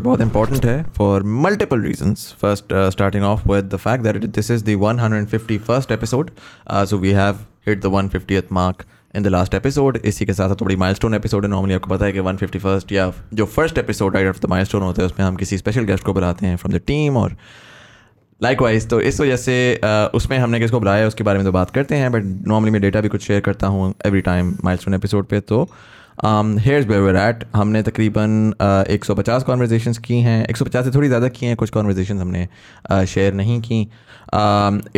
[0.00, 4.64] बहुत इंपॉर्टेंट है for multiple reasons first starting off with the fact that this is
[4.64, 6.30] the 151st episode
[6.72, 7.36] so we have
[7.68, 8.84] hit the 150th mark
[9.16, 12.06] in the last episode इसी के साथ साथ थोड़ी milestone episode है। Normally आपको पता
[12.06, 15.58] है कि 151st या जो first episode of the milestone होता है उसमें हम किसी
[15.58, 17.36] स्पेशल गेस्ट को बुलाते हैं फ्रॉम द टीम और
[18.42, 21.52] लाइक वाइज तो इस वजह से uh, उसमें हमने किसको बुलाया उसके बारे में तो
[21.52, 24.94] बात करते हैं बट नॉर्मली मैं डेटा भी कुछ शेयर करता हूँ एवरी टाइम माइलस्टोन
[24.94, 25.70] एपिसोड पे तो
[26.24, 28.54] हेयर्स वेवर एट हमने तकरीबन
[28.90, 31.70] एक सौ पचास कॉन्वर्जेशन की हैं। एक सौ पचास से थोड़ी ज़्यादा की हैं। कुछ
[31.70, 32.48] कॉन्वर्जेशन हमने
[33.06, 33.80] शेयर uh, नहीं की।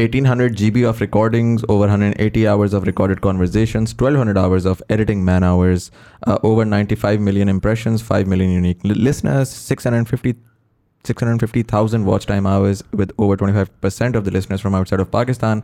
[0.03, 4.39] Eighteen hundred G B of recordings over hundred eighty hours of recorded conversation twelve hundred
[4.39, 5.91] hours of editing man hours
[6.45, 10.35] over ninety five million impressions, five million unique listeners six hundred fifty
[11.05, 15.63] 650,000 watch time hours with over 25% of the listeners from outside of Pakistan.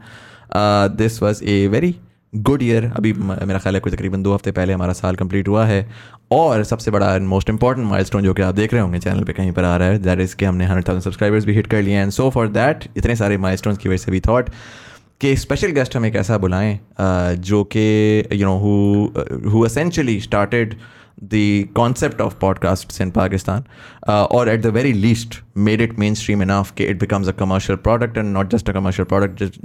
[0.50, 1.98] Uh, this was a very
[2.34, 5.64] good year अभी मेरा ख्याल है कोई तकरीबन दो हफ़्ते पहले हमारा साल कंप्लीट हुआ
[5.66, 5.90] है।
[6.32, 9.32] और सबसे बड़ा एंड मोस्ट इंपॉर्टेंट माइलस्टोन जो कि आप देख रहे होंगे चैनल पे
[9.32, 11.82] कहीं पर आ रहा है दैट इज़ कि हमने हंड्रेड थाउज़ेंड सब्सक्राइबर्स भी हिट कर
[11.82, 14.50] लिए एंड सो फॉर दैट इतने सारे माइलस्टोन्स की वजह से भी थॉट
[15.20, 16.80] कि स्पेशल गेस्ट हम एक ऐसा बुलाएँ
[17.50, 18.56] जो कि you know
[19.50, 20.76] who essentially started
[21.32, 23.64] the concept of podcasts in Pakistan,
[24.08, 25.34] uh, or at the very least,
[25.66, 29.08] made it mainstream enough that it becomes a commercial product and not just a commercial
[29.10, 29.58] product, just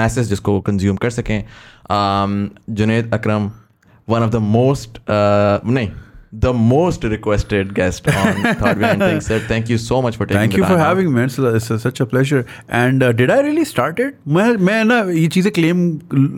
[0.00, 1.44] masses जिसको consume कर सकें.
[1.90, 3.52] Um, Junaid Akram,
[4.06, 5.90] one of the most uh, नहीं
[6.40, 9.26] the most requested guest on Thought Behind Things.
[9.26, 11.22] Sir, thank you so much for taking Thank you for having me.
[11.22, 12.44] It's, it's such a pleasure.
[12.68, 14.16] And uh, did I really start it?
[14.28, 15.84] मैं मैं ना ये चीज़ें claim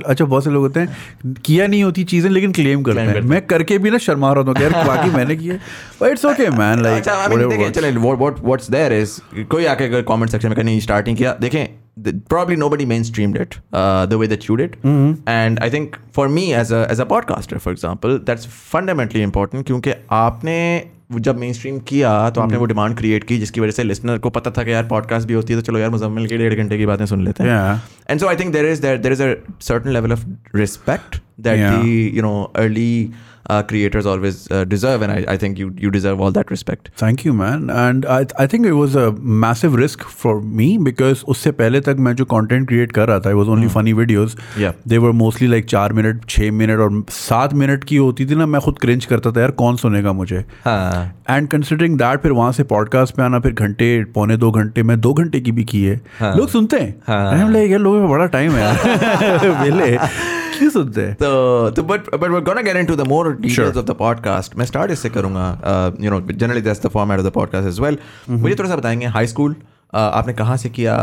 [0.07, 3.41] अच्छा बहुत से लोग होते हैं किया नहीं होती चीज़ें लेकिन क्लेम करते हैं मैं
[3.47, 5.59] करके भी ना शर्मा रहा हूँ यार बाकी मैंने किए
[6.03, 9.19] but it's okay man like चले व्हाट व्हाट्स देयर इज़
[9.57, 14.19] कोई आके कमेंट सेक्शन में कहीं स्टार्टिंग किया देखें probably nobody mainstreamed it uh, the
[14.19, 14.71] way that you did.
[14.71, 15.15] Mm-hmm.
[15.29, 19.67] and i think for me as a as a podcaster for example that's fundamentally important
[19.67, 23.83] क्योंकि आपने जब main stream किया तो आपने वो डिमांड क्रिएट की जिसकी वजह से
[23.83, 26.37] लिसनर को पता था कि यार पॉडकास्ट भी होती है तो चलो यार मुजम्मिल की
[26.37, 29.23] डेढ़ घंटे की बातें सुन लेते हैं। And so I think there is there is
[29.23, 33.11] a certain level of respect that the you know early
[33.49, 36.91] uh, creators always uh, deserve, and I, I think you you deserve all that respect.
[36.97, 37.71] Thank you, man.
[37.71, 39.07] And I I think it was a
[39.47, 43.31] massive risk for me because उससे पहले तक मैं जो content create कर रहा था,
[43.31, 43.75] it was only mm.
[43.77, 44.37] funny videos.
[44.59, 44.73] Yeah.
[44.87, 48.47] They were mostly like चार minute छः मिनट और सात मिनट की होती थी ना
[48.47, 50.45] मैं खुद क्रिंच करता था यार कौन सुनेगा मुझे
[51.31, 55.01] एंड कंसिडरिंग दैट फिर वहाँ से पॉडकास्ट पे आना फिर घंटे पौने दो घंटे में
[55.01, 56.37] दो घंटे की भी की है हाँ.
[56.37, 57.49] लोग सुनते हैं हाँ.
[57.79, 62.77] लोगों में बड़ा टाइम है क्यों सुनते हैं तो तो but but we gonna get
[62.77, 66.83] into the more details of the podcast मैं स्टार्ट इससे करूँगा you know generally that's
[66.87, 67.99] the format of the podcast as well
[68.31, 70.97] मुझे थोड़ा सा बताएँगे हाई स्कूल uh, आपने कहाँ से किया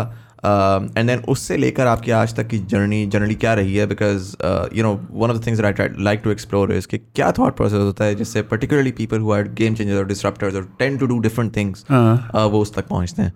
[0.46, 3.86] एंड uh, देन उससे लेकर आपकी आज तक की जर्नी जनरली क्या रही है?
[3.88, 4.36] Because
[4.78, 7.80] you know one of the things I like to explore is कि क्या थॉट प्रोसेस
[7.80, 11.20] होता है जिससे particularly people who are game changers और डिसरप्टर्स और tend to do
[11.20, 11.86] different things
[12.36, 13.34] वो उस तक पहुँचते हैं.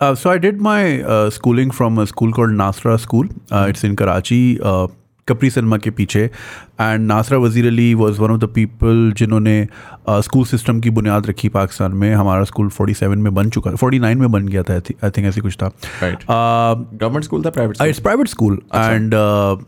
[0.00, 3.28] Uh, so I did my uh, schooling from a school called Nasra School.
[3.50, 4.60] Uh, it's in Karachi.
[5.24, 6.20] Uh, Capri cinema के पीछे।
[6.80, 9.68] And Nasra Wazir Ali was one of the people जिन्होंने
[10.10, 14.18] school system की बुनियाद रखी पाकिस्तान में। हमारा school 47 में बन चुका है 49
[14.18, 15.70] में बन गया था आई थिंक ऐसी कुछ था।
[16.02, 19.14] गवर्नमेंट स्कूल था private it's private school and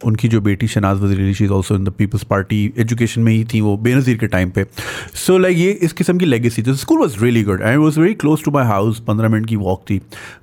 [0.04, 3.32] उनकी जो बेटी Shahnaz Wazir Ali she is also in the people's party education में
[3.32, 6.24] ही थी वो बेनज़ीर के टाइम पे। सो so, लाइक like, ये इस किस्म की
[6.24, 9.46] लेगेसी थी। School was really good and was very close to my house पंद्रह मिनट
[9.46, 9.98] की वॉक थी।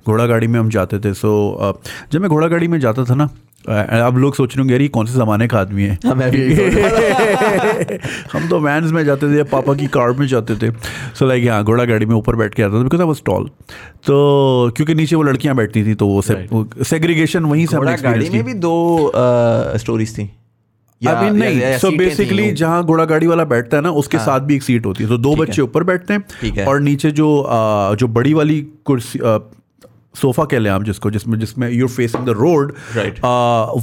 [0.06, 3.04] घोड़ा गाड़ी में हम जाते थे। सो so, uh, जब मैं घोड़ा गाड़ी में जाता
[3.04, 3.30] था ना
[3.68, 5.98] अब लोग सोच रहे होंगे यार ये कौन से ज़माने का आदमी है?
[6.04, 6.14] हाँ,
[8.32, 10.70] हम तो वैन्स में जाते थे पापा की कार में जाते थे।
[11.14, 13.48] सो लाइक यहाँ घोड़ा गाड़ी में ऊपर बैठ के आता था बिकॉज़ आई वॉज़ टॉल
[14.06, 16.22] तो क्योंकि नीचे वो लड़कियाँ बैठती थी तो वो
[16.84, 19.12] सेग्रीगेशन वहीं से गाड़ी में भी दो
[19.76, 20.30] स्टोरीज थी।
[21.02, 24.54] अभी नहीं सो बेसिकली जहाँ घोड़ा गाड़ी वाला बैठता है ना उसके हाँ, साथ भी
[24.56, 27.26] एक सीट होती है। तो दो बच्चे ऊपर बैठते हैं और नीचे जो
[28.00, 29.18] जो बड़ी वाली कुर्सी
[30.14, 33.18] सोफा कह लें आप जिसको जिसमें जिसमें you're facing the road right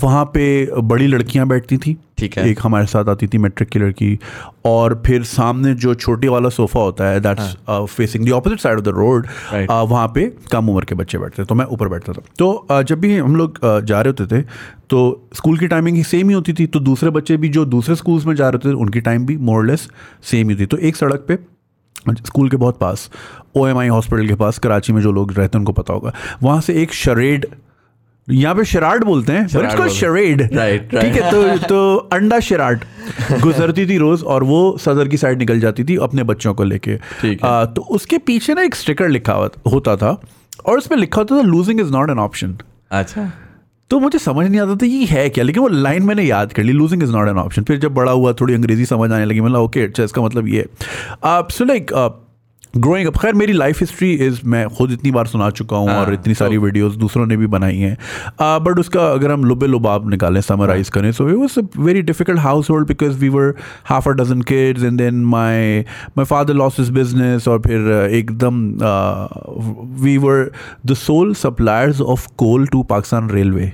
[0.04, 0.46] वहाँ पे
[0.84, 4.18] बड़ी लड़कियाँ बैठती थी। ठीक है। एक हमारे साथ आती थी मैट्रिक की लड़की।
[4.66, 8.86] और फिर सामने जो छोटे वाला सोफा होता है that's facing the opposite side of
[8.86, 9.28] the road
[9.70, 12.84] वहाँ पे कम उम्र के बच्चे बैठते थे तो मैं ऊपर बैठता था। तो uh,
[12.84, 14.42] जब भी हम लोग uh, जा रहे होते थे
[14.90, 17.96] तो स्कूल की टाइमिंग ही सेम ही होती थी तो दूसरे बच्चे भी जो दूसरे
[17.96, 19.88] स्कूल्स में जा रहे थे उनकी टाइम भी मोरलेस
[20.24, 21.38] सेम ही थी। तो एक सड़क पे
[22.10, 23.10] स्कूल के बहुत पास
[23.56, 26.14] ओ एम आई हॉस्पिटल के पास कराची में जो लोग रहते हैं उनको पता होगा।
[26.44, 27.46] वहाँ से एक शरेड
[28.28, 32.84] यहाँ पे शराड बोलते हैं इसको शरेड राइट ठीक है तो तो अंडा शराड
[33.42, 36.96] गुजरती थी रोज और वो सदर की साइड निकल जाती थी अपने बच्चों को लेके।
[37.76, 39.34] तो उसके पीछे ना एक स्टिकर लिखा
[39.74, 40.22] होता था
[40.66, 42.58] और उसमें लिखा होता था losing is not an option
[42.92, 43.32] अच्छा।
[43.92, 46.64] तो मुझे समझ नहीं आता था ये है क्या, लेकिन वो लाइन मैंने याद कर
[46.64, 49.42] ली losing is not an option फिर जब बड़ा हुआ, थोड़ी अंग्रेज़ी समझ आने लगी
[49.42, 50.60] मतलब ओके अच्छा इसका मतलब ये
[51.26, 51.92] है। सो लाइक
[52.74, 56.06] ग्रोइंग अप खैर मेरी लाइफ हिस्ट्री इज़ मैं खुद इतनी बार सुना चुका हूँ और
[56.06, 57.98] हाँ, इतनी सारी तो- वीडियोस दूसरों ने भी बनाई हैं
[58.64, 62.02] बट उसका अगर हम लुबे लुबाब निकालें समराइज हाँ। करें so it was a very
[62.02, 62.40] difficult
[62.70, 63.54] household because we were
[63.86, 65.80] half a dozen kids and then my
[66.18, 68.66] my father lost his business और फिर एकदम
[70.04, 70.52] we were
[70.86, 73.72] the sole suppliers of coal to Pakistan railway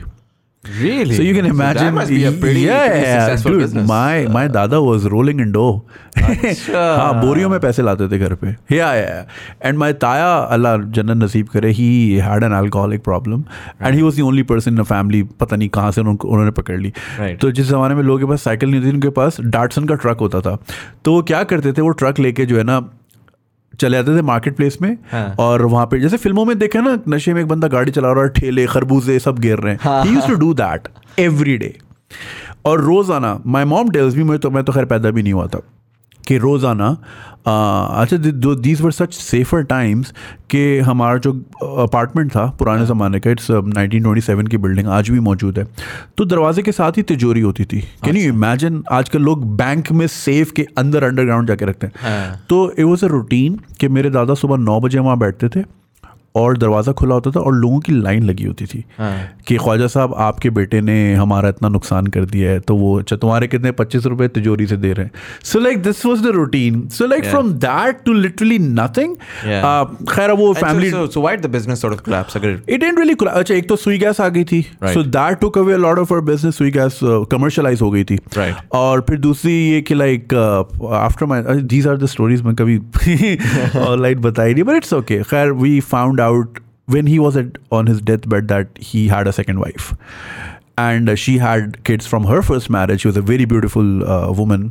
[0.64, 1.16] Really?
[1.16, 1.80] So you can imagine.
[1.80, 3.62] So that must be a pretty, yeah, pretty successful dude.
[3.62, 3.88] business.
[3.88, 5.82] My uh, my dada was rolling in dough.
[6.18, 11.48] हाँ बोरियों में पैसे लाते थे घर पे या and my ताया अल्लाह जन्नत नसीब
[11.54, 11.90] करे he
[12.28, 13.44] had an alcoholic problem
[13.84, 16.80] and he was the only person in family पता नहीं कहाँ से उनको उन्होंने पकड़
[16.80, 17.40] ली Right.
[17.42, 20.20] तो जिस ज़माने में लोगों के पास साइकिल नहीं थी उनके पास डाटसन का ट्रक
[20.20, 20.58] होता था
[21.06, 22.80] तो वो क्या करते थे वो ट्रक लेके जो है ना
[23.80, 26.98] चले जाते थे मार्केट प्लेस में हाँ। और वहाँ पे जैसे फ़िल्मों में देखे ना
[27.10, 30.14] नशे में एक बंदा गाड़ी चला रहा है ठेले खरबूजे सब गिर रहे हैं। He.
[30.14, 30.88] Used to do that
[31.20, 31.76] every day
[32.66, 35.48] और रोज़ाना माई मॉम टेल्स भी मैं तो मैं तो खैर पैदा भी नहीं हुआ
[35.48, 35.62] था।
[36.28, 36.98] कि रोज़ाना
[37.48, 40.12] अच्छा अच्छा these were such safer times
[40.52, 41.32] कि हमारा जो
[41.80, 45.66] अपार्टमेंट था पुराने ज़माने का इट्स नाइनटीन ट्वेंटी सेवन की बिल्डिंग आज भी मौजूद है।
[46.18, 50.06] तो दरवाजे के साथ ही तिजोरी होती थी। कैन यू इमेजिन आजकल लोग बैंक में
[50.10, 51.94] सेफ़ के अंदर अंडरग्राउंड जाके रखते हैं?
[52.02, 55.64] हाँ। तो इट वॉज़ अ रूटीन कि मेरे दादा सुबह नौ बजे वहाँ बैठते थे।
[56.38, 59.12] और दरवाज़ा खुला होता था और लोगों की लाइन लगी होती थी हाँ।
[59.48, 63.16] कि ख्वाजा साहब आपके बेटे ने हमारा इतना नुकसान कर दिया है तो वो अच्छा
[63.16, 65.12] तुम्हारे कितने पच्चीस रुपए तिजोरी से दे रहे हैं।
[65.44, 69.16] So like this was the routine so like from that to literally nothing
[70.10, 75.04] खैर वो फैमिली इट डेंट रियली अच्छा एक तो सुई गैस आ गई थी। So
[75.06, 77.00] that took away lot of our business Sui gas
[77.32, 78.18] commercialise हो गई थी.
[78.74, 80.34] और फिर दूसरी ये कि like
[80.94, 82.78] after my these are the stories मैं कभी
[83.80, 86.64] ऑनलाइन बताई नहीं बट इट्स ओके खैर we found out
[86.96, 89.94] when he was at, on his deathbed that he had a second wife
[90.83, 94.33] and uh, she had kids from her first marriage she was a very beautiful uh,
[94.37, 94.63] woman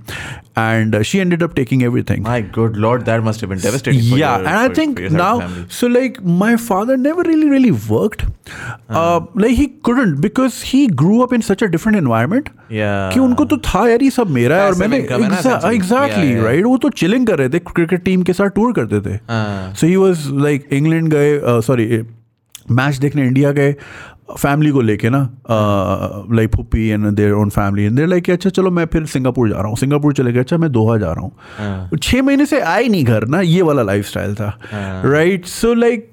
[0.62, 4.02] and uh, she ended up taking everything my good lord, that must have been devastating.
[4.08, 5.68] For yeah your, and i for- think for your side of now the family.
[5.80, 8.26] so like my father never really really worked
[8.90, 12.50] uh, like he couldn't because he grew up in such a different environment
[12.80, 13.12] Yeah.
[13.14, 15.40] कि उनको तो था यार ये सब मेरा है और Passive मैंने income है ना,
[15.40, 15.74] essentially.
[15.76, 16.46] Exactly Yeah, yeah.
[16.46, 19.74] Right वो तो चिलिंग कर रहे थे क्रिकेट टीम के साथ टूर करते थे हाँ।
[19.82, 21.88] So he was like England गए सॉरी
[22.80, 23.76] मैच देखने इंडिया गए
[24.39, 25.19] फैमिली को लेके ना
[26.37, 29.57] like puppy and their own family and their like अच्छा चलो मैं फिर सिंगापुर जा
[29.57, 32.61] रहा हूँ सिंगापुर चले गए अच्छा मैं दोहा जा रहा हाँ। हूँ छः महीने से
[32.61, 36.13] आए नहीं घर ना ये वाला लाइफ स्टाइल था हाँ। Right so like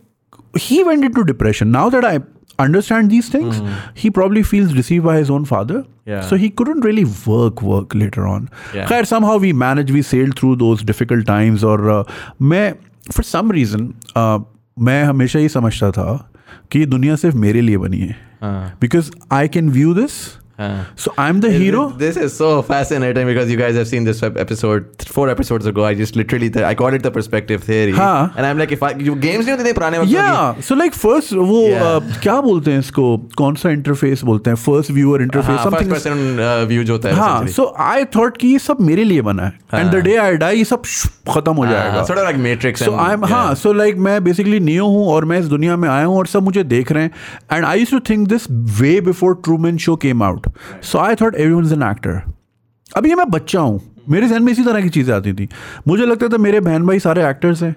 [0.55, 2.17] he went into depression now that i
[2.63, 3.69] understand these things mm.
[4.01, 6.11] he probably feels deceived by his own father Hmm.
[6.11, 6.21] Yeah.
[6.29, 8.87] so he couldn't really work work later on Yeah.
[8.87, 12.03] Khair, somehow we managed we sailed through those difficult times और uh,
[12.41, 12.73] मैं
[13.17, 13.85] for some reason
[14.17, 14.39] uh,
[14.77, 16.05] मैं हमेशा ये समझता था
[16.71, 18.15] कि ये दुनिया सिर्फ़ मेरे लिए बनी है।
[18.81, 20.09] Because I can view view
[20.57, 24.03] this हाँ। so I'm the hero This is so fascinating because you guys have seen
[24.03, 25.83] this episode four episodes ago.
[25.85, 27.91] I just literally I call it the perspective theory.
[27.93, 30.75] हाँ। And I'm like, if I you games नहीं होते थे पुराने वक्त yeah so
[30.81, 31.83] like first वो Yeah.
[31.83, 33.05] uh, क्या बोलते हैं इसको
[33.37, 36.93] कौन सा इंटरफेस बोलते हैं फ़र्स्ट व्यूअर कि- इंटरफेस हाँ, first person uh, view जो
[36.93, 37.55] होता है हाँ essentially.
[37.55, 40.57] सो आई थॉट कि ये सब मेरे लिए बना है and the day I die
[40.57, 40.81] ये सब
[41.33, 43.31] खत्म हो हाँ, जाएगा sort of like Matrix so and- I am yeah.
[43.31, 46.27] हाँ सो लाइक मैं बेसिकली नियो हूँ और मैं इस दुनिया में आया हूँ और
[46.27, 47.11] सब मुझे देख रहे हैं
[47.53, 48.47] and I use to think this
[48.81, 52.21] way before Truman Show came out so I thought every is an actor
[52.97, 55.47] अभी ये मैं बच्चा हूँ। मेरे जहन में इसी तरह की चीज़ें आती थी।
[55.87, 57.75] मुझे लगता था मेरे बहन भाई सारे एक्टर्स हैं।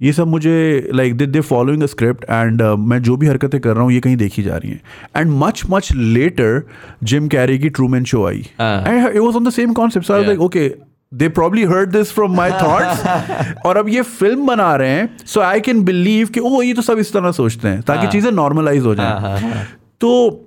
[0.00, 3.74] ये सब मुझे like they they following a script and मैं जो भी हरकतें कर
[3.74, 4.80] रहा हूँ ये कहीं देखी जा रही हैं।
[5.16, 6.62] And much much later
[7.04, 10.40] Jim Carrey की Truman Show I. And it was on the same concept I like
[10.40, 10.68] okay
[11.12, 15.40] they probably heard this from my thoughts और अब ये फ़िल्म बना रहे हैं सो
[15.40, 18.30] आई कैन बिलीव कि ओ ये तो सब इस तरह सोचते हैं ताकि हाँ। चीज़ें
[18.32, 19.64] नॉर्मलाइज हो हाँ, हाँ, जाए हाँ।
[20.00, 20.44] तो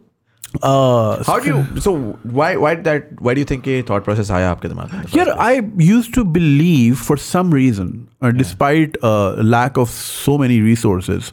[0.63, 4.05] uh, How do you so why why did that why do you think ये thought
[4.05, 5.05] process आया आपके दिमाग में?
[5.15, 7.91] Here, I used to believe for some reason,
[8.23, 11.33] uh, despite uh, lack of so many resources,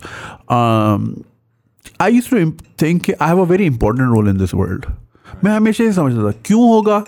[0.49, 1.25] um,
[1.99, 4.91] I used to imp- think I have a very important role in this world.
[5.43, 7.03] मैं हमेशा ये समझता था क्यों होगा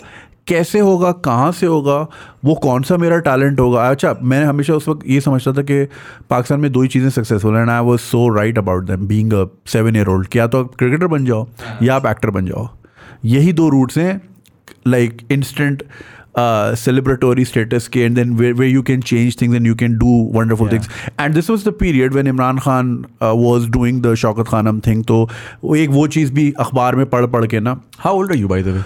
[0.51, 1.97] कैसे होगा कहाँ से होगा
[2.45, 3.89] वो कौन सा मेरा टैलेंट होगा?
[3.89, 5.83] अच्छा मैंने हमेशा उस वक्त ये समझता था कि
[6.29, 9.45] पाकिस्तान में दो ही चीज़ें सक्सेसफुल एंड आई वो so right about them being a
[9.67, 11.47] seven year old क्या तो आप क्रिकेटर बन जाओ
[11.83, 12.67] या आप एक्टर बन जाओ।
[13.25, 14.21] यही दो रूट्स हैं
[14.87, 15.83] लाइक इंस्टेंट
[16.77, 20.69] सेलिब्रेटोरी स्टेटस के and then way you can change things and you can do wonderful
[20.71, 20.89] things
[21.19, 22.93] and this was the period when Imran Khan
[23.23, 27.25] was doing the Shaukat Khan Khanum thing तो एक वो चीज़ भी अखबार में पढ़
[27.25, 28.83] पढ़ के ना। How old you by the way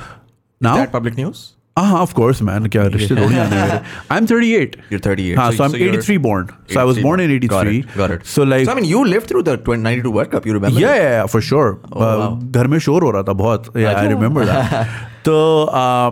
[0.61, 3.79] now public news हाँ ऑफ़ कोर्स मैन क्या रिश्ते थोड़ी आने मेरे
[4.11, 5.37] आई 38 You're 38.
[5.37, 7.47] हाँ So- so I'm so 83 born so I was 83 born in 83.
[7.53, 7.97] Got it.
[8.01, 8.25] Got it.
[8.33, 10.45] so like So I mean, you lived through the 20, 92 World Cup.
[10.49, 10.79] You remember?
[10.83, 11.73] yeah, yeah, yeah, for sure.
[11.91, 12.29] Oh, Uh, wow.
[12.59, 14.95] घर में शोर हो रहा था बहुत yeah, I remember that.
[15.25, 15.35] तो
[15.81, 16.11] uh,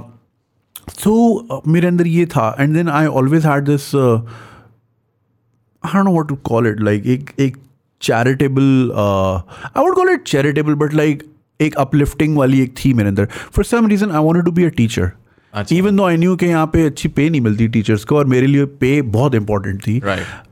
[1.55, 4.17] uh, मेरे अंदर ये था and then I always had this uh,
[5.83, 7.57] I don't know what to call it like एक एक
[8.01, 8.69] charitable
[9.07, 9.41] uh,
[9.75, 11.23] I would call it charitable but like
[11.61, 13.27] एक uplifting वाली एक थी मेरे अंदर
[13.57, 15.19] for some reason I wanted to be a teacher अच्छा।
[15.71, 18.47] Even though I new के यहाँ पे अच्छी पे नहीं मिलती टीचर्स को और मेरे
[18.47, 20.01] लिए पे बहुत इंपॉर्टेंट थी।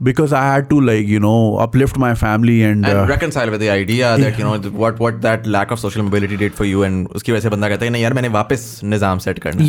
[0.03, 4.39] Because I had to like you know uplift my family and reconcile with idea that
[4.39, 7.41] you know what what that lack of social mobility did for you and उसकी वजह
[7.41, 9.63] से बंदा कहता है नहीं यार मैंने वापस निज़ाम सेट करना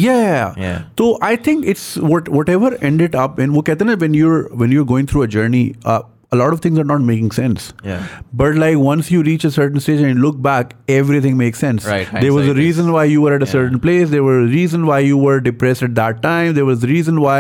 [0.99, 1.95] तो I think it's
[2.49, 5.27] whatever and it up वो कहते हैं ना when you're when you're going through a
[5.27, 5.73] journey
[6.36, 8.08] a lot of things are not making sense Yeah.
[8.40, 11.86] but like once you reach a certain stage and you look back everything makes sense
[11.92, 14.26] Right, there was a hindsight is- reason why you were at a certain place there
[14.26, 17.40] was a reason why you were depressed at that time there was a reason why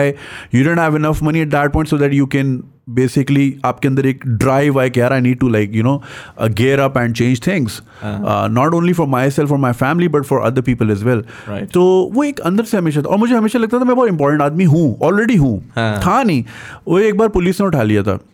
[0.55, 2.55] you didn't have enough money at that point so that you can
[2.97, 5.95] basically आपके अंदर एक drive है कि यार I need to like you know
[6.37, 10.29] uh, gear up and change things uh, not only for myself or my family but
[10.31, 11.67] for other people as well Right.
[11.73, 14.41] तो वो एक अंदर से हमेशा था और मुझे हमेशा लगता था मैं बहुत इंपॉर्टेंट
[14.41, 16.43] आदमी हूँ ऑलरेडी हूँ हाँ। था नहीं
[16.87, 18.30] वो एक बार पुलिस ने उठा लिया था Uh,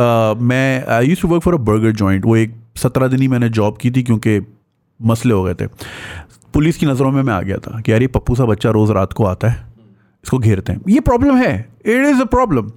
[0.00, 3.48] मैं I use to work for a burger joint वो एक सत्रह दिन ही मैंने
[3.50, 4.40] जॉब की थी क्योंकि
[5.00, 5.66] मसले हो गए थे।
[6.54, 8.92] पुलिस की नज़रों में मैं आ गया था कि यार ये पप्पू सा बच्चा रोज़
[8.92, 9.68] रात को आता है
[10.24, 11.54] इसको घेरते हैं। ये प्रॉब्लम है।
[11.86, 12.70] इट इज़ अ प्रॉब्लम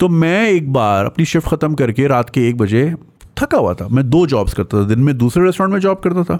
[0.00, 2.94] तो मैं एक बार अपनी शिफ्ट ख़त्म करके रात के एक बजे
[3.36, 6.24] थका हुआ था। मैं दो जॉब्स करता था। दिन में दूसरे रेस्टोरेंट में जॉब करता
[6.24, 6.38] था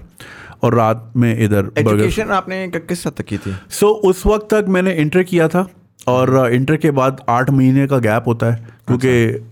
[0.62, 3.54] और रात में इधर एजुकेशन आपने किस हद तक की थी?
[3.70, 5.66] सो so, उस वक्त तक मैंने इंटर किया था
[6.08, 9.09] और इंटर के बाद आठ महीने का गैप होता है। क्योंकि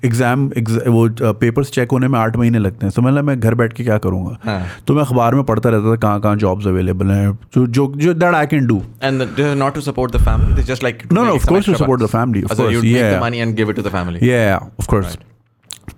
[0.07, 0.47] एग्ज़ाम
[0.89, 3.73] वो पेपर्स चेक होने में आठ महीने लगते हैं। तो समझ लें मैं घर बैठ
[3.73, 4.37] के क्या करूँगा?
[4.45, 4.67] हाँ.
[4.87, 8.15] तो मैं अखबार में पढ़ता रहता था कहाँ कहाँ जॉब्स अवेलेबल हैं जो जो जो
[8.15, 11.47] that I can do and not to support the family just like no no of
[11.67, 12.53] to support the family of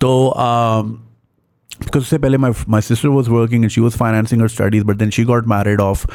[0.00, 0.10] तो
[1.82, 4.96] बिकॉज़ से पहले my my sister was working and she was financing her studies but
[4.96, 6.06] then she got married off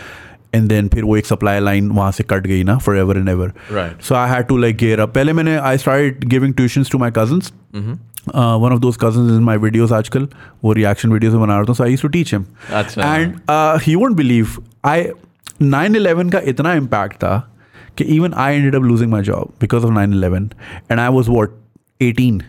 [0.56, 3.54] and then फिर वो एक supply line वहाँ से कट गई ना forever and ever
[4.02, 7.12] so I had to like gear up पहले मैंने I start giving tuitions to my
[7.18, 10.28] cousins one of those cousin in my videos आजकल
[10.64, 12.46] वो रिएक्शन वीडियो से बना रहा था so I to teach him
[13.00, 13.36] and
[13.84, 15.06] he won't believe I
[15.62, 17.38] nine eleven का इतना इम्पैक्ट था
[17.98, 20.50] कि even I end losing my job because of nine eleven
[20.92, 21.60] and I was what
[22.02, 22.42] eighteen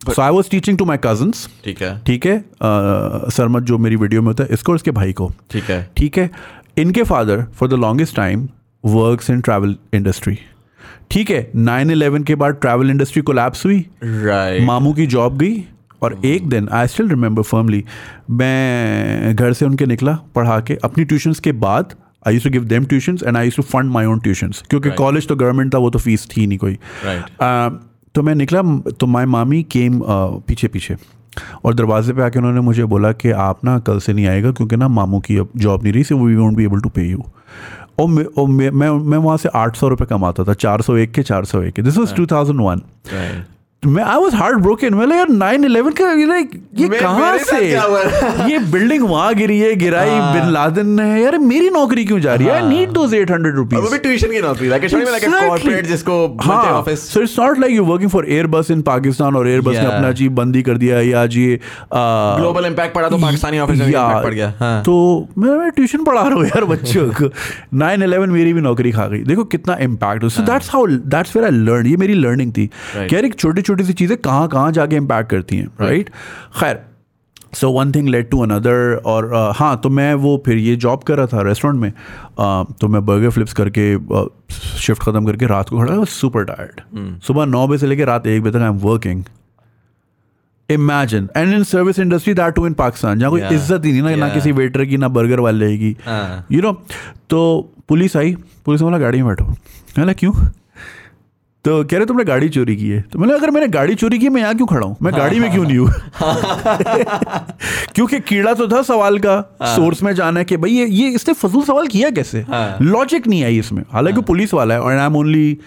[0.00, 1.98] so I was teaching to my cousins ठीक है.
[2.06, 2.38] ठीक है?
[2.38, 5.32] Uh, सरमत जो मेरी वीडियो में होता है इसको उसके भाई को.
[5.50, 5.90] ठीक है.
[5.96, 6.30] ठीक है?
[6.78, 8.48] इनके father for the longest time
[8.84, 10.38] works in travel industry
[11.10, 15.64] ठीक है 9/11 के बाद ट्रैवल इंडस्ट्री को कोलैप्स हुई। राइट मामू की जॉब गई
[16.02, 16.24] और hmm.
[16.24, 17.84] एक दिन आई स्टिल रिमेंबर फर्मली
[18.30, 21.94] मैं घर से उनके निकला पढ़ा के अपनी ट्यूशन्स के बाद
[22.26, 24.88] I use to give them tuitions and I use to fund my own tuitions क्योंकि
[24.88, 25.04] Right.
[25.04, 28.62] कॉलेज तो गवर्नमेंट था वो तो फ़ीस थी नहीं कोई। राइट Uh, तो मैं निकला
[28.90, 30.06] तो माई मामी केम uh,
[30.46, 30.96] पीछे पीछे
[31.64, 34.76] और दरवाजे पे आके उन्होंने मुझे बोला कि आप ना कल से नहीं आएगा क्योंकि
[34.76, 37.24] ना मामू की अब जॉब नहीं रही so we won't be able to pay you
[38.00, 40.96] और मैं और मैं मैं, मैं वहाँ से आठ सौ रुपये कमाता था चार सौ
[40.96, 42.82] एक के चार सौ एक के। This was two thousand one
[43.82, 46.10] मैं आई वॉज़ हार्ट ब्रोकन मैं यार नाइन इलेवन का
[46.80, 47.58] ये कहाँ से?
[48.50, 52.34] ये बिल्डिंग वहाँ गिरी है गिराई हाँ। बिन लादेन ने। यार मेरी नौकरी क्यों जा
[52.34, 52.52] रही है?
[52.54, 55.24] I need those eight hundred और वो भी रुपीज़ ट्यूशन की नौकरी like it's like
[55.24, 59.36] a corporate जिसको हाँ office so it's not like you working for Airbus in Pakistan
[59.36, 59.84] और एयरबस ने.
[59.86, 61.46] अपना जी बंदी कर दिया या जी
[61.94, 64.94] ग्लोबल इंपैक्ट पड़ा तो पाकिस्तानी ऑफ़िस में या, इम्पैक्ट पड़ गया। हाँ। तो
[65.38, 67.30] मैं मैं ट्यूशन पढ़ा रहा हूँ यार बच्चों को।
[67.78, 71.44] नाइन इलेवन मेरी भी नौकरी खा गई। देखो कितना impact so that's how that's where
[71.44, 74.96] I learn ये मेरी लर्निंग थी। यार एक छोटी छोटी सी चीज़ें कहाँ कहाँ जाके
[74.96, 76.10] इम्पैक्ट करती हैं राइट
[76.60, 76.80] खैर
[77.54, 81.02] so one thing led to another और uh, हाँ तो मैं वो फिर ये जॉब
[81.02, 83.84] कर रहा था रेस्टोरेंट में uh, तो मैं बर्गर फ्लिप्स करके
[84.78, 88.42] शिफ्ट ख़त्म करके रात को खड़ा सुपर टायर्ड सुबह नौ बजे से लेकर रात एक
[88.42, 89.24] बजे तक I am working
[90.68, 94.08] imagine and in service industry that too in Pakistan जहाँ कोई इज़्ज़त ही नहीं ना
[94.08, 94.20] yeah.
[94.20, 95.96] ना किसी वेटर की ना बर्गर वाले की.
[96.06, 96.72] हाँ। यू नो
[97.30, 99.44] तो पुलिस आई पुलिस ने बोला गाड़ी में बैठो.
[99.98, 100.32] मैंने क्यों?
[101.64, 104.24] तो कह रहे तुमने गाड़ी चोरी की है। तो मैंने अगर मैंने गाड़ी चोरी की
[104.24, 104.96] है, मैं यहाँ क्यों खड़ा हूँ?
[105.02, 105.88] मैं गाड़ी में क्यों नहीं हूँ?
[107.94, 111.34] क्योंकि कीड़ा तो था सवाल का। सोर्स में जाना है कि भाई ये ये इसने
[111.34, 112.40] फजूल सवाल किया कैसे?
[112.40, 115.58] हाँ। लॉजिक नहीं आई इसमें। हालाँकि पुलिस वाला है और आई एम ओनली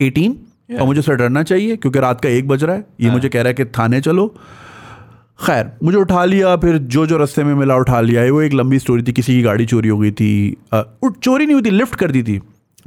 [0.00, 0.36] एटीन
[0.80, 3.38] और मुझे सर डरना चाहिए क्योंकि रात का एक बज रहा है। ये मुझे कह
[3.38, 4.34] रहा है कि थाने चलो।
[5.46, 8.78] खैर मुझे उठा लिया फिर जो जो रस्ते में मिला उठा लिया। वो एक लंबी
[8.78, 12.10] स्टोरी थी किसी की गाड़ी चोरी हो गई थी। चोरी नहीं हुई थी लिफ्ट कर
[12.10, 12.40] दी थी।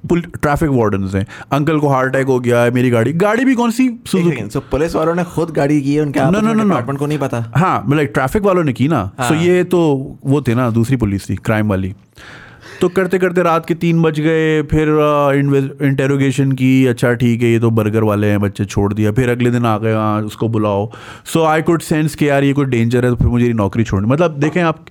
[0.06, 3.72] ट्रैफ़िक वार्डन से अंकल को हार्ट अटैक हो गया है मेरी गाड़ी। गाड़ी भी कौन
[3.72, 3.90] सी?
[4.08, 6.56] सो पुलिस वालों ने खुद गाड़ी की है उनके no, no.
[6.58, 9.80] डिपार्टमेंट को नहीं पता। हाँ मतलब ट्रैफ़िक वालों ने की ना। सो हाँ। ये तो
[10.26, 11.94] वो थे ना दूसरी पुलिस थी क्राइम वाली।
[12.82, 14.90] तो करते करते रात के तीन बज गए फिर
[15.84, 19.52] इंटेरोगेशन की अच्छा ठीक है ये तो बर्गर वाले हैं बच्चे छोड़ दिया। फिर अगले
[19.52, 20.90] दिन आ गए हाँ उसको बुलाओ।
[21.26, 24.08] सो आई कुड सेंस कि यार ये कोई डेंजर है तो फिर मुझे नौकरी छोड़नी।
[24.08, 24.86] मतलब देखें आप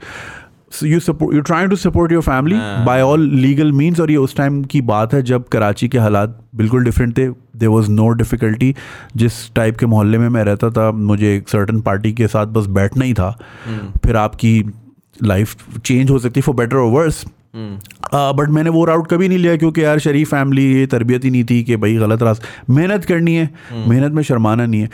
[0.84, 2.56] you support you trying to support your family
[2.86, 6.38] by all legal means और ये उस टाइम की बात है जब कराची के हालात
[6.56, 8.74] बिल्कुल डिफरेंट थे। देर वॉज़ नो डिफ़िकल्टी
[9.16, 12.66] जिस टाइप के मोहल्ले में मैं रहता था मुझे एक सर्टन पार्टी के साथ बस
[12.66, 14.02] बैठना ही था। hmm.
[14.06, 14.62] फिर आपकी
[15.24, 17.24] लाइफ चेंज हो सकती फॉर बेटर और वर्स
[17.56, 21.44] बट मैंने वो राउट कभी नहीं लिया क्योंकि यार शरीफ फैमिली ये तरबियत ही नहीं
[21.44, 23.88] थी कि भाई गलत रास्ता मेहनत करनी है। hmm.
[23.88, 24.90] मेहनत में शर्माना नहीं है।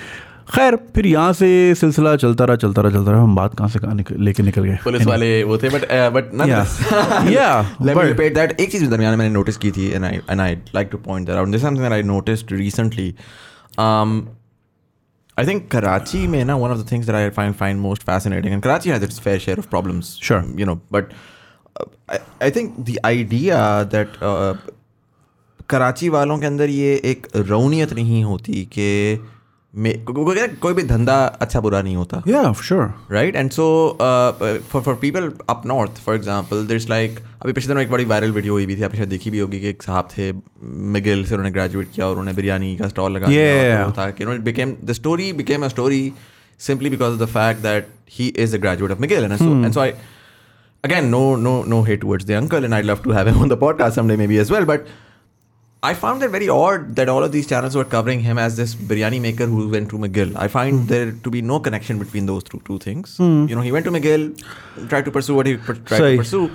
[0.55, 3.79] खैर फिर यहाँ से सिलसिला चलता रहा चलता रहा चलता रहा। हम बात कहाँ से
[3.79, 4.79] कहाँ निकल, लेके निकल गए?
[4.85, 6.35] पुलिस वाले वो थे बट बट
[7.31, 10.41] या लेट मी रिपीट दैट एक चीज़ दरमियान मैंने नोटिस की थी and I and
[10.41, 13.15] I like to point that out this something that I noticed recently
[13.81, 14.23] um
[15.41, 18.55] I think Karachi may now one of the things that I find find most fascinating,
[18.57, 20.11] and Karachi has its fair share of problems.
[20.27, 21.15] Sure, you know, but
[21.77, 22.19] uh, I,
[22.49, 23.61] I think the idea
[23.95, 24.51] that uh,
[25.75, 28.89] Karachi वालों के अंदर ये एक रौनियत नहीं होती कि
[30.61, 33.67] कोई भी धंधा अच्छा बुरा नहीं होता या sure right and so
[34.73, 38.05] for for people up north for example there is like अभी पिछले दिनों एक बड़ी
[38.05, 40.33] वायरल वीडियो हुई भी थी आपने शायद देखी भी होगी कि एक साहब थे
[40.97, 43.99] मिगिल से उन्होंने ग्रेजुएट किया और उन्होंने बिरयानी का स्टॉल लगा yeah.
[43.99, 46.13] था कि it became the story became a story
[48.07, 49.65] he is a graduate of McGill and so hmm.
[49.65, 49.95] and so I
[50.85, 53.49] again no no no hate towards the uncle and I'd love to have him on
[53.49, 54.87] the podcast someday maybe as well but
[55.85, 58.73] I found it very odd that all of these channels were covering him as this
[58.73, 60.37] biryani maker who went to McGill.
[60.37, 60.87] I find mm.
[60.87, 63.19] there to be no connection between those two, two things.
[63.19, 63.49] Mm.
[63.49, 64.41] You know, he went to McGill,
[64.89, 66.13] tried to pursue what he tried Sorry.
[66.13, 66.51] to pursue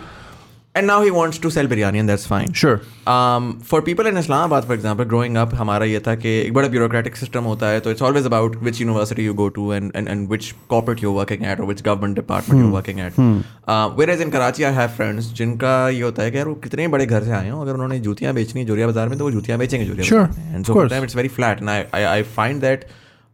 [0.77, 4.17] and now he wants to sell biryani and that's fine sure um, for people in
[4.17, 7.81] Islamabad for example growing up हमारा ये था कि एक बड़ा bureaucratic system होता है
[7.81, 11.17] तो it's always about which university you go to and and, and which corporate you're
[11.19, 12.65] working at or which government department hmm.
[12.65, 13.41] you're working at hmm.
[13.69, 16.89] uh, whereas in Karachi I have friends जिनका ये होता है कि यार वो कितने
[16.97, 19.59] बड़े घर से आए हो अगर उन्होंने जूतियाँ बेचनी जोरिया बाजार में तो वो जूतियाँ
[19.59, 20.27] बेचेंगे जोरिया sure.
[20.55, 22.91] and so for them it's very flat and I, I, I find that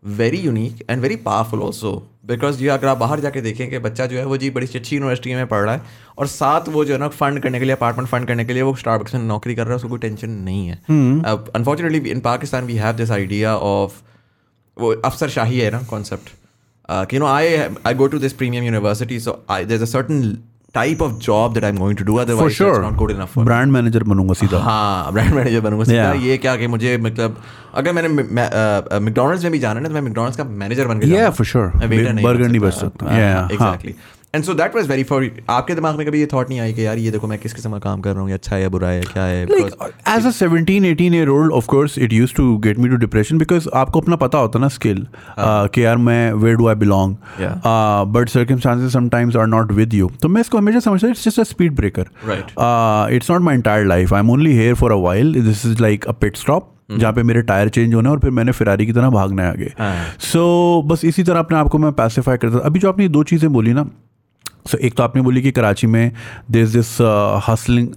[0.06, 1.90] very unique and very powerful also
[2.25, 4.95] बिकॉज़ ये अगर आप बाहर जाके देखें कि बच्चा जो है वो जी बड़ी अच्छी
[4.95, 5.81] यूनिवर्सिटी में पढ़ रहा है
[6.17, 8.61] और साथ वो जो है ना फंड करने के लिए अपार्टमेंट फंड करने के लिए
[8.61, 10.75] वो स्टारबक्स में नौकरी कर रहा है उसको कोई टेंशन नहीं है।
[11.55, 14.01] Unfortunately in Pakistan we have this idea of
[14.77, 17.55] वो अफसर शाही है ना concept you know I
[17.87, 20.37] I go to this premium university so I certain a certain
[20.73, 23.71] type of job that I am going to do otherwise it's not good enough brand
[23.71, 27.37] manager बनूँगा सीधा। हाँ brand manager बनूँगा सीधा। ये क्या कि मुझे मतलब
[27.73, 31.21] अगर मैंने मैकडॉनल्ड्स में भी जाना है ना तो मैं मैकडॉनल्ड्स का मैनेजर बन गया
[31.21, 33.95] या फॉर श्योर बर्गर नहीं बच सकता। Exactly
[34.35, 36.85] and so that was very for आपके दिमाग में कभी ये थॉट नहीं आई कि
[36.85, 38.31] यार ये देखो मैं किस किस्म का काम कर रहा हूँ?
[38.31, 39.43] अच्छा है या बुरा है क्या है?
[39.43, 43.37] As a 17 18 year old of course it used to get me to depression
[43.37, 45.05] because आपको अपना पता होता ना स्किल
[45.37, 47.15] हाँ। कि यार मैं where do I belong
[48.13, 51.43] but circumstances sometimes are not with you तो मैं इसको हमेशा समझता it's just a
[51.43, 52.09] speed breaker
[53.15, 56.05] it's not my entire life I am only here for a while this is like
[56.05, 59.09] a pit stop जहाँ पे मेरे tyre change होने और फिर मैंने फिरारी की तरह
[59.09, 59.65] भागना है आगे.
[59.65, 63.07] सो हाँ। so, बस इसी तरह अपने आप को मैं पैसिफाई करता अभी जो आपने
[63.07, 63.89] दो चीज़ें बोली ना
[64.67, 66.11] सो एक तो आपने बोली कि कराची में
[66.51, 66.97] this this
[67.49, 67.87] hustling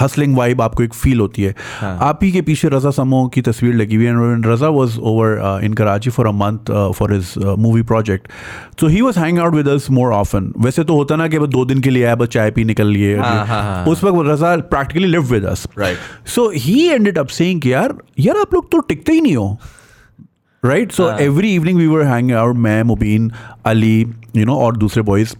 [0.00, 1.98] hustling vibe आपको एक फील होती है। हाँ.
[2.02, 5.74] आप ही के पीछे रजा समूह की तस्वीर लगी हुई है Raza was over in
[5.74, 8.28] Karachi for a month for his movie project
[8.80, 11.48] so he was hang out with us more often वैसे तो होता ना कि बस
[11.48, 14.28] दो दिन के लिए आया बस चाय पी निकल लिए। हाँ, हाँ, हाँ, उस वक्त
[14.28, 15.66] Raza practically live with us
[16.34, 19.58] so he ended up saying यार यार आप लोग तो टिकते ही नहीं हो।
[20.62, 23.30] Right so every evening we were hang out मैं मुबीन
[23.66, 24.00] अली
[24.36, 25.34] यू नो और दूसरे बॉयज़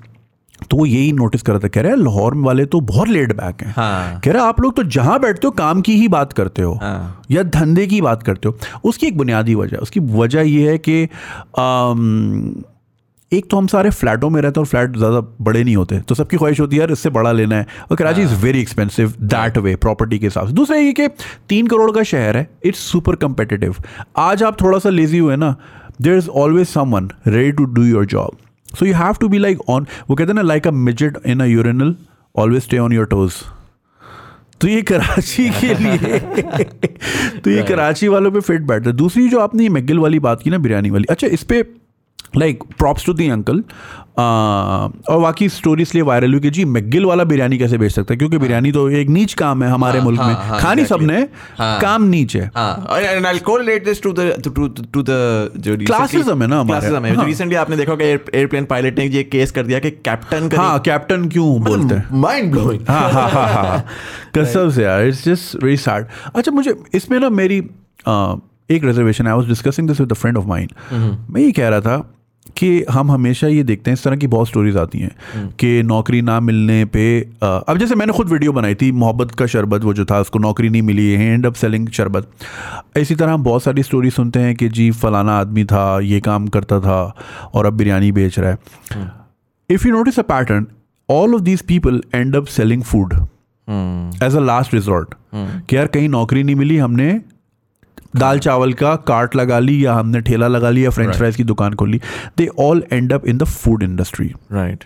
[0.70, 3.62] तो वो यही नोटिस कर रहा था कह रहे लाहौर वाले तो बहुत लेट बैक
[3.62, 6.62] हैं। हाँ। कह रहे आप लोग तो जहाँ बैठते हो काम की ही बात करते
[6.62, 10.70] हो। हाँ। या धंधे की बात करते हो। उसकी एक बुनियादी वजह उसकी वजह यह
[10.70, 11.02] है कि
[13.32, 16.14] एक तो हम सारे फ्लैटों में रहते हैं और फ्लैट ज़्यादा बड़े नहीं होते। तो
[16.14, 19.58] सबकी ख्वाहिश होती है यार इससे बड़ा लेना है। और Karachi is very expensive that
[19.58, 21.08] way property के हिसाब से। दूसरा ये कि
[21.48, 23.76] तीन करोड़ का शहर है इट्स सुपर कंपेटिटिव
[24.18, 25.54] आज आप थोड़ा सा लेजी हुए ना
[26.00, 28.36] there is always someone ready to do your job
[28.74, 31.40] so you have to be like on वो कहते हैं ना like a midget in
[31.40, 31.96] a urinal
[32.36, 33.32] always stay on your toes
[34.60, 36.18] तो ये कराची के लिए
[37.38, 40.50] तो ये कराची वालों पे फिट बैठता है। दूसरी जो आपने मैगिल वाली बात की
[40.50, 41.64] ना बिरयानी वाली अच्छा इस पर
[42.36, 43.62] like props to the uncle
[44.18, 48.18] और बाकी स्टोरी इसलिए वायरल हुई कि जी मैगिल वाला बिरयानी कैसे बेच सकता है?
[48.18, 51.18] क्योंकि बिरयानी तो एक नीच काम है हमारे हाँ, मुल्क हाँ, में। हाँ, खानी सबने
[51.58, 52.50] हाँ, काम नीच है।
[55.76, 59.90] क्लासिज्म है ना रिसेंटली आपने देखा कि एयरप्लेन पायलट ने ये केस कर दिया कि
[59.90, 62.08] कैप्टन हाँ कैप्टन क्यों बोलते हैं?
[62.12, 63.84] माइंड ब्लोइंग हाँ हाँ हाँ। हाँ
[64.36, 67.58] कसम से यार इट्स जस्ट वेरी सैड अच्छा मुझे इसमें ना मेरी
[68.70, 70.70] एक reservation I was discussing this with a friend of mine
[71.30, 72.12] मैं ये कह रहा था
[72.56, 76.20] कि हम हमेशा ये देखते हैं इस तरह की बहुत स्टोरीज आती हैं कि नौकरी
[76.22, 77.04] ना मिलने पे
[77.42, 80.68] अब जैसे मैंने खुद वीडियो बनाई थी मोहब्बत का शरबत वो जो था उसको नौकरी
[80.68, 82.30] नहीं मिली है एंड अप सेलिंग शरबत।
[82.96, 86.48] इसी तरह हम बहुत सारी स्टोरी सुनते हैं कि जी फलाना आदमी था ये काम
[86.48, 87.00] करता था
[87.54, 89.10] और अब बिरयानी बेच रहा है।
[89.70, 90.66] If you notice a pattern
[91.08, 93.14] all of these people end up selling food
[94.24, 97.20] as a last resort कि यार कहीं नौकरी नहीं मिली हमने
[98.18, 101.18] दाल चावल का कार्ट लगा ली या हमने ठेला लगा लिया फ्रेंच Right.
[101.18, 102.00] फ्राइज की दुकान खोली
[102.38, 104.84] they all end up in the food industry right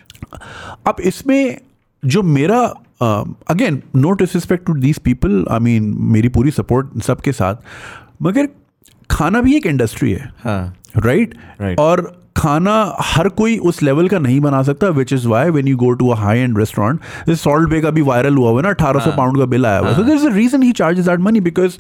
[0.87, 1.57] अब इसमें
[2.03, 2.61] जो मेरा
[3.51, 7.55] again no disrespect to these people I mean मेरी पूरी सपोर्ट सबके साथ
[8.23, 8.49] मगर
[9.11, 11.79] खाना भी एक इंडस्ट्री है। हाँ। Right Right.
[11.79, 12.03] और
[12.37, 15.91] खाना हर कोई उस लेवल का नहीं बना सकता which is why when you go
[15.93, 19.11] to a high end restaurant Salt Bae का भी वायरल हुआ हुआ ना अठारह सौ
[19.17, 21.79] पाउंड का बिल आया हुआ so there is a reason he charges that money because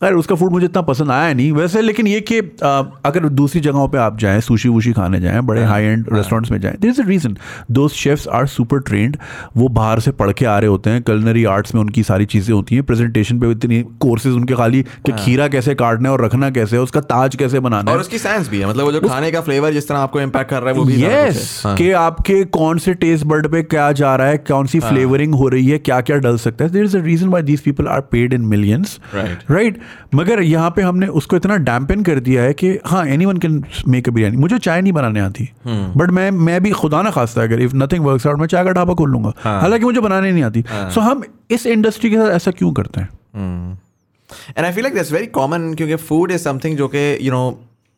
[0.00, 2.38] अरे उसका फ़ूड मुझे इतना पसंद आया नहीं वैसे लेकिन ये कि
[3.06, 6.58] अगर दूसरी जगहों पे आप जाएँ सुशी वुशी खाने जाएँ बड़े हाई एंड रेस्टोरेंट्स में
[6.60, 7.36] जाएँ there is a reason
[7.70, 9.16] though chefs are super trained
[9.56, 12.54] वो बाहर से पढ़ के आ रहे होते हैं कलनरी आर्ट्स में उनकी सारी चीज़ें
[12.54, 16.50] होती हैं प्रेजेंटेशन पे इतनी कोर्सेज उनके खाली कि खीरा कैसे काटना है और रखना
[16.50, 19.00] कैसे है उसका ताज कैसे बनाना और है। उसकी साइंस भी है मतलब वो जो
[19.00, 21.90] खाने का फ्लेवर जिस तरह आपको इम्पैक्ट कर रहा है वो भी यस हाँ। कि
[22.02, 25.66] आपके कौन से टेस्ट बर्ड पे क्या जा रहा है कौन सी फ्लेवरिंग हो रही
[25.66, 28.32] है क्या क्या डल सकता है। There is a reason why these people are paid
[28.32, 28.98] in millions.
[29.14, 33.62] Right मगर यहाँ पे हमने उसको इतना डैम्पन कर दिया है कि हाँ anyone can
[33.88, 37.42] make a biryani मुझे चाय नहीं बनाने आती बट मैं मैं भी खुदा ना खास्ता
[37.42, 40.42] अगर इफ़ नथिंग वर्क्स आउट मैं चाय का ढाबा खोल लूँगा। हालाँकि मुझे बनाने नहीं
[40.42, 43.08] आती। सो हम इस इंडस्ट्री के साथ ऐसा क्यों करते हैं?
[44.56, 47.46] And I feel like that's very common क्योंकि food is something जो कि you know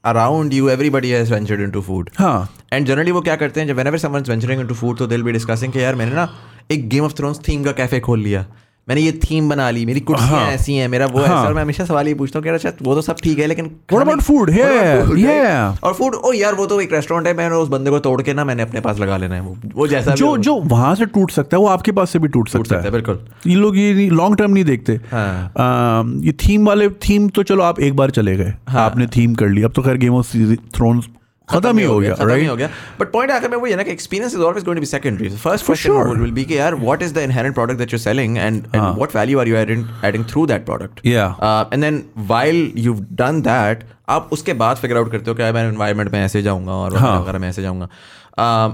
[0.05, 2.11] around you everybody has ventured into food.
[2.18, 5.27] हाँ। एंड जनरली वो क्या करते हैं जब whenever someone's venturing into food तो they'll
[5.29, 6.29] be discussing कि यार मैंने ना
[6.70, 8.44] एक गेम ऑफ़ थ्रोन्स थीम का कैफ़े खोल लिया।
[8.88, 11.55] मैंने ये थीम बना ली मेरी कुर्सियाँ हाँ। ऐसी हैं मेरा वो हाँ। ऐसा और
[11.55, 14.14] मैं हमेशा सवाल ये पूछता हूँ कि अच्छा वो तो सब ठीक है लेकिन Yeah,
[14.20, 15.18] food, right?
[15.18, 15.85] yeah.
[15.85, 18.35] और फ़ूड ओ यार वो तो एक रेस्टोरेंट है मैंने उस बंदे को तोड़ के
[18.35, 21.31] ना मैंने अपने पास लगा लेना है वो वो जैसा जो जो वहाँ से टूट
[21.31, 24.09] सकता है वो आपके पास से भी टूट सकता है है बिल्कुल ये लोग ये
[24.12, 28.37] लॉन्ग टर्म नहीं देखते हाँ। ये थीम वाले थीम तो चलो आप एक बार चले
[28.37, 30.37] गए आपने थीम कर ली अब तो खैर गेम ऑफ़
[30.74, 31.09] थ्रोन्स
[31.50, 32.68] खत्म ही हो गया खत्म ही हो गया।
[33.00, 35.28] बट पॉइंट आखिर में वो ये ना कि experience is always going to be secondary
[35.28, 36.20] first question.
[36.20, 39.16] Will be कि यार what is the inherent product that you selling and and what
[39.16, 41.30] value are you adding through that product Yeah.
[41.72, 45.68] And then while you done that आप उसके बाद figure out करते हो कि मैं
[45.68, 47.38] environment में ऐसे जाऊँगा और वगैरह हाँ.
[47.38, 47.88] में ऐसे जाऊँगा।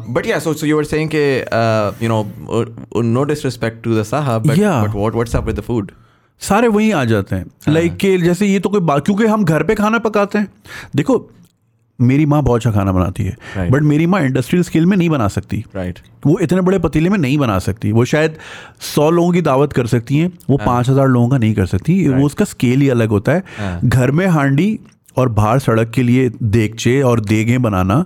[0.08, 4.46] बट या so so you were saying कि you know no disrespect to the sahab
[4.46, 5.90] but but what what's up with the food
[6.42, 9.62] सारे वहीं आ जाते हैं। लाइक कि जैसे ये तो कोई बात क्योंकि हम घर
[9.62, 10.48] पे खाना पकाते हैं।
[10.96, 11.18] देखो
[11.98, 13.72] मेरी माँ बहुत अच्छा खाना बनाती है Right.
[13.72, 16.10] बट मेरी माँ इंडस्ट्रियल स्केल में नहीं बना सकती। Right right.
[16.26, 18.36] वो इतने बड़े पतीले में नहीं बना सकती। वो शायद
[18.84, 22.02] सौ लोगों की दावत कर सकती हैं वो पाँच हज़ार लोगों का नहीं कर सकती।
[22.02, 22.18] right.
[22.18, 24.78] वो उसका स्केल ही अलग होता है। घर में हांडी
[25.18, 28.04] और बाहर सड़क के लिए देगचे और देगें बनाना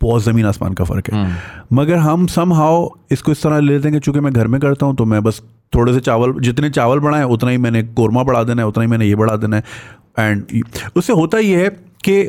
[0.00, 1.26] बहुत ज़मीन आसमान का फ़र्क है।
[1.72, 4.60] मगर हम सम हाउ इसको इस तरह ले लेते हैं कि चूँकि मैं घर में
[4.60, 5.40] करता हूँ तो मैं बस
[5.72, 8.88] थोड़े से चावल जितने चावल बढ़ाएँ उतना ही मैंने कोरमा बढ़ा देना है उतना ही
[8.88, 9.62] मैंने ये बढ़ा देना है।
[10.18, 10.62] एंड
[10.96, 11.68] उससे होता ये है
[12.04, 12.22] कि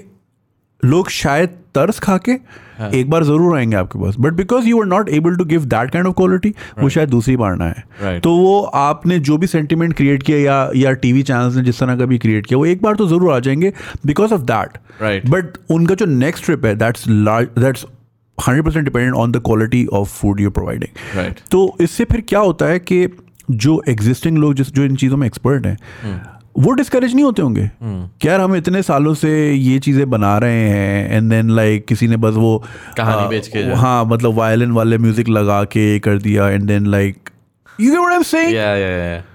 [0.84, 2.32] लोग शायद तर्स खा के
[2.98, 5.92] एक बार ज़रूर आएँगे आपके पास। But because you are not able to give that
[5.92, 8.24] kind of quality वो शायद दूसरी बार ना है Right.
[8.24, 11.98] तो वो आपने जो भी सेंटिमेंट क्रिएट किया या या टीवी चैनल्स ने जिस तरह
[11.98, 13.74] का भी क्रिएट किया वो एक बार तो ज़रूर आ जाएँगे
[14.06, 14.78] बिकॉज़ ऑफ़ दैट.
[15.30, 17.86] बट उनका जो नेक्स्ट ट्रिप है that's large that's
[18.38, 22.66] hundred percent dependent on the quality of food you providing तो इससे फिर क्या होता
[22.66, 23.08] है कि
[23.52, 25.78] जो एग्जिस्टिंग लोग जिस जो इन चीज़ों में एक्सपर्ट हैं
[26.60, 27.70] वो डिस्करेज नहीं होते होंगे
[28.26, 32.18] यार हम इतने सालों से ये चीज़ें बना रहे हैं एंड देन लाइक किसी ने
[32.18, 32.58] बस वो
[32.98, 36.88] कहानी आ, बेच के हाँ मतलब वायलिन वाले म्यूज़िक लगा के कर दिया and then
[36.92, 37.30] like
[37.80, 39.28] you get what I am saying yeah yeah yeah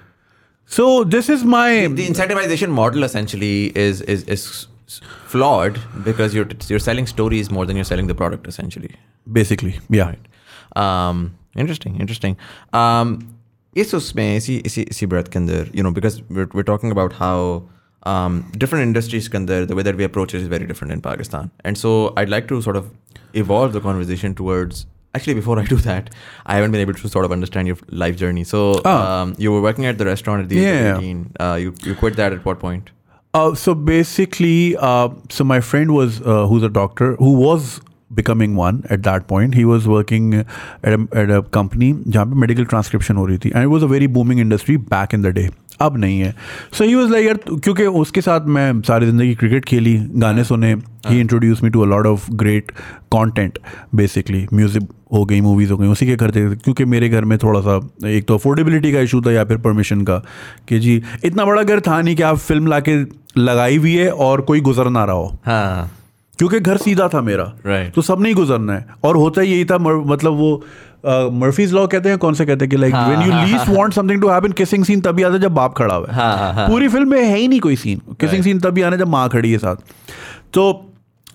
[0.71, 3.57] so this is my the incentivization model essentially
[3.87, 4.47] is is is
[5.33, 8.95] flawed because you're you're selling stories more than you're selling the product essentially
[9.27, 10.13] basically या
[10.83, 11.25] um
[11.63, 12.37] interesting interesting
[12.79, 13.17] um
[13.78, 17.14] इस उसमें इसी इसी इसी breath के अंदर you know because we're, we're talking about
[17.24, 17.36] how
[18.12, 21.02] um, different industries के अंदर the way that we approach it is very different in
[21.10, 22.88] Pakistan and so I'd like to sort of
[23.44, 24.86] evolve the conversation towards
[25.18, 26.10] actually before I do that
[26.46, 28.96] I haven't been able to sort of understand your life journey so Ah.
[29.18, 30.96] um, you were working at the restaurant at the age Yeah.
[30.96, 32.96] of 18 uh, you, you quit that at what point
[33.38, 37.68] Uh, so basically, uh, so my friend was uh, who's a doctor who was
[38.21, 39.59] becoming one at that point.
[39.61, 43.51] He was working at a, at a company जहाँ पे medical transcription हो रही थी
[43.51, 45.51] and it was a very booming industry back in the day.
[45.83, 46.35] अब नहीं है।
[46.73, 50.73] सो he was like यार क्योंकि उसके साथ मैं सारी ज़िंदगी क्रिकेट खेली गाने सुने
[51.07, 52.71] ही। Introduce me to a lot of great
[53.15, 53.59] content
[53.95, 57.37] basically music हो गई मूवीज़ हो गई उसी के करते थे। क्योंकि मेरे घर में
[57.39, 57.77] थोड़ा सा
[58.09, 60.23] एक तो अफोर्डेबिलिटी का इशू था या फिर परमिशन का
[60.69, 62.97] कि जी इतना बड़ा घर था नहीं कि आप फ़िल्म ला के
[63.41, 65.91] लगाई हुई है और कोई गुजर ना रहा हो। हाँ।
[66.39, 67.95] क्योंकि घर सीधा था मेरा। Right.
[67.95, 70.57] तो सब नहीं गुजरना है। और होता ही यही था मतलब वो
[71.33, 74.21] मर्फीज लॉ कहते हैं कौन से कहते हैं कि like when you least want something
[74.23, 76.69] to happen kissing scene तभी आता है जब बाप खड़ा हुआ है। हाँ, हाँ, हाँ।
[76.69, 79.53] पूरी फ़िल्म में है ही नहीं कोई सीन किसिंग सीन तभी आना जब माँ खड़ी
[79.53, 79.77] है साथ।
[80.53, 80.91] तो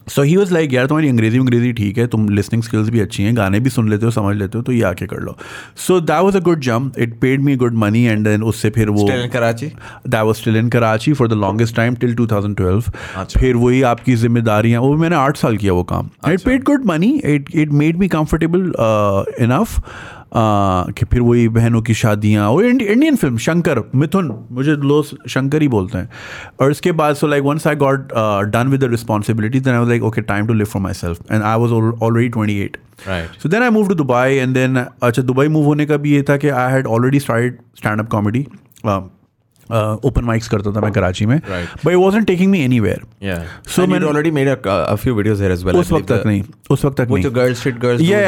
[0.10, 3.24] सो ही वॉज़ लाइक यार तुम्हारी अंग्रेज़ी अंग्रेज़ी ठीक है तुम लिसनिंग स्किल्स भी अच्छी
[3.24, 5.38] हैं गाने भी सुन लेते हो समझ लेते हो तो ये आके कर लो.
[5.78, 8.90] So that was a good jump it paid me good money and then उससे फिर
[8.90, 9.64] वो Still in
[10.08, 14.16] that was still in Karachi for the longest time till 2012 अच्छा। फिर वही आपकी
[14.16, 17.98] जिम्मेदारियाँ वो मैंने आठ साल किया वो काम। It paid good money it it made
[17.98, 18.74] me comfortable
[19.40, 19.82] enough
[20.36, 25.68] कि फिर वही बहनों की शादियाँ और इंडियन फ़िल्म शंकर मिथुन मुझे लोग शंकर ही
[25.68, 26.10] बोलते हैं।
[26.60, 28.14] और इसके बाद so like once I got
[28.52, 31.44] done with the responsibility then I was like okay time to live for myself and
[31.44, 32.78] I was already twenty eight
[33.44, 36.24] so then I move to Dubai and then अच्छा Dubai move होने का भी ये
[36.30, 38.48] था कि I had already started stand up comedy
[39.70, 43.02] Uh, open mics करता था मैं कराची में। But it wasn't taking me anywhere
[43.68, 44.48] so मैंने ऑलरेडी मेड
[45.76, 47.08] उस वक्त तक नहीं उस वक्त तक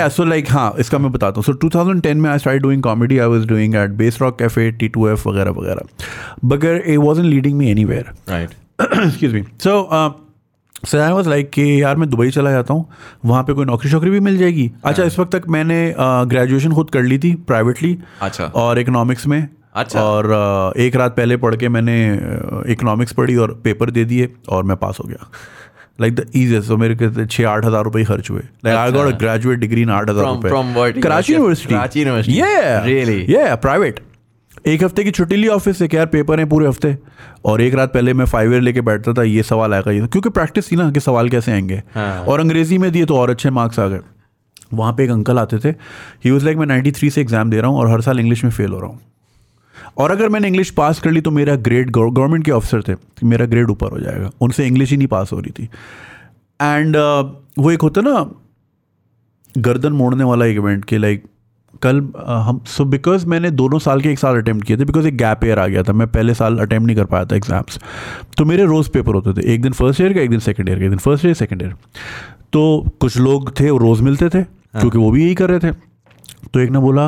[0.10, 3.28] सो लाइक हाँ इसका मैं बताता हूँ। सो 2010 में I start doing comedy I
[3.28, 6.06] was doing at Base Rock Cafe T2F वगैरह वगैरह।
[6.46, 8.50] बगर it wasn't leading me anywhere right
[8.82, 9.88] excuse me so
[10.88, 12.86] sir I was like कि यार मैं दुबई चला जाता हूँ
[13.26, 14.72] वहाँ पर कोई नौकरी शौकरी भी मिल जाएगी?
[14.86, 19.28] अच्छा इस वक्त तक मैंने uh, ग्रेजुएशन खुद कर ली थी प्राइवेटली अच्छा। और इकोनॉमिक्स
[19.28, 21.98] में अच्छा। और एक रात पहले पढ़ के मैंने
[22.72, 25.28] इकोनॉमिक्स पढ़ी और पेपर दे दिए और मैं पास हो गया।
[26.02, 29.18] लाइक द इजिएस्ट तो मेरे के छः आठ हज़ार रुपये खर्च हुए। Like I got
[29.20, 33.20] graduate degree in आठ हज़ार रुपये Karachi university University?
[33.30, 33.58] Yeah.
[33.58, 34.00] Private
[34.68, 36.96] एक हफ़्ते की छुट्टी ली ऑफ़िस से कि यार पेपर हैं पूरे हफ़्ते।
[37.46, 40.30] और एक रात पहले मैं फाइव ईयर लेके बैठता था ये सवाल आएगा ये क्योंकि
[40.30, 43.50] प्रैक्टिस थी ना कि सवाल कैसे आएँगे। हाँ। और अंग्रेज़ी में दिए तो और अच्छे
[43.52, 44.00] मार्क्स आ गए।
[44.74, 45.70] वहाँ पे एक अंकल आते थे।
[46.26, 48.52] ही वॉज़ लाइक मैं 93 से एग्ज़ाम दे रहा हूँ और हर साल इंग्लिश में
[48.52, 49.00] फेल हो रहा हूँ।
[49.98, 53.46] और अगर मैंने इंग्लिश पास कर ली तो मेरा ग्रेड गवर्नमेंट के ऑफिसर थे मेरा
[53.46, 55.70] ग्रेड ऊपर हो जाएगा। उनसे इंग्लिश ही नहीं पास हो रही थी।
[56.60, 57.26] एंड uh,
[57.60, 58.20] वो एक होता ना
[59.56, 61.24] गर्दन मोड़ने वाला एक इवेंट कि लाइक
[61.82, 65.08] कल अ, हम सो बिकॉज़ मैंने दोनों साल के एक साल अटैम्प्ट किए थे बिकॉज़
[65.08, 67.80] एक गैप ईयर आ गया था मैं पहले साल अटैम्प्ट नहीं कर पाया था एग्ज़ाम्स
[68.38, 70.80] तो मेरे रोज़ पेपर होते थे एक दिन फ़र्स्ट ईयर का एक दिन सेकेंड ईयर
[70.80, 71.74] का एक दिन फ़र्स्ट ईयर सेकेंड ईयर
[72.54, 72.64] तो
[73.02, 75.76] कुछ लोग थे वो रोज़ मिलते थे क्योंकि वो भी यही कर रहे थे।
[76.54, 77.08] तो एक ने बोला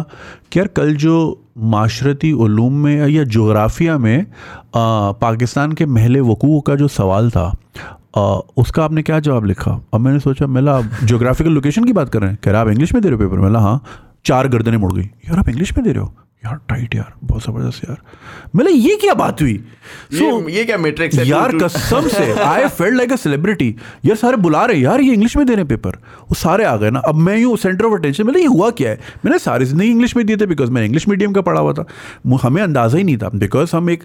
[0.51, 6.61] कि यार कल जो माशरती ओलूम में या जोग्राफिया में आ, पाकिस्तान के महल वकूह
[6.67, 7.57] का जो सवाल था
[8.17, 8.21] आ,
[8.57, 9.81] उसका आपने क्या जवाब लिखा?
[9.93, 12.39] अब मैंने सोचा मेला जोग्राफिकल लोकेशन की बात कर रहे हैं?
[12.43, 13.83] कह रहे आप इंग्लिश में दे रहे हो पेपर मेला हाँ।
[14.25, 16.13] चार गर्दनें मुड़ गई। यार आप इंग्लिश में दे रहे हो?
[16.45, 17.97] यार टाइट यार बहुत ज़बरदस्त यार।
[18.55, 19.55] मेला ये क्या बात हुई?
[20.13, 21.27] सो so, ये ये क्या मैट्रिक्स है?
[21.27, 23.75] यार कसम से I felt like a celebrity
[24.05, 26.89] यार सारे बुला रहे यार ये इंग्लिश में दे रहे पेपर वो सारे आ गए
[26.89, 28.99] ना। अब मैं यूँ सेंटर ऑफ़ अटेंशन मैंने ये हुआ क्या है?
[29.25, 31.85] मैंने सारी ज़िंदगी इंग्लिश में दिए थे बिकॉज़ मैं इंग्लिश मीडियम का पढ़ा हुआ था।
[32.43, 34.03] हमें अंदाज़ा ही नहीं था। बिकॉज़ हम एक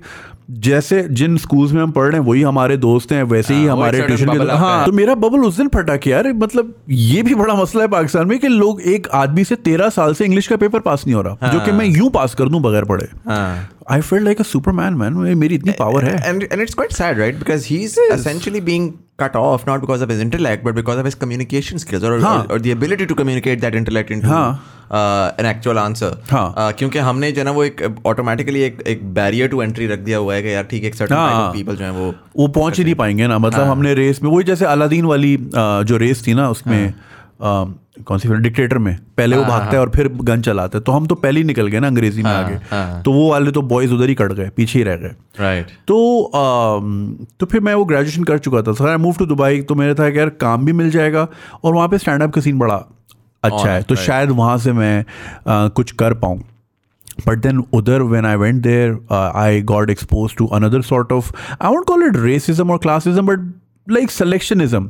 [0.66, 3.76] जैसे जिन स्कूल्स में हम पढ़ रहे हैं वही हमारे दोस्त हैं वैसे ही हाँ,
[3.76, 7.22] हमारे ट्यूशन के हाँ है। तो मेरा बबल उस दिन फटा कि यार मतलब ये
[7.22, 10.46] भी बड़ा मसला है पाकिस्तान में कि लोग एक आदमी से तेरह साल से इंग्लिश
[10.46, 13.08] का पेपर पास नहीं हो रहा जो कि मैं यूँ पास कर दूँ बगैर पढ़े
[13.28, 13.68] हाँ.
[13.90, 17.18] I feel like a superman man मेरी इतनी पावर है And and it's quite sad,
[17.24, 17.38] right?
[17.44, 18.88] Because he's essentially being
[19.22, 22.34] cut off not because of his intellect, but because of his communication skills or, हाँ.
[22.40, 24.50] or, or the ability to communicate that intellect into हाँ.
[24.90, 26.10] uh, an actual answer.
[26.30, 26.44] हाँ.
[26.56, 29.98] Uh, क्योंकि हमने जो है ना वो एक ऑटोमेटिकली एक एक बैरियर टू एंट्री रख
[30.10, 31.30] दिया हुआ है कि यार ठीक है एक सर्टेन हाँ.
[31.32, 34.30] टाइप पीपल जो है वो वो पहुँच ही नहीं पाएँगे ना मतलब हमने रेस में
[34.30, 37.64] वही जैसे अलादीन वाली अ, जो रेस थी ना उसमें अ,
[38.06, 38.42] कौन सी फ़िल्म?
[38.42, 41.40] डिक्टेटर में। पहले वो भागता है। और फिर गन चलाता है। तो हम तो पहले
[41.40, 43.02] ही निकल गए ना अंग्रेज़ी में आगे। हाँ.
[43.02, 45.98] तो वो वाले तो बॉयज़ उधर ही कट गए पीछे ही रह गए। राइट तो
[47.40, 49.94] तो फिर मैं वो ग्रेजुएशन कर चुका था। Sir I move to Dubai तो मेरा
[49.94, 51.26] था कि यार काम भी मिल जाएगा
[51.64, 52.84] और वहाँ पे स्टैंड अप का सीन बड़ा
[53.42, 55.04] अच्छा है। तो शायद वहाँ से मैं
[55.48, 56.42] कुछ कर पाऊँ।
[57.26, 61.30] But then udar when i went there uh, i got exposed to another sort of
[61.60, 63.48] i won't call it racism or classism but
[63.86, 64.86] like selectionism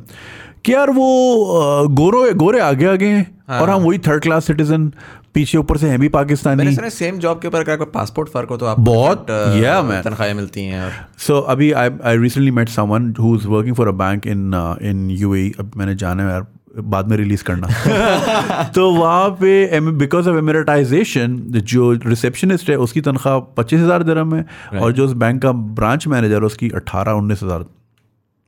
[0.65, 4.91] कि यार वो गोरो गोरे आगे आगे हैं हाँ। और हम वही थर्ड क्लास सिटीजन
[5.33, 8.57] पीछे ऊपर से हैं भी पाकिस्तानी। मैंने सेम जॉब के ऊपर अगर पासपोर्ट फ़र्क हो
[8.57, 13.35] तो आप बहुत, uh, तनख्वाहें मिलती हैं सो अभी I I recently met someone who
[13.35, 16.45] is working for a bank in in UAE अब मैंने जाना है यार
[16.77, 23.39] बाद में रिलीज़ करना। तो वहाँ पे बिकॉज़ ऑफ़ एमरेटाइजेशन जो रिसेप्शनिस्ट है उसकी तनख्वाह
[23.57, 24.45] पच्चीस हज़ार दरम है
[24.81, 27.65] और जो उस बैंक का ब्रांच मैनेजर है उसकी अट्ठारह उन्नीस हज़ार।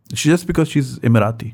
[0.10, 1.54] Just because she is Emirati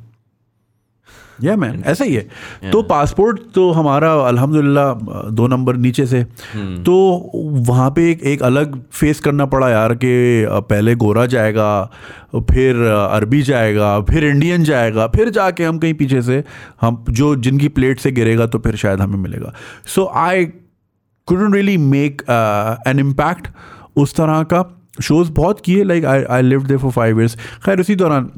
[1.43, 2.71] या yeah, मैन ऐसा ही है। Yeah.
[2.71, 6.83] तो पासपोर्ट तो हमारा अल्हम्दुलिल्लाह दो नंबर नीचे से। Hmm.
[6.85, 7.31] तो
[7.67, 11.69] वहाँ पे एक एक अलग फेस करना पड़ा यार कि पहले गोरा जाएगा
[12.51, 16.43] फिर अरबी जाएगा फिर इंडियन जाएगा फिर जाके हम कहीं पीछे से
[16.81, 19.53] हम जो जिनकी प्लेट से गिरेगा तो फिर शायद हमें मिलेगा।
[19.85, 20.45] So I
[21.27, 22.21] couldn't really make
[22.87, 23.47] an impact
[23.95, 24.63] उस तरह का।
[25.03, 28.29] शोज़ बहुत किए like I I live there for five years खैर उसी दौरान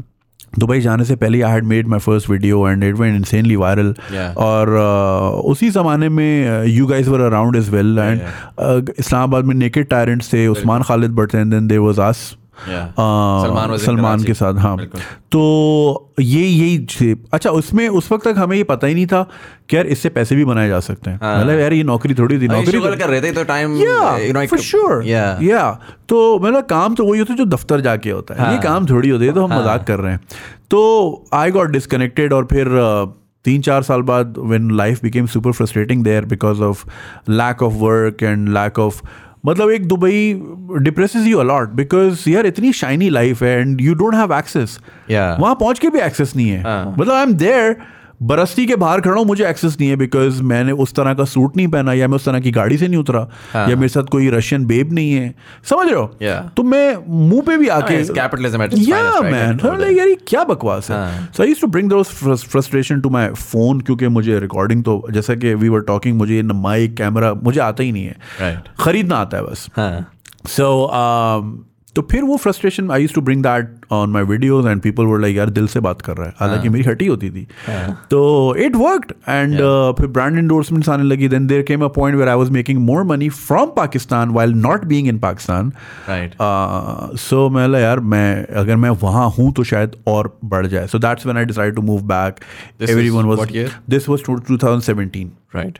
[0.59, 3.95] दुबई जाने से पहले I had made my first video and it went insanely viral
[4.38, 9.88] और uh, उसी ज़माने में you guys were around as well and Islamabad में नेकेड
[9.88, 12.35] टायरेंट्स थे Usman Khalid but and then there was us Yeah.
[12.35, 14.78] आ, सलमान सलमान के साथ हाँ।
[15.32, 19.22] तो ये यही थे। अच्छा उसमें उस वक्त तक हमें ये पता ही नहीं था
[19.69, 22.39] कि यार इससे पैसे भी बनाए जा सकते हैं। हाँ। मतलब यार ये नौकरी थोड़ी
[22.39, 23.78] थी नौकरी कर रहे थे तो टाइम
[24.48, 25.72] फॉर श्योर या
[26.10, 28.86] तो मतलब काम तो वही होता है जो दफ्तर जाके होता है। ये हाँ। काम
[28.89, 30.22] थोड़ी होती है तो हम मज़ाक कर रहे हैं।
[30.72, 32.67] तो आई गॉट डिसकनेक्टेड और फिर
[33.45, 36.84] तीन चार साल बाद when life became super frustrating there because of
[37.30, 39.02] lack of work and lack of
[39.45, 40.34] मतलब एक Dubai
[40.82, 44.80] depresses you a lot because यार इतनी शाइनी लाइफ है and you don't have access.
[45.12, 47.75] वहाँ पहुँच के भी एक्सेस नहीं है हाँ। मतलब आई एम देयर
[48.21, 51.58] बरस्ती के बाहर खड़ा हूँ मुझे एक्सेस नहीं है बिकॉज़ मैंने उस तरह का सूट
[51.58, 54.03] नहीं पहना या मैं उस तरह की गाड़ी से नहीं उतरा हाँ। या मेरे साथ
[54.03, 55.36] कोई रशियन बेब नहीं है।
[55.69, 56.17] समझ रहे हो?
[56.23, 56.55] Yeah.
[56.58, 56.97] तो मैं
[57.29, 59.60] मुँह पे भी आके capitalism at its या मैन
[59.97, 60.97] यार क्या बकवास है?
[60.97, 62.10] हाँ। So I to bring those
[62.43, 66.97] frustration to my phone क्योंकि मुझे रिकॉर्डिंग तो जैसा कि वी वर टॉकिंग मुझे माइक
[66.97, 68.84] कैमरा मुझे आता ही नहीं है। Right.
[68.84, 70.12] खरीदना आता है बस। हाँ।
[70.47, 70.86] सो
[71.99, 75.19] तो फिर वो frustration I use to bring that on my videos and people were
[75.19, 76.33] like यार दिल से बात कर रहा है.
[76.39, 77.45] हालाँकि मेरी हटी होती थी।
[78.12, 78.21] तो
[78.65, 79.55] इट वर्कड एंड
[79.97, 83.03] फिर ब्रांड इंडोर्समेंट्स आने लगी। Then there came a point where I was making more
[83.03, 85.71] money from Pakistan while not being in Pakistan.
[87.19, 91.25] So मैं यार मैं अगर मैं वहाँ हूँ तो शायद और बढ़ जाए। So that's
[91.25, 92.39] when I decide to move back
[93.09, 93.57] everyone was
[93.89, 95.77] this was two thousand seventeen Right.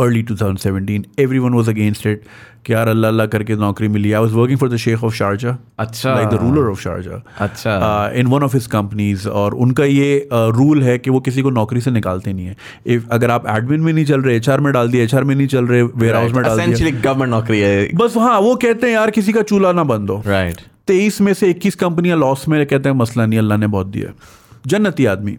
[0.00, 2.30] Early 2017 everyone was against it.
[2.66, 5.56] कि यार अल्लाह अल्लाह करके नौकरी मिली। I was working for the sheikh of Sharjah
[5.78, 10.28] अच्छा। Like the ruler of Sharjah अच्छा। In one of his companies और उनका ये
[10.32, 12.56] रूल uh, है कि वो किसी को नौकरी से निकालते नहीं है।
[12.86, 15.46] इफ़ अगर आप एडमिन में नहीं चल रहे एचआर में डाल दिया एचआर में नहीं
[15.46, 18.86] चल रहे वेयर हाउस में डाल दिया। Essentially government नौकरी है। बस हाँ वो कहते
[18.86, 20.60] हैं यार किसी का चूल्हा ना बंद हो। Right.
[20.86, 24.12] तेईस में से इक्कीस कंपनियाँ लॉस में कहते हैं मसला नहीं अल्लाह ने बहुत दिया
[24.66, 25.38] जन्नती आदमी।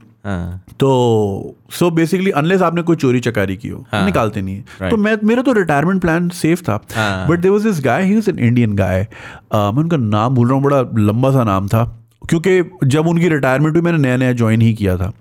[0.80, 4.90] तो सो बेसिकली अनलेस आपने कोई चोरी चकारी की हो हाँ। निकालते नहीं है। Right.
[4.90, 8.16] तो मैं मेरा तो रिटायरमेंट प्लान सेफ़ था। हाँ। But there was this guy he
[8.16, 9.08] was an Indian guy
[9.54, 11.84] मैं उनका नाम भूल रहा हूँ बड़ा लंबा सा नाम था।
[12.30, 15.12] क्योंकि जब उनकी रिटायरमेंट हुई मैंने नया नया ज्वाइन ही किया था।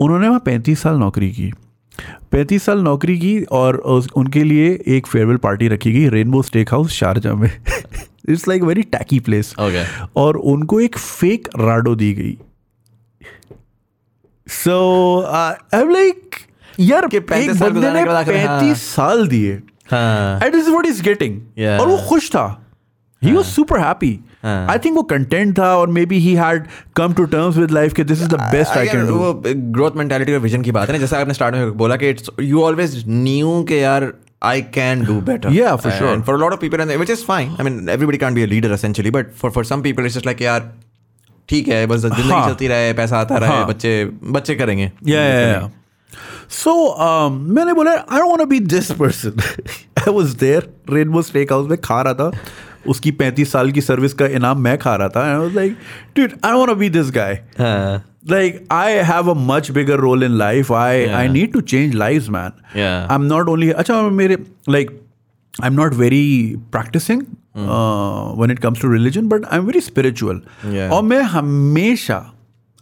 [0.00, 1.52] उन्होंने वहाँ पैंतीस साल नौकरी की।
[2.32, 3.76] पैंतीस साल नौकरी की और
[4.16, 7.50] उनके लिए एक फेयरवेल पार्टी रखी गई रेनबो स्टेक हाउस शारजा में
[8.28, 9.54] it's like very tacky place
[10.16, 12.38] और उनको एक फेक राडो दी गई।
[14.46, 14.76] सो
[15.34, 16.36] आई एम लाइक
[16.80, 19.54] यार कि 35 एक बंदे ने हाँ। पैंतीस साल दिए
[19.90, 21.80] हाँ and this what is getting Yeah.
[21.80, 22.46] और वो खुश था
[23.22, 27.12] ही वाज सुपर हैप्पी हाँ। आई थिंक वो कंटेंट था और maybe he had come
[27.14, 30.34] to terms with life कि this is the best I can do वो ग्रोथ मेंटालिटी
[30.34, 33.02] और विजन की बात है ना जैसे आपने स्टार्ट में बोला कि इट्स यू ऑलवेज
[33.08, 35.50] न्यू कि यार I can do better.
[35.50, 36.08] Yeah, for sure.
[36.08, 37.54] And for a lot of people, and which is fine.
[37.58, 40.26] I mean, everybody can't be a leader essentially, but for for some people, it's just
[40.26, 40.66] like यार
[41.48, 44.04] ठीक है बस ज़िंदगी हाँ। चलती रहे पैसा आता रहे हाँ। बच्चे
[44.36, 44.90] बच्चे करेंगे।
[46.50, 46.74] सो
[47.30, 49.40] मैंने बोला I don't want to be this person
[49.98, 52.30] I was there Rainbow Steak House में खा रहा था।
[52.88, 55.76] उसकी पैंतीस साल की सर्विस का इनाम मैं खा रहा था। I was like
[56.16, 60.24] dude I don't want be this guy हाँ। Like i have a much bigger role
[60.28, 60.70] in life.
[60.76, 61.26] I i Yeah.
[61.34, 62.54] need to change lives man.
[62.78, 63.12] Yeah.
[63.16, 64.38] i'm not only acha mere
[64.76, 64.88] like
[65.68, 66.22] i'm not very
[66.76, 67.22] practicing
[68.38, 70.40] when it comes to religion but i'm very spiritual.
[70.72, 70.90] Yeah.
[70.92, 72.24] और मैं हमेशा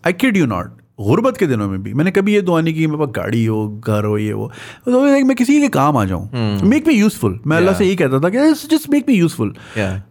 [0.04, 2.86] I kid you not गुर्बत के दिनों में भी मैंने कभी ये दुआ नहीं की
[2.86, 4.50] मेरे पास गाड़ी हो घर हो ये हो।
[4.84, 7.74] तो मैं किसी के काम आ जाऊँ। मेक मी यूजफुल मैं अल्लाह.
[7.74, 9.52] से यही कहता था कि जस्ट मेक मी यूजफुल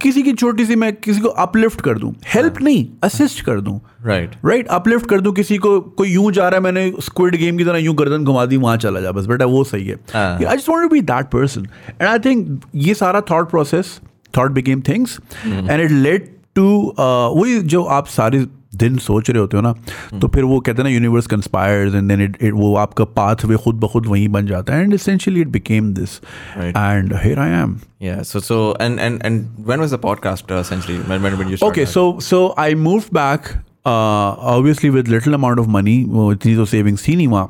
[0.02, 3.80] किसी की छोटी सी मैं किसी को अपलिफ्ट कर दूँ हेल्प नहीं असिस्ट कर दूँ।
[4.06, 7.58] राइट राइट अपलिफ्ट कर दूँ किसी को कोई यूँ जा रहा है मैंने स्क्विड गेम
[7.58, 10.56] की तरह यूँ गर्दन घुमा दी वहाँ चला जा बस बेटा वो सही है। I
[10.56, 14.00] just want to be that person and I think ये सारा thought process
[14.37, 18.47] Thought became things and it led to वही जो आप सारे
[18.81, 19.73] दिन सोच रहे होते हो ना
[20.21, 23.57] तो फिर वो कहते हैं ना universe conspires and then it वो आपका पाथ वे
[23.65, 26.19] खुद ब खुद वहीं बन जाता है and essentially it became this
[26.59, 26.77] Right.
[26.77, 28.19] And here I am Yeah.
[28.27, 30.99] So so and and and when was the podcast uh, essentially?
[31.13, 31.71] When when when you started?
[31.71, 33.49] Okay, so so I moved back,
[33.93, 35.97] uh, obviously with little amount of money.
[36.19, 37.49] वो इतनी तो savings थी नहीं वहाँ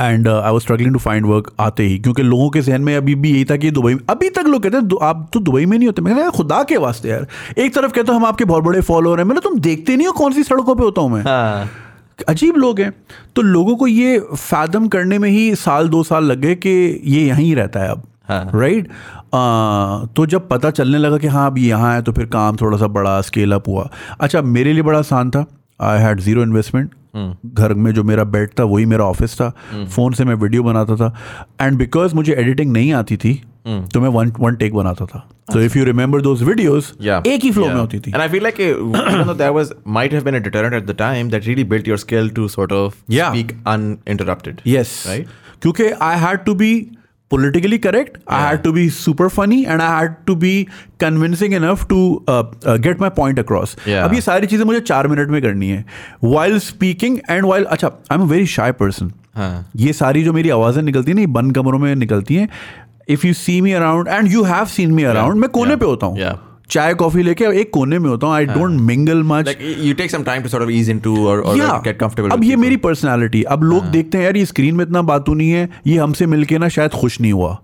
[0.00, 3.14] And I was struggling to find work आते ही क्योंकि लोगों के जहन में अभी
[3.14, 5.76] भी यही था कि दुबई में अभी तक लोग कहते हैं आप तो दुबई में
[5.78, 7.26] नहीं होते। मैं कहता खुदा के वास्ते यार।
[7.58, 10.12] एक तरफ़ कहते हो हम आपके बहुत बड़े फॉलोअर हैं। मैंने तुम देखते नहीं हो
[10.12, 11.22] कौन सी सड़कों पर होता हूँ मैं?
[11.22, 11.68] हाँ।
[12.28, 12.92] अजीब लोग हैं।
[13.36, 16.70] तो लोगों को ये फैदम करने में ही साल दो साल लग गए कि
[17.06, 18.88] ये यहीं रहता है अब। हाँ। राइट
[20.14, 22.86] तो जब पता चलने लगा कि हाँ अब यहाँ है तो फिर काम थोड़ा सा
[22.88, 23.88] बड़ा स्केल अप हुआ।
[24.20, 25.44] अच्छा मेरे लिए बड़ा आसान था।
[25.80, 30.12] आई हैड ज़ीरो इन्वेस्टमेंट घर में जो मेरा बेड था वही मेरा ऑफ़िस था। फ़ोन
[30.12, 31.14] से मैं वीडियो बनाता था।
[31.60, 33.34] एंड बिकॉज़ मुझे एडिटिंग नहीं आती थी
[33.66, 37.50] तो मैं वन वन टेक बनाता था। तो if you remember those videos एक ही
[37.50, 40.34] फ्लो में होती थी। And I feel like even though there was might have been
[40.34, 44.60] a deterrent at the time that really built your skill to sort of speak uninterrupted
[44.66, 45.28] yes right
[45.62, 46.74] क्योंकि I had to be
[47.34, 48.34] politically correct Yeah.
[48.36, 50.52] i had to be super funny and i had to be
[51.04, 51.98] convincing enough to
[52.34, 54.04] uh, uh, get my point across Yeah.
[54.04, 55.84] अब ये सारी चीज़ें मुझे चार minute में करनी है
[56.34, 59.52] while speaking and while अच्छा I am a very shy person हाँ.
[59.76, 62.48] ये सारी जो मेरी आवाज़ें निकलती है ना ये बंद कमरों में निकलती हैं
[63.10, 65.80] if you see me around and you have seen me around मैं कोने Yeah.
[65.80, 66.36] पे होता हूँ Yeah.
[66.70, 69.48] चाय कॉफ़ी लेके एक कोने में होता हूँ। आई डोंट मिंगल मच
[72.32, 75.50] अब ये मेरी पर्सनालिटी अब लोग देखते हैं यार ये स्क्रीन में इतना बातू नहीं
[75.50, 77.56] है। ये हमसे मिलके ना शायद खुश नहीं हुआ।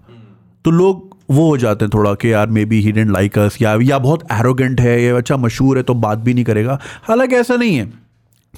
[0.65, 3.77] तो लोग वो हो जाते हैं थोड़ा कि यार maybe he didn't like us या
[3.83, 7.57] या बहुत एरोगेंट है ये अच्छा मशहूर है तो बात भी नहीं करेगा। हालाँकि ऐसा
[7.57, 7.87] नहीं है।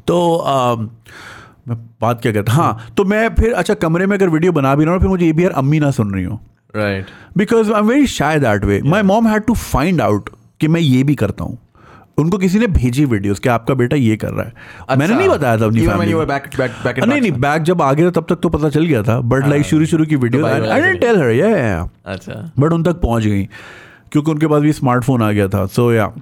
[0.07, 0.89] तो अम,
[1.69, 2.93] मैं बात क्या कहता हाँ?
[2.97, 5.33] तो मैं फिर अच्छा कमरे में अगर वीडियो बना भी रहा हूँ फिर मुझे ये
[5.33, 6.39] भी यार अम्मी ना सुन रही हूँ।
[6.77, 7.13] Right.
[7.39, 10.31] Because I am very shy that way my mom had to find out
[10.61, 11.59] कि मैं ये भी करता हूँ।
[12.19, 15.29] उनको किसी ने भेजी वीडियोस कि आपका बेटा ये कर रहा है। अच्छा, मैंने नहीं
[15.29, 18.39] बताया था अपनी को। back back back नहीं नहीं बैग जब आ गया तब तक
[18.43, 21.31] तो पता चल गया था। बट लाइक शुरू शुरू की video I didn't tell her
[21.31, 23.45] या अच्छा। बट उन तक पहुँच गई
[24.13, 26.13] क्योंकि उनके पास भी स्मार्टफ़ोन आ गया था। सो या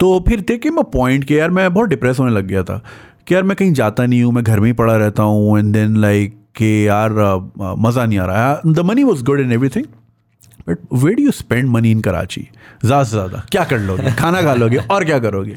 [0.00, 2.82] तो फिर थे कि मैं पॉइंट के यार मैं बहुत डिप्रेस होने लग गया था
[3.26, 5.72] कि यार मैं कहीं जाता नहीं हूँ मैं घर में ही पड़ा रहता हूँ एंड
[5.74, 7.10] देन लाइक कि यार
[7.78, 9.84] मज़ा नहीं आ रहा। है the money was good in everything
[10.68, 12.40] but where do you spend money in Karachi
[12.84, 14.10] ज़्यादा से ज़्यादा। क्या कर लोगे?
[14.12, 14.76] खाना खा लोगे?
[14.78, 15.56] और क्या करोगे?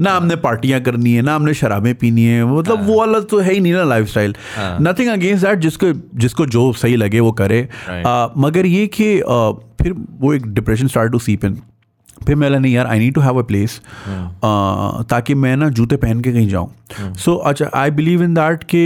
[0.00, 3.52] ना हमने पार्टियाँ करनी है ना हमने शराबें पीनी है। मतलब वो वाला तो है
[3.52, 7.62] ही नहीं ना lifestyle nothing against that जिसको जिसको जो सही लगे वो करे।
[7.88, 9.16] आ, मगर ये कि
[9.82, 11.58] फिर वो एक डिप्रेशन स्टार्ट टू सीप इन
[12.26, 13.80] फिर मैं नहीं यार I need to have a place
[15.10, 18.82] ताकि मैं ना जूते पहन के कहीं जाऊँ। सो अच्छा आई बिलीव इन दैट कि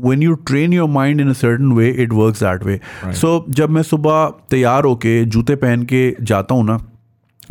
[0.00, 2.76] when you train your mind in a certain way it works that way.
[3.20, 6.78] So जब मैं सुबह तैयार होके जूते पहन के जाता हूँ ना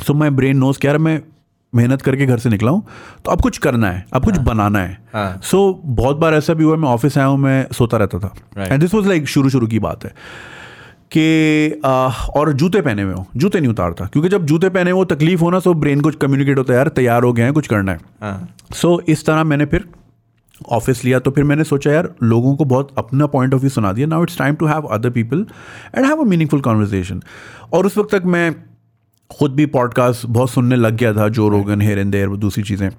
[0.08, 1.20] सो माई ब्रेन नोज़ क्या मैं
[1.74, 2.86] मेहनत करके घर से निकला हूँ
[3.26, 5.40] तो अब कुछ करना है अब कुछ बनाना है। हाँ.
[5.44, 8.34] सो बहुत बार ऐसा भी हुआ मैं ऑफ़िस आया हूँ मैं सोता रहता था।
[8.64, 10.14] एंड दिस वॉज़ लाइक शुरू शुरू की बात है
[11.12, 15.06] कि और जूते पहने हुए हो जूते नहीं उतारता। क्योंकि जब जूते पहने हुए हो
[15.06, 17.92] तकलीफ़ होना सो ब्रेन को कम्युनिकेट होता है यार तैयार हो गए हैं कुछ करना
[17.92, 18.50] है। हाँ.
[18.74, 19.88] सो इस तरह मैंने फिर
[20.72, 23.94] ऑफ़िस लिया तो फिर मैंने सोचा यार लोगों को बहुत अपना पॉइंट ऑफ़ व्यू सुना
[23.94, 25.46] दिया। Now it's time to have other people
[25.96, 27.22] and have a meaningful conversation
[27.74, 28.56] और उस वक्त तक मैं
[29.40, 32.90] खुद भी पॉडकास्ट बहुत सुनने लग गया था जो रोगन हेर एंड देर दूसरी चीज़ें।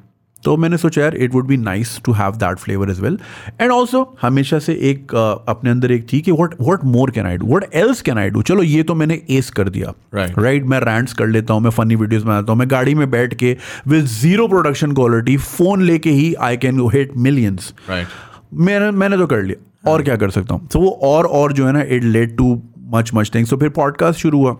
[0.44, 3.18] तो मैंने सोचा यार it would be nice to have that flavour is well
[3.60, 7.26] and also हमेशा से एक uh, अपने अंदर एक थी कि what what more can
[7.26, 10.28] I do what else can I do चलो ये तो मैंने एस कर दिया। Right
[10.28, 10.44] Right.
[10.44, 13.34] राइट मैं रैंट्स कर लेता हूँ मैं फनी वीडियोज़ बनाता हूँ मैं गाड़ी में बैठ
[13.34, 13.56] के
[13.88, 18.06] with zero production quality phone लेके ही I can hit millions right
[18.54, 19.88] मैंने मैंने तो कर लिया। right.
[19.88, 20.68] और क्या कर सकता हूँ?
[20.68, 22.62] तो वो और और जो है ना it led to
[22.94, 24.56] much much things तो फिर पॉडकास्ट शुरू हुआ।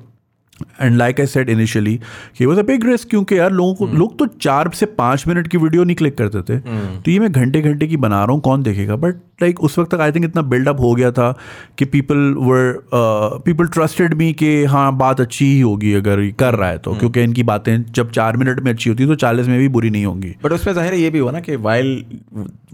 [0.81, 1.95] And like I said initially
[2.39, 5.49] कि वॉज़ अ बिग रिस्क क्योंकि यार लोगों को लोग तो चार से पाँच मिनट
[5.49, 8.41] की वीडियो नहीं क्लिक करते थे। तो ये मैं घंटे घंटे की बना रहा हूँ
[8.43, 8.97] कौन देखेगा?
[8.97, 11.31] बट लाइक उस वक्त तक आई थिंक इतना बिल्डअप हो गया था
[11.79, 12.81] कि people were
[13.45, 16.95] people trusted me कि हाँ बात अच्छी ही होगी अगर ये कर रहा है तो।
[16.95, 19.91] क्योंकि इनकी बातें जब चार मिनट में अच्छी होती हैं तो चालीस में भी बुरी
[19.91, 21.57] नहीं होंगी। बट उसमें ज़ाहिर ये भी हुआ ना कि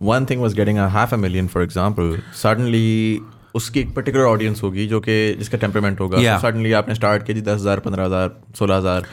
[0.05, 2.09] one thing was getting a half a million for example
[2.39, 3.21] suddenly
[3.55, 6.41] उसकी एक पर्टिकुलर ऑडियंस होगी जो कि जिसका टेम्परमेंट होगा। Yeah.
[6.43, 9.07] सडनली आपने स्टार्ट किया जी दस हज़ार पंद्रह हज़ार सोलह हज़ार।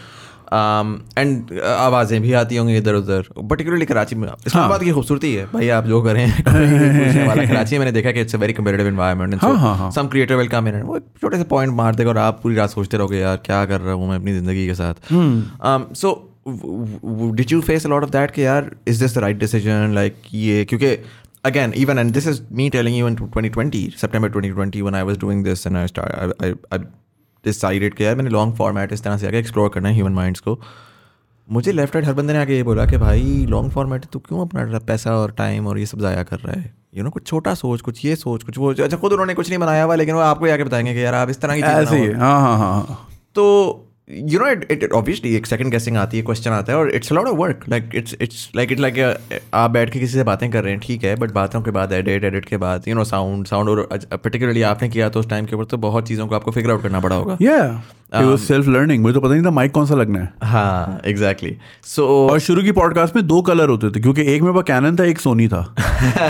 [0.54, 5.46] एंड um, आवाज़ें भी आती होंगी इधर उधर। पर्टिकुलरली कराची में। इस्लामाबाद की खूबसूरती है।
[5.54, 6.26] भाई आप जो करें
[7.28, 9.92] वाला। कराची में मैंने देखा कि it's a very competitive environment हाँ, हाँ, हाँ.
[9.92, 12.70] सम क्रिएटर विल कम इन वो छोटे से पॉइंट मार देगा और आप पूरी रात
[12.70, 14.94] सोचते रहोगे यार क्या कर रहा हूँ मैं अपनी ज़िंदगी के साथ?
[15.96, 16.14] So
[17.36, 20.64] did you face lot of that कि यार is this the right decision like ये
[20.66, 20.96] क्योंकि
[21.46, 25.18] again even and this is me telling you in 2020 september 2020 when i was
[25.18, 26.80] doing this and i started I, I, I
[27.44, 30.40] decided कि यार मैंने long format इस तरह से आगे एक्सप्लोर करना है ह्यूमन माइंड्स
[30.40, 30.60] को।
[31.48, 34.42] मुझे लेफ़्ट राइट हर बंदे ने आगे ये बोला कि भाई लॉन्ग फॉर्मेट तो क्यों
[34.42, 36.74] अपना पैसा और टाइम और ये सब ज़ाया कर रहा है?
[36.98, 39.60] यू नो कुछ छोटा सोच कुछ ये सोच कुछ वो अच्छा खुद उन्होंने कुछ नहीं
[39.60, 42.12] बनाया हुआ लेकिन वो आपको आके बताएँगे कि यार आप इस तरह की ऐसे ही।
[42.12, 43.46] हाँ हाँ हाँ हाँ। तो
[44.12, 47.12] you know it it obviously एक सेकंड गेसिंग आती है क्वेश्चन आता है और it's
[47.12, 50.50] lot of work like it's it's like it like आप बैठ के किसी से बातें
[50.52, 53.04] कर रहे हैं, ठीक है बट बातों के बाद एडिट एडिट के बाद यू नो
[53.04, 56.36] साउंड साउंड और पर्टिकुलरली आपने किया तो उस टाइम के ऊपर तो बहुत चीज़ों को
[56.36, 57.76] आपको फिगर आउट करना पड़ा होगा। Yeah.
[58.14, 61.58] Was self learning मुझे तो पता नहीं था माइक कौन सा लगना है। हाँ एग्जैक्टली
[61.84, 65.04] सो और शुरू की पॉडकास्ट में दो कलर होते थे क्योंकि एक पास कैनन था
[65.04, 65.76] एक सोनी था।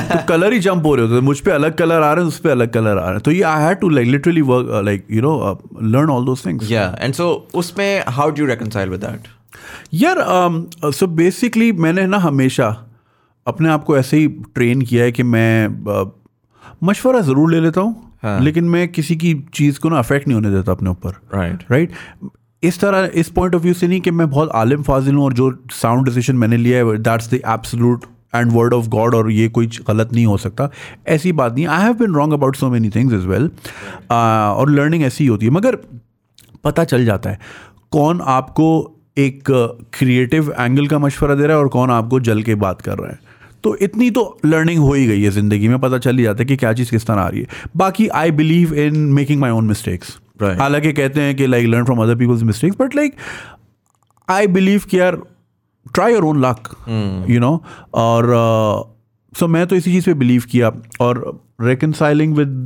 [0.02, 2.28] तो कलर ही जंप हो रहे होते थे। मुझ पे अलग कलर आ रहे हैं
[2.30, 4.82] उस पर अलग कलर आ रहे हैं। तो ये I had to like literally work
[4.86, 9.02] like you know learn all those things या एंड सो उसमें how do reconcile with
[9.02, 9.28] that?
[9.94, 10.16] यार
[10.92, 12.88] सो बेसिकली मैंने ना हमेशा
[13.48, 16.10] अपने आप को ऐसे ही ट्रेन किया है कि मैं uh,
[16.84, 18.40] मशवरा ज़रूर ले लेता हूँ। हाँ.
[18.40, 21.92] लेकिन मैं किसी की चीज़ को ना अफेक्ट नहीं होने देता अपने ऊपर। राइट राइट
[22.64, 25.34] इस तरह इस पॉइंट ऑफ़ व्यू से नहीं कि मैं बहुत आलिम फाजिल हूँ और
[25.34, 28.06] जो साउंड डिसीज़न मैंने लिया है that's the absolute
[28.36, 30.70] end word of God और ये कोई गलत नहीं हो सकता।
[31.08, 33.50] ऐसी बात नहीं I have been wrong about so many things is well
[34.12, 35.78] और लर्निंग ऐसी ही होती है। मगर
[36.64, 37.40] पता चल जाता है
[37.92, 38.70] कौन आपको
[39.18, 39.44] एक
[39.94, 43.10] क्रिएटिव एंगल का मशवरा दे रहा है और कौन आपको जल के बात कर रहा
[43.10, 43.20] है।
[43.64, 46.46] तो इतनी तो लर्निंग हो ही गई है ज़िंदगी में पता चल ही जाता है
[46.46, 47.48] कि क्या चीज़ किस तरह आ रही है।
[47.78, 50.18] बाकी I believe in making my own mistakes.
[50.42, 53.16] हालाँकि कहते हैं कि like learn from other people's mistakes but like
[54.28, 55.22] I believe कि यार
[55.94, 56.76] try your own luck
[57.30, 57.62] you know
[57.96, 58.26] और
[59.34, 62.64] सो मैं तो इसी चीज़ पे बिलीव किया। और reconciling with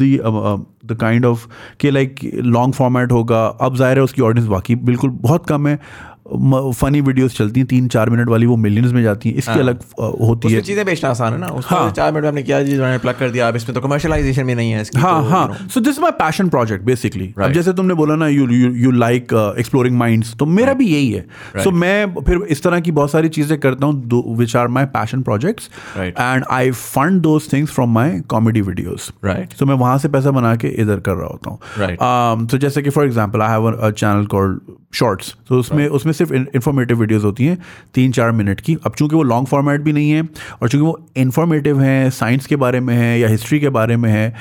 [0.85, 1.47] the kind of
[1.79, 5.79] कि लाइक लॉन्ग फॉर्मेट होगा। अब ज़ाहिर है उसकी ऑडियंस बाकी बिल्कुल बहुत कम है।
[6.25, 9.59] फनी वीडियोस चलती हैं तीन चार मिनट वाली वो मिलियंस में जाती हैं इसकी हाँ।
[9.59, 12.63] अलग होती है। चीज़ें बेचना आसान है ना उसमें हाँ। चार मिनट में आपने क्या
[12.63, 15.29] चीज़ मैंने प्लग कर दिया अब इसमें तो कमर्शियलाइजेशन भी नहीं है इसकी हाँ तो,
[15.29, 19.33] हाँ। So this my passion project basically अब जैसे तुमने बोला ना you you like
[19.59, 21.25] exploring minds तो मेरा भी यही है।
[21.63, 25.21] सो मैं फिर इस तरह की बहुत सारी चीज़ें करता हूँ which are my passion
[25.21, 26.19] projects Right.
[26.19, 30.31] And I fund those things from my comedy videos right तो मैं वहाँ से पैसा
[30.31, 33.89] बना के इधर कर रहा होता हूँ। तो जैसे कि for example I have a
[33.91, 34.59] channel called
[34.95, 37.57] shorts तो उसमें उसमें सिर्फ़ इन्फॉर्मेटिव वीडियोस होती हैं
[37.95, 40.21] तीन चार मिनट की। अब चूँकि वो लॉन्ग फॉर्मेट भी नहीं है
[40.61, 44.09] और चूँकि वो इन्फॉर्मेटिव हैं साइंस के बारे में है या हिस्ट्री के बारे में
[44.11, 44.33] है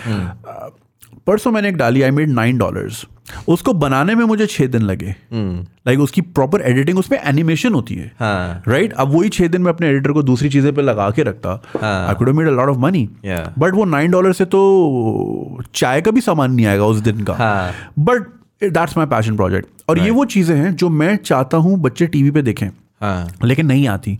[1.26, 3.04] परसों मैंने एक डाली आई मेड नाइन डॉलर्स
[3.48, 7.94] उसको बनाने में मुझे छः दिन लगे। लाइक like उसकी प्रॉपर एडिटिंग उसमें एनिमेशन होती
[7.94, 11.08] है। हाँ। राइट अब वही छः दिन में अपने एडिटर को दूसरी चीज़ें पे लगा
[11.10, 14.44] के रखता। हाँ। I could made a lot of money but वो नाइन डॉलर से
[14.46, 19.36] तो चाय का भी सामान नहीं आएगा उस दिन का। हाँ। But that's my passion
[19.36, 20.08] project और right.
[20.08, 22.68] ये वो चीज़ें हैं जो मैं चाहता हूँ बच्चे टीवी पे देखें
[23.00, 24.18] हाँ। लेकिन नहीं आती।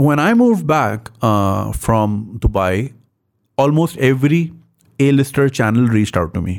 [0.00, 2.14] When I moved back uh, from
[2.44, 2.92] Dubai,
[3.58, 4.40] almost every
[4.98, 6.54] A-lister channel reached out to me.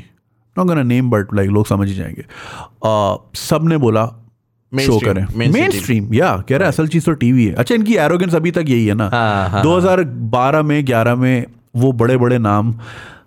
[0.56, 2.24] Not gonna name, but like लोग समझ ही जाएँगे.
[2.86, 4.06] Uh, सबने बोला
[4.72, 7.96] शो करें। मेन स्ट्रीम या कह रहा है असल चीज़ तो टीवी है। अच्छा इनकी
[7.96, 12.38] एरोगेंस अभी तक यही है ना। हाँ, हाँ, 2012 में 11 में वो बड़े बड़े
[12.38, 12.74] नाम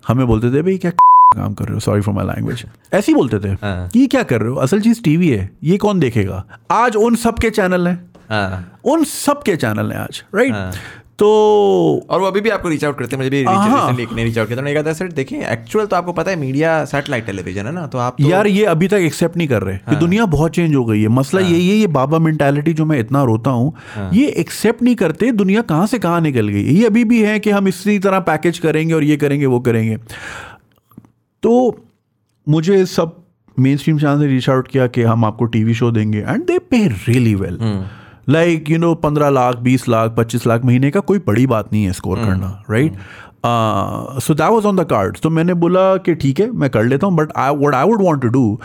[0.08, 0.92] हमें बोलते थे भाई क्या
[1.36, 2.64] काम कर रहे हो सॉरी फॉर माई लैंग्वेज
[2.94, 4.56] ऐसे ही बोलते थे। हाँ। ये क्या कर रहे हो?
[4.58, 6.44] असल चीज़ टीवी है ये कौन देखेगा?
[6.72, 7.98] आज उन सब के चैनल हैं।
[8.30, 10.72] हाँ। उन सब के चैनल हैं आज राइट हाँ।
[11.20, 11.28] तो
[12.10, 14.48] और वो अभी भी आपको रीच आउट करते हैं मुझे भी हाँ। रिसेंटली रीच आउट
[14.48, 17.86] किया तो कहा सर देखिए एक्चुअल तो आपको पता है मीडिया सैटेलाइट टेलीविज़न है ना
[17.88, 20.76] तो आप तो यार ये अभी तक एक्सेप्ट नहीं कर रहे कि दुनिया बहुत चेंज
[20.76, 23.74] हो गई है। मसला यही है ये बाबा मेंटालिटी जो मैं इतना रोता हूँ
[24.14, 27.50] ये एक्सेप्ट नहीं करते दुनिया कहाँ से कहाँ निकल गई ये अभी भी है कि
[27.50, 29.98] हम इसी तरह पैकेज करेंगे और ये करेंगे वो करेंगे।
[31.44, 31.84] तो
[32.50, 33.16] मुझे सब
[33.60, 36.60] मेन स्ट्रीम चैनल से रीच आउट किया कि हम आपको टीवी शो देंगे and they
[36.60, 37.86] pay really well
[38.30, 41.84] like you know पंद्रह लाख बीस लाख पच्चीस लाख महीने का कोई बड़ी बात नहीं
[41.84, 42.94] है स्कोर करना right
[44.22, 47.08] so that was on the card तो मैंने बोला कि ठीक है मैं कर लेता
[47.08, 48.60] हूँ but I what I would want to do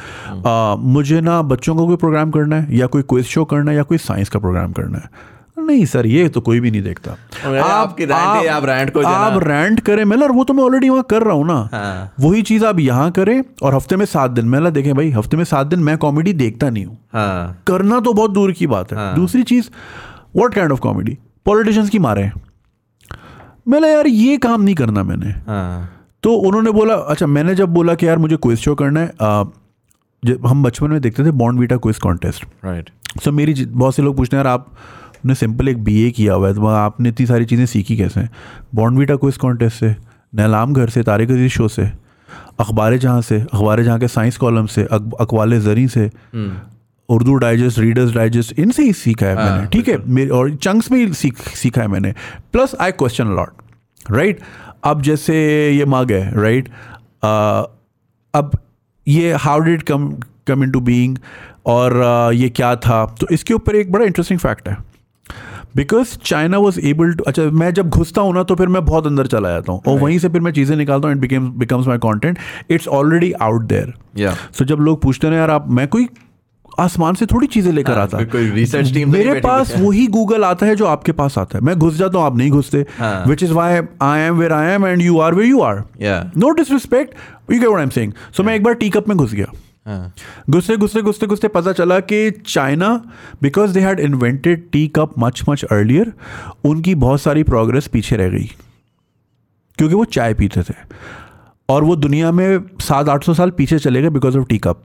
[0.79, 3.77] मुझे ना बच्चों का को कोई प्रोग्राम करना है या कोई क्विज शो करना है
[3.77, 7.13] या कोई साइंस का प्रोग्राम करना है। नहीं सर ये तो कोई भी नहीं देखता।
[7.13, 11.23] rant है, आप rant को आप रैंट करें मतलब वो तो मैं ऑलरेडी वहाँ कर
[11.23, 14.73] रहा हूँ ना। हाँ। वही चीज़ आप यहाँ करें और हफ़्ते में सात दिन मैं
[14.73, 18.31] देखें भाई हफ़्ते में सात दिन मैं कॉमेडी देखता नहीं हूँ। हाँ। करना तो बहुत
[18.31, 19.71] दूर की बात है। हाँ। दूसरी चीज़
[20.37, 22.31] what kind of comedy politicians की मारे।
[23.69, 25.91] मैंने यार ये काम नहीं करना मैंने। हाँ।
[26.23, 29.09] तो उन्होंने बोला अच्छा मैंने जब बोला कि यार मुझे क्विज शो करना है
[30.47, 31.31] हम बचपन में देखते थे
[31.61, 32.91] Bournvita quiz contest right
[33.25, 34.59] so मेरी बहुत से लोग पूछते हैं यार
[35.25, 38.21] आपने सिंपल एक बीए किया हुआ है तो आपने इतनी सारी चीज़ें सीखी कैसे
[38.75, 39.95] बॉन्ड वीटा क्विज कॉन्टेस्ट से
[40.35, 41.83] नैलाम घर से तारिक अज़ीज़ शो से
[42.61, 46.11] अखबार जहाँ से अखबार जहाँ के साइंस कॉलम से अकवाल जरी से
[47.09, 49.97] उर्दू डाइजेस्ट रीडर्स डाइजेस्ट इनसे ही सीखा है मैंने ठीक है?
[50.07, 52.13] मेरे और चंक्स में ही सीख सीखा है मैंने।
[52.53, 54.41] Plus I question lot right
[54.85, 55.37] अब जैसे
[55.71, 56.69] ये मग है राइट
[58.35, 58.59] अब
[59.07, 60.11] ये how did come
[60.47, 61.19] come into being
[61.67, 62.03] और
[62.35, 63.05] ये क्या था?
[63.21, 64.77] तो इसके ऊपर एक बड़ा इंटरेस्टिंग फैक्ट है।
[65.77, 69.07] Because China was able to अच्छा मैं जब घुसता हूँ ना तो फिर मैं बहुत
[69.07, 71.99] अंदर चला जाता हूँ। और वहीं से फिर मैं चीज़ें निकालता हूँ it becomes my
[71.99, 72.39] content
[72.71, 73.95] it's already out there
[74.59, 76.09] so जब लोग पूछते हैं यार आप मैं कोई
[76.81, 80.67] आसमान से थोड़ी चीज़ें लेकर हाँ, आता research team तो मेरे पास वही गूगल आता
[80.67, 82.85] है जो आपके पास आता है। मैं घुस जाता हूँ आप नहीं घुसते।
[83.29, 85.83] Which is why I am where I am and you are where you are
[86.37, 87.15] no disrespect
[87.53, 89.47] you get I am saying so मैं एक बार टी कप में घुस गया।
[90.51, 92.89] घुसते घुसते घुसते घुसते पता चला कि China
[93.43, 96.13] because they had invented tea cup much much earlier
[96.65, 98.51] उनकी बहुत सारी प्रोग्रेस पीछे रह गई।
[99.79, 100.75] क्योंकि वो चाय पीते थे।
[101.69, 104.85] और वो दुनिया में सात आठ सौ साल पीछे चले गए because of tea cup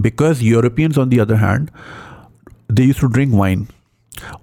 [0.00, 1.70] because Europeans on the other hand
[2.72, 3.66] they use to drink wine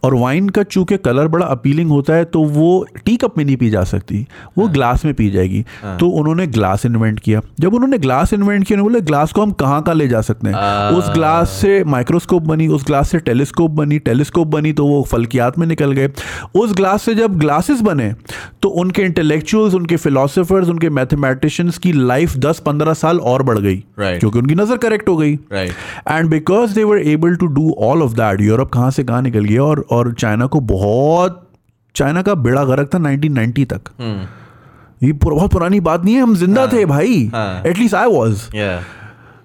[0.04, 3.56] और वाइन का चूँकि कलर बड़ा अपीलिंग होता है तो वो टी कप में नहीं
[3.58, 4.26] पी जा सकती
[4.58, 5.62] वो ग्लास में पी जाएगी।
[6.00, 9.52] तो उन्होंने ग्लास इन्वेंट किया। जब उन्होंने ग्लास इन्वेंट किया उन्होंने बोले ग्लास को हम
[9.52, 10.90] कहाँ कहाँ ले जा सकते हैं?
[10.90, 15.60] उस ग्लास से माइक्रोस्कोप बनी उस ग्लास से टेलीस्कोप बनी टेलीस्कोप बनी तो वो फल्कियात
[15.60, 16.10] में निकल गए।
[16.56, 18.14] उस ग्लास से जब ग्लासेस बने
[18.62, 23.84] तो उनके इंटेलेक्चुअल्स उनके फिलोसफर्स उनके मैथमेटिशियंस की लाइफ दस पंद्रह साल और बढ़ गई
[24.00, 24.20] Right.
[24.20, 25.34] क्योंकि उनकी नज़र करेक्ट हो गई.
[26.08, 29.46] And because they were able to do all of that Europe कहाँ से कहाँ निकल
[29.46, 31.48] गया और और चाइना को बहुत
[31.96, 35.04] चाइना का बेड़ा गर्क था 1990 तक hmm.
[35.04, 38.50] ये बहुत पुरानी बात नहीं है हम ज़िंदा थे भाई हाँ। एटलीस्ट आई वाज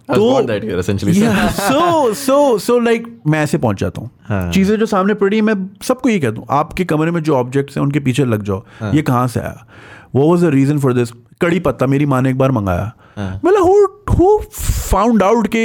[0.08, 1.14] तो- born that year, essentially.
[1.52, 5.54] So so so like मैं ऐसे पहुँच जाता हूँ हाँ। चीज़ें जो सामने पड़ी मैं
[5.82, 8.92] सबको ये कहता हूँ आपके कमरे में जो ऑब्जेक्ट्स हैं उनके पीछे लग जाओ हाँ।
[8.94, 9.66] ये कहाँ से आया
[10.14, 13.62] वो was the reason for this कड़ी पत्ता मेरी माँ ने एक बार मंगाया। मतलब
[13.62, 14.38] हु हु
[14.90, 15.64] फाउंड आउट के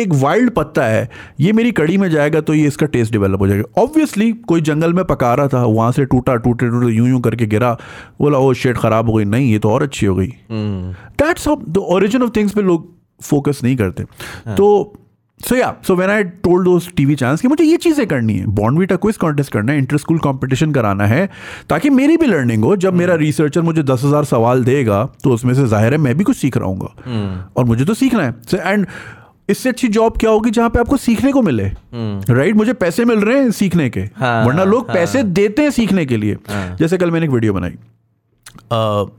[0.00, 1.08] एक वाइल्ड पत्ता है
[1.40, 4.92] ये मेरी कड़ी में जाएगा तो ये इसका टेस्ट डेवलप हो जाएगा ऑब्वियसली कोई जंगल
[4.92, 7.72] में पका रहा था वहाँ से टूटा टूटे टूटे यूँ यूँ करके गिरा
[8.20, 10.32] बोला ओ शेड खराब हो गई नहीं ये तो और अच्छी हो गई.
[10.50, 12.90] That's the origin of things पे लोग
[13.22, 14.02] फोकस नहीं करते।
[14.46, 14.92] हाँ। तो
[15.40, 18.46] सो या so when I told those TV channels कि मुझे ये चीज़ें करनी है
[18.48, 21.28] बॉन्डवीटा क्विज कॉन्टेस्ट करना है इंटर स्कूल कॉम्पिटिशन कराना है
[21.70, 25.54] ताकि मेरी भी लर्निंग हो जब मेरा रिसर्चर मुझे दस हज़ार सवाल देगा तो उसमें
[25.54, 28.86] से ज़ाहिर है मैं भी कुछ सीख रहा हूँ और मुझे तो सीखना है। एंड
[29.48, 31.64] इससे अच्छी जॉब क्या होगी जहाँ पे आपको सीखने को मिले?
[32.30, 36.04] राइट मुझे पैसे मिल रहे हैं सीखने के। हाँ, वरना लोग पैसे देते हैं सीखने
[36.06, 37.72] के लिए। हाँ। जैसे कल मैंने एक वीडियो बनाई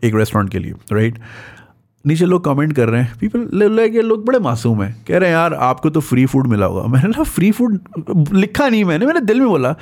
[0.04, 1.18] एक रेस्टोरेंट के लिए राइट
[2.06, 5.30] नीचे लोग कमेंट कर रहे हैं पीपल लाइक ये लोग बड़े मासूम हैं कह रहे
[5.30, 7.80] हैं यार आपको तो फ्री फ़ूड मिला होगा मैंने कहा फ्री फ़ूड
[8.34, 9.76] लिखा नहीं मैंने मैंने दिल में बोला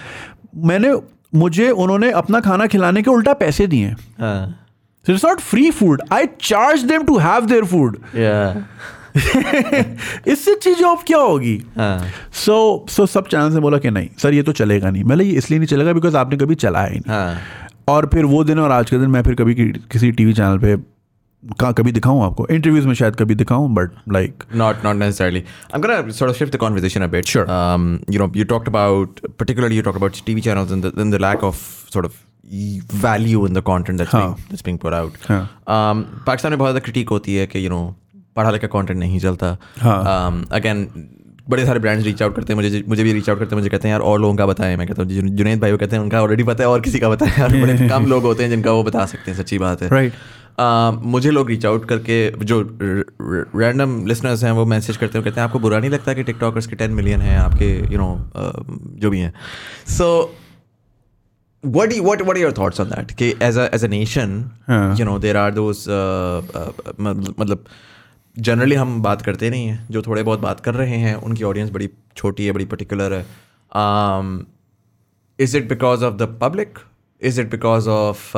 [0.66, 0.94] मैंने
[1.36, 4.58] मुझे उन्होंने अपना खाना खिलाने के उल्टा पैसे दिए हैं हाँ.
[5.06, 6.02] Not free food.
[6.12, 7.96] I charge them to have their food.
[8.14, 8.64] Yeah.
[10.28, 12.12] इससे अच्छी जॉब क्या होगी हाँ.
[12.34, 15.32] सो सो सब चैनल ने बोला कि नहीं सर ये तो चलेगा नहीं मैंने ये
[15.38, 17.38] इसलिए नहीं चलेगा बिकॉज़ आपने कभी चलाया ही नहीं हाँ.
[17.90, 20.76] और फिर वो दिन और आज के दिन मैं फिर कभी किसी टीवी चैनल पे
[21.62, 22.48] कभी दिखाऊँ आपको?
[22.48, 25.44] इंटरव्यूज़ में शायद कभी दिखाऊँ but like not not necessarily
[25.76, 30.02] I am shift the conversation sure um you know you talked about particularly you talked
[30.02, 31.64] about tv channels and the, and the lack of
[31.96, 32.20] sort of
[33.02, 34.22] value in the content that's huh.
[34.22, 35.18] being that's being put out.
[35.30, 35.42] Huh.
[35.78, 37.96] um pakistan mein bahut
[38.36, 39.48] पढ़ा लिखा content नहीं चलता।
[40.52, 41.00] Again um,
[41.50, 43.70] बड़े सारे brands reach out करते हैं मुझे मुझे भी रीच आउट करते हैं मुझे
[43.70, 46.04] कहते हैं यार और लोगों का बताएँ। मैं कहता हूँ जुनेद भाई को कहते हैं
[46.04, 49.06] उनका ऑलरेडी पता है और किसी का बताया कम लोग होते हैं जिनका वो बता
[49.06, 50.41] सकते हैं सच्ची बात है। Right right.
[50.60, 52.62] Uh, मुझे लोग रीच आउट करके जो
[53.56, 56.68] रैंडम लिसनर्स हैं वो मैसेज करते हैं कहते हैं आपको बुरा नहीं लगता कि टिकटॉकर्स
[56.68, 58.32] के टेन मिलियन हैं आपके यू नो
[59.00, 59.34] जो भी हैं?
[59.88, 60.36] So
[61.66, 63.14] what do you, what what are your thoughts on that?
[63.14, 64.30] कि as a as a nation
[64.68, 64.96] हाँ.
[64.96, 67.66] you know there are those uh, uh, मतलब
[68.40, 71.70] जनरली हम बात करते नहीं हैं जो थोड़े बहुत बात कर रहे हैं उनकी ऑडियंस
[71.70, 73.26] बड़ी छोटी है बड़ी पर्टिकुलर है।
[75.40, 76.80] Is it because of the public
[77.22, 78.32] is it because of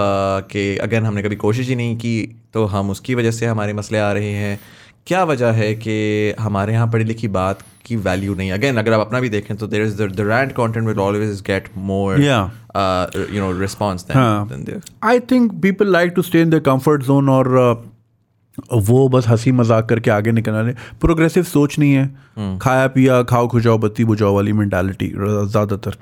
[0.52, 2.16] कि अगेन हमने कभी कोशिश ही नहीं की
[2.54, 4.60] तो हम उसकी वजह से हमारे मसले आ रहे हैं?
[5.08, 5.96] क्या वजह है कि
[6.40, 8.52] हमारे यहाँ पढ़ी लिखी बात की वैल्यू नहीं?
[8.52, 11.70] अगेन अगर आप अपना भी देखें तो there is the rant content will always get
[11.78, 17.48] more you know response I think people like to stay in the comfort zone और
[17.48, 22.60] uh, वो बस हँसी मज़ाक करके आगे निकलना प्रोग्रेसिव सोच नहीं है। Hmm.
[22.62, 25.96] खाया पिया खाओ खुजाओ बत्ती बुझाओ वाली मेंटालिटी ज़्यादातर।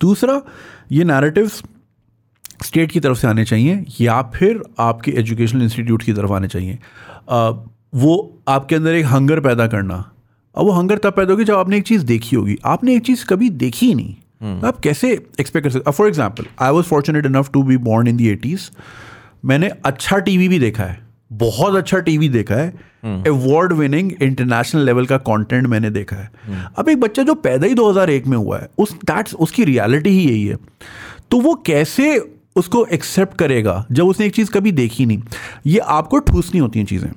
[0.00, 0.40] दूसरा
[0.92, 1.62] ये नैरेटिव्स
[2.64, 6.78] स्टेट की तरफ़ से आने चाहिए या फिर आपके एजुकेशनल इंस्टीट्यूट की तरफ़ आने चाहिए।
[7.94, 9.94] वो आपके अंदर एक हंगर पैदा करना।
[10.54, 13.24] अब वो हंगर तब पैदा होगी जब आपने एक चीज़ देखी होगी। आपने एक चीज़
[13.26, 17.26] कभी देखी ही नहीं। तो आप कैसे एक्सपेक्ट कर सकते for example I was fortunate
[17.26, 18.70] enough to be born in the eighties
[19.44, 20.98] मैंने अच्छा टीवी भी देखा है।
[21.32, 22.68] बहुत अच्छा टीवी देखा है।
[23.26, 26.30] अवार्ड विनिंग इंटरनेशनल लेवल का कंटेंट मैंने देखा है।
[26.78, 30.24] अब एक बच्चा जो पैदा ही 2001 में हुआ है उस दैट्स उसकी रियलिटी ही
[30.24, 30.56] यही है।
[31.30, 32.18] तो वो कैसे
[32.56, 35.22] उसको एक्सेप्ट करेगा जब उसने एक चीज़ कभी देखी नहीं।
[35.66, 37.10] ये आपको ठूसनी होती हैं चीज़ें।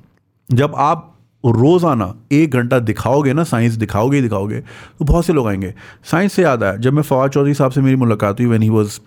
[0.50, 1.10] जब आप
[1.44, 5.74] रोज़ाना एक घंटा दिखाओगे ना साइंस दिखाओगे ही दिखाओगे तो बहुत से लोग आएँगे।
[6.04, 8.68] साइंस से याद आया जब मैं फवाद चौधरी साहब से मेरी मुलाकात हुई when he
[8.68, 8.98] was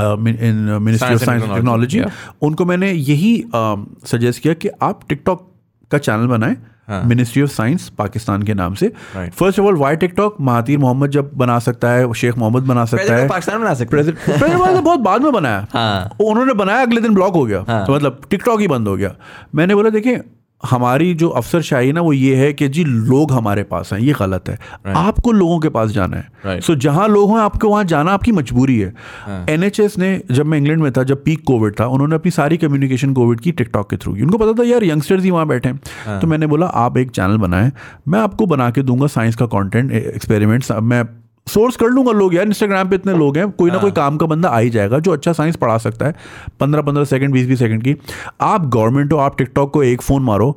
[0.00, 2.02] in ministry of science technology
[2.42, 5.50] उनको मैंने यही सजेस्ट uh, किया कि आप टिकटॉक
[5.90, 6.56] का चैनल बनाएँ
[6.88, 11.30] मिनिस्ट्री ऑफ़ साइंस पाकिस्तान के नाम से। First of all why TikTok Mahathir Mohamad जब
[11.34, 15.22] बना सकता है शेख मोहम्मद बना सकता है। पाकिस्तान बना सकता है। प्रेसिडेंट बहुत बाद
[15.22, 16.16] में बनाया हाँ.
[16.20, 17.84] उन्होंने बनाया अगले दिन ब्लॉक हो गया। हाँ.
[17.86, 19.14] तो मतलब टिकटॉक ही बंद हो गया।
[19.54, 20.22] मैंने बोला देखिए
[20.66, 24.48] हमारी जो अफसरशाही ना वो ये है कि जी लोग हमारे पास हैं ये गलत
[24.48, 24.96] है। Right.
[24.96, 26.66] आपको लोगों के पास जाना है। सो Right.
[26.66, 28.94] सो जहाँ लोग हैं आपको वहाँ जाना आपकी मजबूरी है।
[29.28, 32.56] एन एनएचएस ने जब मैं इंग्लैंड में था जब पीक कोविड था उन्होंने अपनी सारी
[32.56, 35.68] कम्युनिकेशन कोविड की टिकटॉक के थ्रू की। उनको पता था यार यंगस्टर्स ही वहाँ बैठे
[35.68, 37.72] हैं। तो मैंने बोला आप एक चैनल बनाएँ
[38.08, 42.46] मैं आपको बना के दूँगा साइंस का कॉन्टेंट एक्सपेरिमेंट्स मैं सोर्स कर लूँगा लोग यार
[42.46, 44.98] इंस्टाग्राम पे इतने लोग हैं कोई ना कोई हाँ। काम का बंदा आ ही जाएगा
[44.98, 46.14] जो अच्छा साइंस पढ़ा सकता है।
[46.60, 47.96] पंद्रह पंद्रह सेकंड बीस बीस सेकंड की।
[48.40, 50.50] आप गवर्नमेंट हो आप टिकटॉक को एक फ़ोन मारो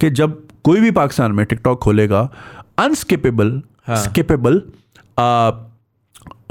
[0.00, 2.28] कि जब कोई भी पाकिस्तान में टिकटॉक खोलेगा
[2.78, 4.62] अनस्किपेबल हाँ। स्किपेबल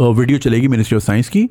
[0.01, 1.47] वीडियो चलेगी मिनिस्ट्री ऑफ़ साइंस की।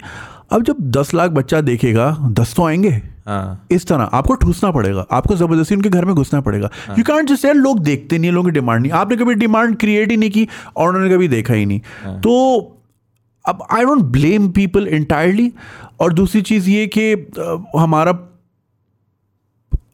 [0.53, 5.07] अब जब दस लाख बच्चा देखेगा दस तो आएँगे। हाँ। इस तरह आपको ठूसना पड़ेगा
[5.11, 8.35] आपको ज़बरदस्ती उनके घर में घुसना पड़ेगा। यू कैंट जस्ट यार लोग देखते नहीं है
[8.35, 11.55] लोगों की डिमांड नहीं आपने कभी डिमांड क्रिएट ही नहीं की और उन्होंने कभी देखा
[11.55, 11.81] ही नहीं।
[12.20, 12.33] तो
[13.45, 15.53] अब I don't blame people entirely
[16.01, 17.12] और दूसरी चीज़ ये कि
[17.79, 18.12] हमारा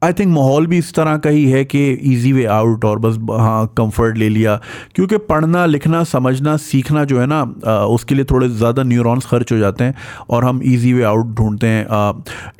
[0.02, 3.16] आई थिंक माहौल भी इस तरह का ही है कि इजी वे आउट और बस
[3.30, 4.54] हाँ कंफर्ट ले लिया।
[4.94, 7.42] क्योंकि पढ़ना लिखना समझना सीखना जो है ना
[7.86, 9.94] उसके लिए थोड़े ज़्यादा न्यूरॉन्स खर्च हो जाते हैं
[10.30, 11.84] और हम इजी वे आउट ढूंढते हैं।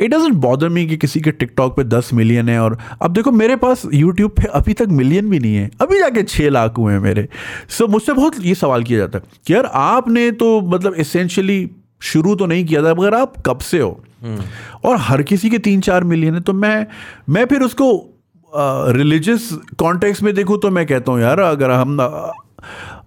[0.00, 3.32] इट डजेंट बॉदर मी कि किसी के टिकटॉक पे दस मिलियन है और अब देखो
[3.32, 6.92] मेरे पास यूट्यूब पे अभी तक मिलियन भी नहीं है। अभी जाके छः लाख हुए
[6.92, 7.26] हैं मेरे।
[7.68, 11.68] सो so, मुझसे बहुत ये सवाल किया जाता है कि यार आपने तो मतलब इसेंशली
[12.02, 13.98] शुरू तो नहीं किया था मगर आप कब से हो?
[14.84, 16.86] और हर किसी के तीन चार मिलियन है तो मैं
[17.28, 18.14] मैं फिर उसको
[18.92, 21.98] रिलीजियस कॉन्टेक्स्ट में देखूँ तो मैं कहता हूँ, यार, अगर हम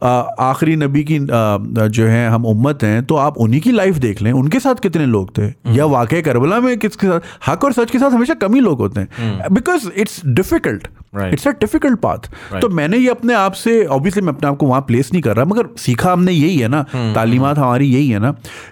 [0.03, 4.31] आखिरी नबी की जो है हम उम्मत हैं तो आप उन्हीं की लाइफ देख लें।
[4.31, 5.47] उनके साथ कितने लोग थे?
[5.75, 7.19] या वाकई करबला में किसके साथ?
[7.47, 9.07] हक और सच के साथ हमेशा कम ही लोग होते हैं।
[9.51, 10.87] Because it's difficult
[11.23, 12.29] it's a difficult path
[12.61, 15.35] तो मैंने ये अपने आप से ऑब्वियसली मैं अपने आप को वहाँ प्लेस नहीं कर
[15.35, 16.85] रहा मगर सीखा हमने यही है ना
[17.15, 18.31] तालीमत हमारी यही है ना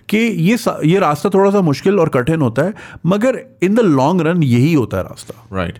[0.10, 2.74] कि ये ये रास्ता थोड़ा सा मुश्किल और कठिन होता है
[3.06, 5.80] मगर इन द लॉन्ग रन यही होता है रास्ता। Right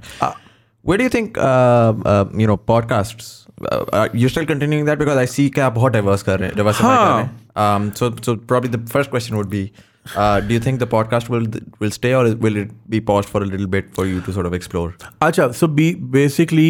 [0.86, 5.62] wait you you think, uh, uh, Uh, you still continuing that because I see कि
[5.62, 7.48] आप बहुत diverse कर रहे हैं, diversify कर रहे हैं.
[7.56, 9.72] Um, so, so probably the first question would be,
[10.06, 11.46] uh, do you think the podcast will
[11.80, 14.48] will stay or will it be paused for a little bit for you to sort
[14.50, 14.88] of explore?
[15.22, 16.68] अच्छा सो B basically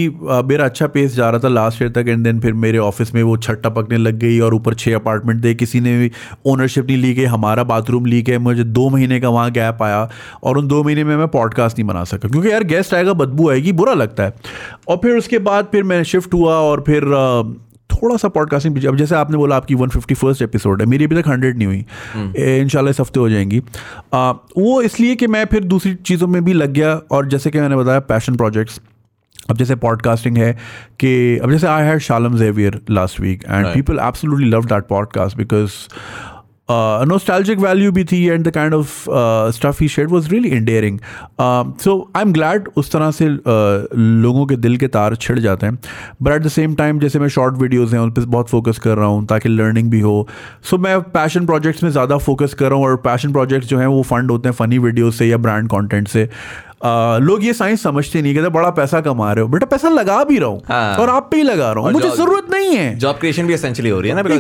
[0.52, 3.22] मेरा अच्छा pace जा रहा था last year तक and then फिर मेरे office में
[3.24, 6.12] वो छत टपकने लग गई और ऊपर छः अपार्टमेंट दे किसी ने भी
[6.54, 10.08] ओनरशिप नहीं ली गई हमारा बाथरूम ली गए मुझे दो महीने का वहाँ गैप आया
[10.44, 13.50] और उन दो महीने में मैं पॉडकास्ट नहीं बना सका क्योंकि यार गेस्ट आएगा बदबू
[13.52, 14.34] आएगी बुरा लगता है
[14.90, 17.54] और फिर उसके बाद फिर मैं शिफ्ट हुआ और फिर अ,
[17.94, 21.22] थोड़ा सा पॉडकास्टिंग अब जैसे आपने बोला आपकी वन फिफ्टी फ़र्स्ट एपिसोड है मेरी अभी
[21.22, 21.86] तक हंड्रेड नहीं हुई।
[22.38, 23.62] इन इस हफ़्ते हो जाएँगी।
[24.14, 27.60] आ, वो इसलिए कि मैं फिर दूसरी चीज़ों में भी लग गया और जैसे कि
[27.60, 28.82] मैंने बताया पैशन प्रोजेक्ट्स
[29.50, 30.54] अब जैसे पॉडकास्टिंग है
[31.00, 35.38] कि अब जैसे I had Shallum Xavier last week and people absolutely love that podcast
[35.38, 35.72] because
[36.72, 39.06] nostalgic value भी थी and the kind of
[39.56, 41.00] stuff he shared was really endearing
[41.82, 45.66] so I am glad उस तरह से uh, लोगों के दिल के तार छिड़ जाते
[45.66, 45.78] हैं.
[46.22, 48.98] But at the same time जैसे मैं शॉर्ट वीडियोज़ हैं उन पर बहुत फोकस कर
[48.98, 50.28] रहा हूँ ताकि लर्निंग भी हो.
[50.64, 53.78] सो so, मैं पैशन प्रोजेक्ट्स में ज़्यादा फोकस कर रहा हूँ और पैशन प्रोजेक्ट्स जो
[53.78, 56.26] हैं वो फंड होते हैं फ़नी वीडियो से या ब्रांड कॉन्टेंट से.
[56.26, 60.24] Uh, लोग ये साइंस समझते नहीं कहते बड़ा पैसा कमा रहे हो। बेटा पैसा लगा
[60.24, 62.98] भी रहा हूँ हाँ। और आप पे ही लगा रहा हूँ। मुझे ज़रूरत नहीं है।
[63.00, 64.40] Job creation भी essentially हो रही है ना you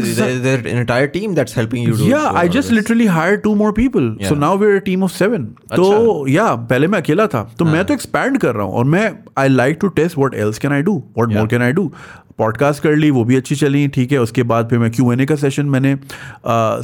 [1.89, 2.07] to.
[2.09, 2.77] yeah do i all just this.
[2.77, 4.09] literally hired two more people.
[4.21, 4.39] So Yeah.
[4.45, 5.45] now we're a team of seven.
[5.75, 9.11] तो या पहले मैं अकेला था। तो मैं तो एक्सपैंड कर रहा हूँ और मैं
[9.37, 11.91] I like to test what else can I do what more can I do
[12.37, 15.19] podcast कर ली वो भी अच्छी चली ठीक है। उसके बाद फिर मैं क्यू एन
[15.19, 15.95] ए का सेशन मैंने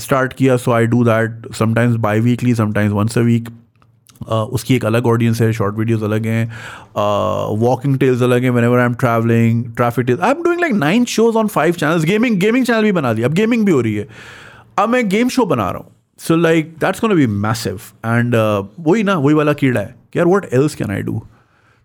[0.05, 3.49] स्टार्ट किया। So I do that sometimes biweekly sometimes once a week
[4.23, 6.45] उसकी एक अलग ऑडियंस है शॉर्ट वीडियोस अलग हैं.
[7.59, 11.05] वॉकिंग टेल्स अलग हैं whenever I am travelling traffic tales I am doing like nine
[11.15, 13.95] shows on five channels gaming gaming channel भी बना दिया अब गेमिंग भी हो रही
[13.95, 14.07] है.
[14.79, 15.91] अब मैं गेम शो बना रहा हूँ.
[16.19, 20.27] So like that's gonna be massive and वही ना, वही वाला कीड़ा है कि यार
[20.27, 21.21] what else can I do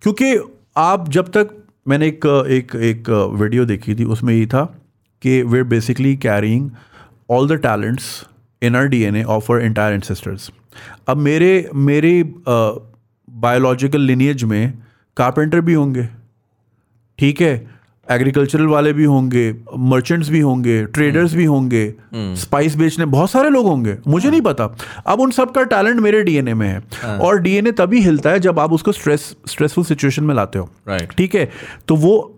[0.02, 0.36] क्योंकि
[0.78, 1.48] आप जब तक,
[1.88, 3.10] मैंने एक एक एक
[3.40, 4.64] वीडियो देखी थी, उसमें ये था
[5.22, 6.70] कि we basically carrying
[7.30, 8.04] all the talents
[8.62, 10.50] in our D N A of our entire ancestors
[11.08, 14.72] अब मेरे मेरे बायोलॉजिकल लिनियज में
[15.16, 16.08] कारपेंटर भी होंगे
[17.18, 17.80] ठीक है?
[18.08, 21.82] एग्रीकल्चरल वाले भी होंगे मर्चेंट्स भी होंगे ट्रेडर्स भी होंगे
[22.14, 24.64] स्पाइस बेचने बहुत सारे लोग होंगे मुझे नहीं पता।
[25.06, 28.58] अब उन सब का टैलेंट मेरे डीएनए में है। और डीएनए तभी हिलता है जब
[28.58, 30.68] आप उसको स्ट्रेस स्ट्रेसफुल सिचुएशन में लाते हो।
[31.16, 31.48] ठीक है?
[31.88, 32.36] तो वो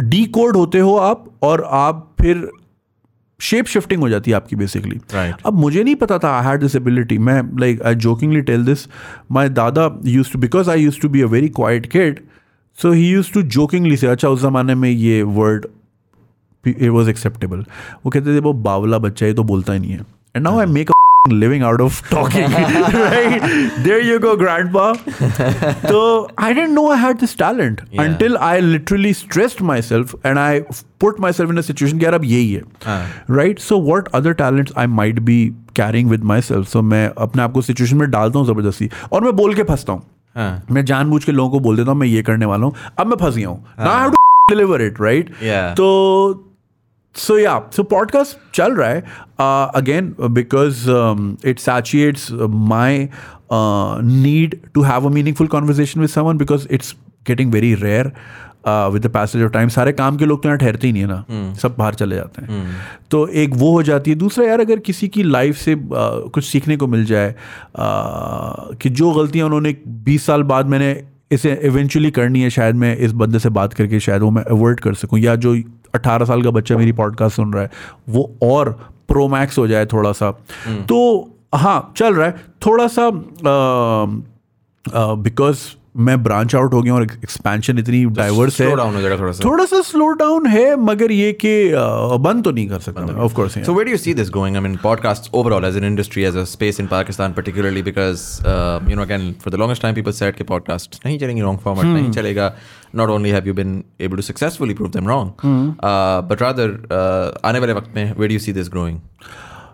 [0.00, 2.48] डी कोड होते हो आप और आप फिर
[3.40, 5.40] शेप शिफ्टिंग हो जाती है आपकी बेसिकली Right.
[5.46, 8.86] अब मुझे नहीं पता था आई हैड दिस एबिलिटी मैं like I jokingly tell this
[9.32, 12.20] my dada use to because I use to be a very quiet kid
[12.78, 15.66] so he use to jokingly से अच्छा उस जमाने में ये वर्ड
[16.64, 17.64] इट वॉज़ एक्सेप्टेबल
[18.04, 20.00] वो कहते थे वो बावला बच्चा ये तो बोलता ही नहीं है.
[20.36, 20.90] And now I make
[21.30, 23.40] living out of talking right
[23.82, 24.92] there you go grandpa
[25.84, 28.02] so i didn't know i had this talent Yeah.
[28.02, 30.60] until i literally stressed myself and i
[30.98, 33.06] put myself in a situation कि यार अब यही है हाँ.
[33.30, 35.38] Right so what other talents I might be
[35.76, 39.34] carrying with myself so मैं अपने आप को सिचुएशन में डालता हूँ ज़बरदस्ती और मैं
[39.36, 40.02] बोल के फंसता हूँ
[40.36, 40.64] हाँ.
[40.70, 43.16] मैं जानबूझ के लोगों को बोल देता हूँ मैं ये करने वाला हूँ अब मैं
[43.26, 44.12] फंस गया हूँ
[44.50, 45.30] डिलीवर इट राइट
[45.76, 46.50] तो
[47.16, 49.00] so या सो पॉडकास्ट चल रहा है
[49.74, 50.86] again because
[51.48, 53.08] it satiates my
[54.02, 56.94] need to have a meaningful conversation with someone because it's
[57.30, 58.10] getting very rare
[58.68, 61.08] with the passage of time सारे काम के लोग तो यहाँ ठहरते ही नहीं है
[61.08, 61.60] ना। Hmm.
[61.60, 63.10] सब बाहर चले जाते हैं। Hmm.
[63.10, 66.44] तो एक वो हो जाती है। दूसरा यार अगर किसी की लाइफ से uh, कुछ
[66.44, 72.10] सीखने को मिल जाए uh, कि जो गलतियाँ उन्होंने बीस साल बाद मैंने इसे इवेंचुअली
[72.10, 75.18] करनी है शायद मैं इस बंदे से बात करके शायद वो मैं अवॉइड कर सकूँ
[75.18, 75.54] या जो
[75.94, 77.70] अट्ठारह साल का बच्चा मेरी पॉडकास्ट सुन रहा है
[78.08, 78.70] वो और
[79.08, 80.30] प्रोमैक्स हो जाए थोड़ा सा
[80.68, 82.36] तो हाँ चल रहा है।
[82.66, 83.10] थोड़ा सा
[85.14, 85.58] बिकॉज़
[85.96, 90.08] मैं ब्रांच आउट हो गया और एक्सपेंशन इतनी डाइवर्स है। थोड़ा सा। थोड़ा सा स्लो
[90.12, 91.72] डाउन है मगर ये कि
[92.20, 94.76] बंद तो नहीं कर सकता of course so where you see this going I mean
[94.76, 98.38] podcast overall as an industry as a space in Pakistan particularly because
[98.90, 101.84] you know again for the longest time people said के podcast नहीं चलेंगे wrong format
[101.84, 102.54] नहीं चलेगा।
[102.96, 103.70] Not only have you been
[104.06, 105.62] able to successfully prove them wrong mm.
[105.88, 106.66] uh, but rather
[106.98, 109.00] uh, आने वाले वक्त में do you see this growing?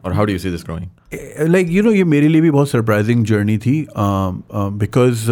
[0.05, 2.71] और how do you see this growing like you know ये मेरे लिए भी बहुत
[2.71, 3.87] सरप्राइजिंग जर्नी थी
[4.79, 5.27] because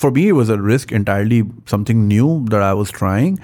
[0.00, 3.36] for me was a risk entirely something new that I was trying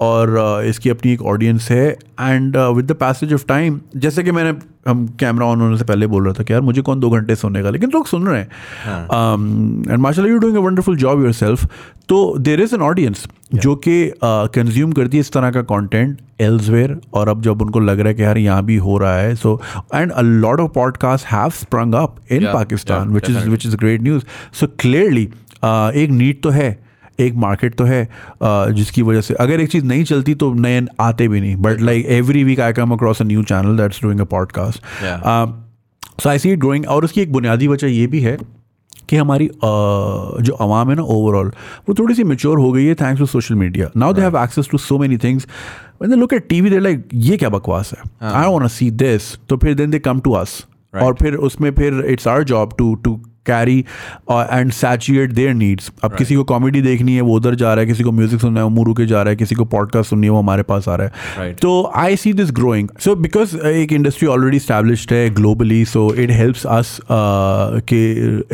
[0.00, 1.88] और uh, इसकी अपनी एक ऑडियंस है
[2.20, 6.06] and with the passage of time जैसे कि मैंने हम कैमरा ऑन होने से पहले
[6.06, 8.40] बोल रहा था कि यार मुझे कौन दो घंटे सुनने का लेकिन लोग सुन रहे
[8.40, 8.48] हैं।
[9.90, 11.64] And Masha you doing a wonderful job yourself
[12.08, 16.20] तो देर इज़ एन ऑडियंस जो कि कंज्यूम uh, करती है इस तरह का कंटेंट
[16.40, 19.34] एल्सवेयर और अब जब उनको लग रहा है कि यार यहाँ भी हो रहा है
[19.34, 19.60] so
[19.94, 24.02] and a lot of podcast have sprung up in Pakistan which is which is great
[24.02, 25.24] news so clearly
[26.02, 26.85] एक नीड तो है
[27.20, 28.08] एक मार्केट तो है
[28.42, 32.06] जिसकी वजह से अगर एक चीज़ नहीं चलती तो नए आते भी नहीं। But like
[32.06, 34.82] every week I come across a new channel that's doing a podcast
[36.22, 38.38] so I see it growing और उसकी एक बुनियादी वजह ये भी है
[39.08, 39.50] कि हमारी
[40.42, 41.52] जो आवाम है ना ओवरऑल
[41.88, 44.68] वो थोड़ी सी मेच्योर हो गई है thanks to social media now they have access
[44.70, 45.46] to so many things
[46.02, 48.30] they look at TV they like ये क्या बकवास है?
[48.30, 50.64] I want to see this तो फिर then they come to us
[51.02, 53.78] और फिर उसमें फिर it's our job to to carry
[54.30, 56.18] and satiate their needs अब right.
[56.18, 58.64] किसी को कॉमेडी देखनी है वो उधर जा रहा है किसी को म्यूज़िक सुनना है
[58.64, 60.94] वो मुरू के जा रहा है किसी को पॉडकास्ट सुननी है वो हमारे पास आ
[60.94, 61.54] रहा है.
[61.54, 66.30] तो I see this growing so because एक इंडस्ट्री ऑलरेडी स्टैब्लिश्ड है globally so it
[66.30, 68.02] helps us के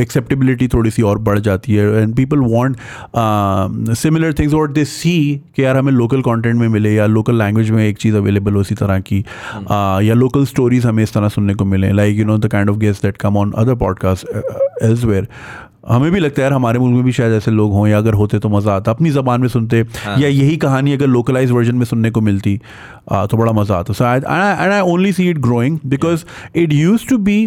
[0.03, 2.76] एक्सेप्टेबिलिटी थोड़ी सी और बढ़ जाती है and people want
[3.95, 5.14] similar things what they see
[5.57, 8.61] कि यार हमें लोकल कॉन्टेंट में मिले या लोकल लैंग्वेज में एक चीज़ अवेलेबल हो
[8.61, 9.62] इसी तरह की hmm.
[9.62, 12.70] uh, या लोकल स्टोरीज हमें इस तरह सुनने को मिले like you know the kind
[12.70, 14.26] of guest that come on other podcast
[14.83, 15.28] elsewhere
[15.89, 18.14] हमें भी लगता है यार हमारे मुल्क में भी शायद ऐसे लोग हों या अगर
[18.14, 20.16] होते तो मज़ा आता। अपनी ज़बान में सुनते हाँ.
[20.18, 22.61] या यही कहानी अगर लोकलाइज वर्जन में सुनने को मिलती
[23.12, 26.24] आ, तो बड़ा मज़ा आता। So I and I only see it growing because
[26.57, 27.45] it use to be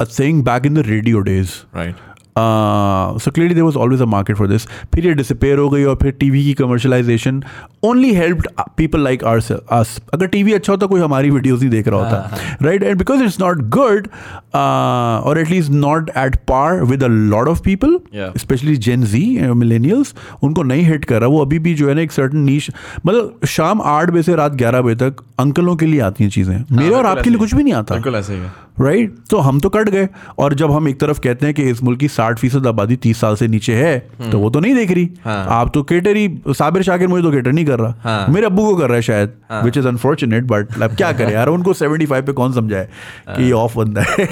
[0.00, 1.94] a thing back in the radio days right
[2.38, 5.96] so clearly there was always a market for this फिर ये डिसपेयर हो गई और
[6.02, 7.42] फिर T V की commercialisation
[7.84, 8.42] only help
[8.76, 9.38] people like are
[9.72, 12.38] us अगर T V अच्छा होता कोई हमारी वीडियोज़ नहीं देख रहा होता.
[12.62, 14.08] Right and because it's not good
[14.54, 17.98] और at least not at par with a lot of people
[18.38, 19.24] specially Gen Z
[19.54, 21.28] millennials उनको नहीं हिट कर रहा.
[21.28, 22.70] वो अभी भी जो है ना एक सर्टन नीच
[23.06, 26.54] मतलब शाम आठ बजे से रात ग्यारह बजे तक अंकलों के लिए आती हैं चीज़ें.
[26.54, 27.94] हाँ, मेरे और आपके लिए कुछ भी नहीं आता.
[27.94, 28.40] बिल्कुल ऐसे ही.
[28.80, 29.30] Right right?
[29.30, 30.08] तो हम तो कट गए।
[30.38, 33.20] और जब हम एक तरफ़ कहते हैं कि इस मुल्क की साठ फ़ीसद आबादी तीस
[33.20, 35.46] साल से नीचे है हम्म। तो वो तो नहीं देख रही। हाँ.
[35.50, 38.26] आप तो केटर ही साबिर शाकिर मुझे तो केटर नहीं कर रहा। हाँ.
[38.28, 39.32] मेरे अबू को कर रहा है शायद
[39.64, 42.88] विच इज़ अनफॉर्चुनेट बट अब क्या करें यार उनको सेवेंटी फाइव पे कौन समझाए
[43.28, 44.24] कि ये ऑफ़ बंदा है?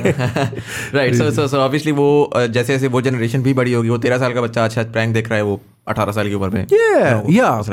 [0.95, 4.19] Right so so so obviously वो जैसे जैसे वो जनरेशन भी बड़ी होगी वो तेरह
[4.19, 6.67] साल का बच्चा अच्छा प्रैंक देख रहा है वो अठारह साल की उम्र में।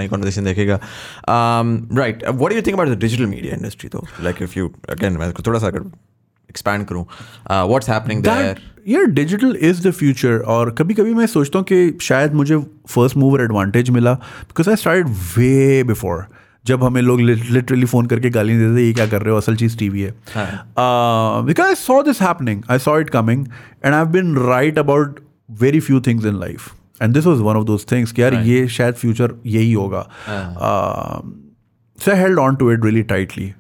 [0.09, 0.79] कॉन्वर्सेशन देखेगा।
[1.29, 5.59] Right what you think about the digital media industry तो लाइक इफ़ यू अगेन थोड़ा
[5.59, 5.71] सा
[6.49, 7.05] एक्सपैंड करूँ।
[7.49, 11.97] व्हाट्स हैपनिंग देयर यार डिजिटल इज़ द फ्यूचर और कभी कभी मैं सोचता हूँ कि
[12.01, 12.57] शायद मुझे
[12.89, 16.25] फ़र्स्ट मूवर एडवांटेज मिला because I start way before
[16.65, 19.37] जब हमें लोग लिटरली फ़ोन करके गाली देते ये क्या कर रहे हो?
[19.37, 20.11] असल चीज़ टी वी है।
[21.45, 23.45] Because I saw this happening I saw it coming
[23.85, 25.19] and I been right about
[25.61, 26.67] very few things in life
[27.01, 30.07] and this was one of those things कि यार ये शायद फ्यूचर यही होगा।
[31.99, 33.51] So held on to it really tightly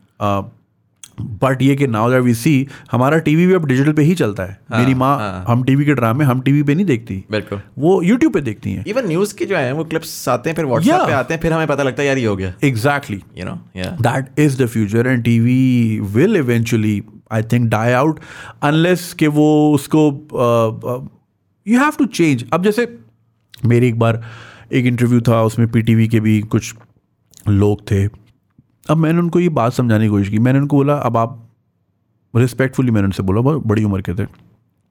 [1.21, 4.43] but ये कि now that we सी हमारा TV भी अब डिजिटल पे ही चलता
[4.43, 5.43] है। हाँ, मेरी माँ हाँ.
[5.47, 8.83] हम टीवी के ड्रामे हम टीवी पे नहीं देखती। बिल्कुल। वो यूट्यूब पे देखती हैं।
[8.87, 11.53] इवन न्यूज़ के जो है वो क्लिप्स आते हैं फिर व्हाट्सएप पे आते हैं फिर
[11.53, 13.55] हमें पता लगता है यार ये हो गया। Exactly you know
[14.01, 17.01] that is the future and TV will eventually
[17.31, 18.19] I think die out
[18.63, 20.05] unless के वो उसको
[21.67, 22.87] यू हैव टू चेंज अब जैसे
[23.65, 24.21] मेरी एक बार
[24.73, 26.73] एक इंटरव्यू था उसमें पीटीवी के भी कुछ
[27.47, 28.07] लोग थे।
[28.89, 31.39] अब मैंने उनको ये बात समझाने की कोशिश की। मैंने उनको बोला अब आप
[32.33, 34.25] रिस्पेक्टफुली मैंने उनसे बोला बहुत बड़ी उम्र के थे।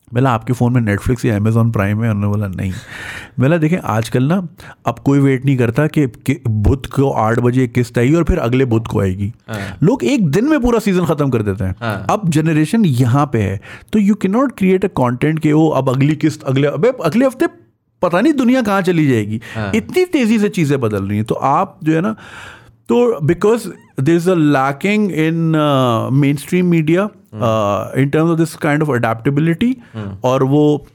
[0.09, 2.11] बोला आपके फ़ोन में नेटफ्लिक्स या अमेजोन प्राइम है?
[2.11, 2.73] उन्होंने बोला नहीं।
[3.41, 4.37] बोला देखें आजकल ना
[4.87, 8.39] अब कोई वेट नहीं करता कि, कि बुध को आठ बजे किस्त आएगी और फिर
[8.39, 11.75] अगले बुध को आएगी। हाँ। लोग एक दिन में पूरा सीज़न ख़त्म कर देते हैं।
[11.81, 13.61] हाँ। अब जनरेशन यहाँ पे है।
[13.93, 17.27] तो you can not create a content के वो अब अगली किस्त अगले अबे अगले
[17.27, 17.47] हफ़्ते
[18.03, 21.35] पता नहीं दुनिया कहाँ चली जाएगी। हाँ। इतनी तेज़ी से चीज़ें बदल रही हैं। तो
[21.35, 22.15] आप जो है ना
[22.89, 23.69] तो because
[24.01, 25.53] there is a lacking in
[26.37, 27.09] mainstream media
[28.01, 29.77] in terms of this kind of adaptability
[30.25, 30.87] और वो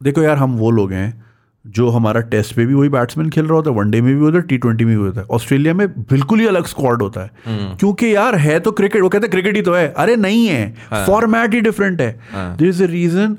[0.00, 1.08] देखो यार हम वो लोग हैं
[1.64, 4.36] जो हमारा टेस्ट पे भी वही बैट्समैन खेल रहा होता है वनडे में भी होता
[4.36, 7.30] है टी ट्वेंटी में भी होता है। ऑस्ट्रेलिया में बिल्कुल ही अलग स्क्वाड होता है।
[7.76, 10.74] क्योंकि यार है तो क्रिकेट वो कहते हैं क्रिकेट ही तो है। अरे नहीं है।
[11.06, 12.10] फॉर्मेट ही डिफरेंट है।
[12.56, 13.36] There is a reason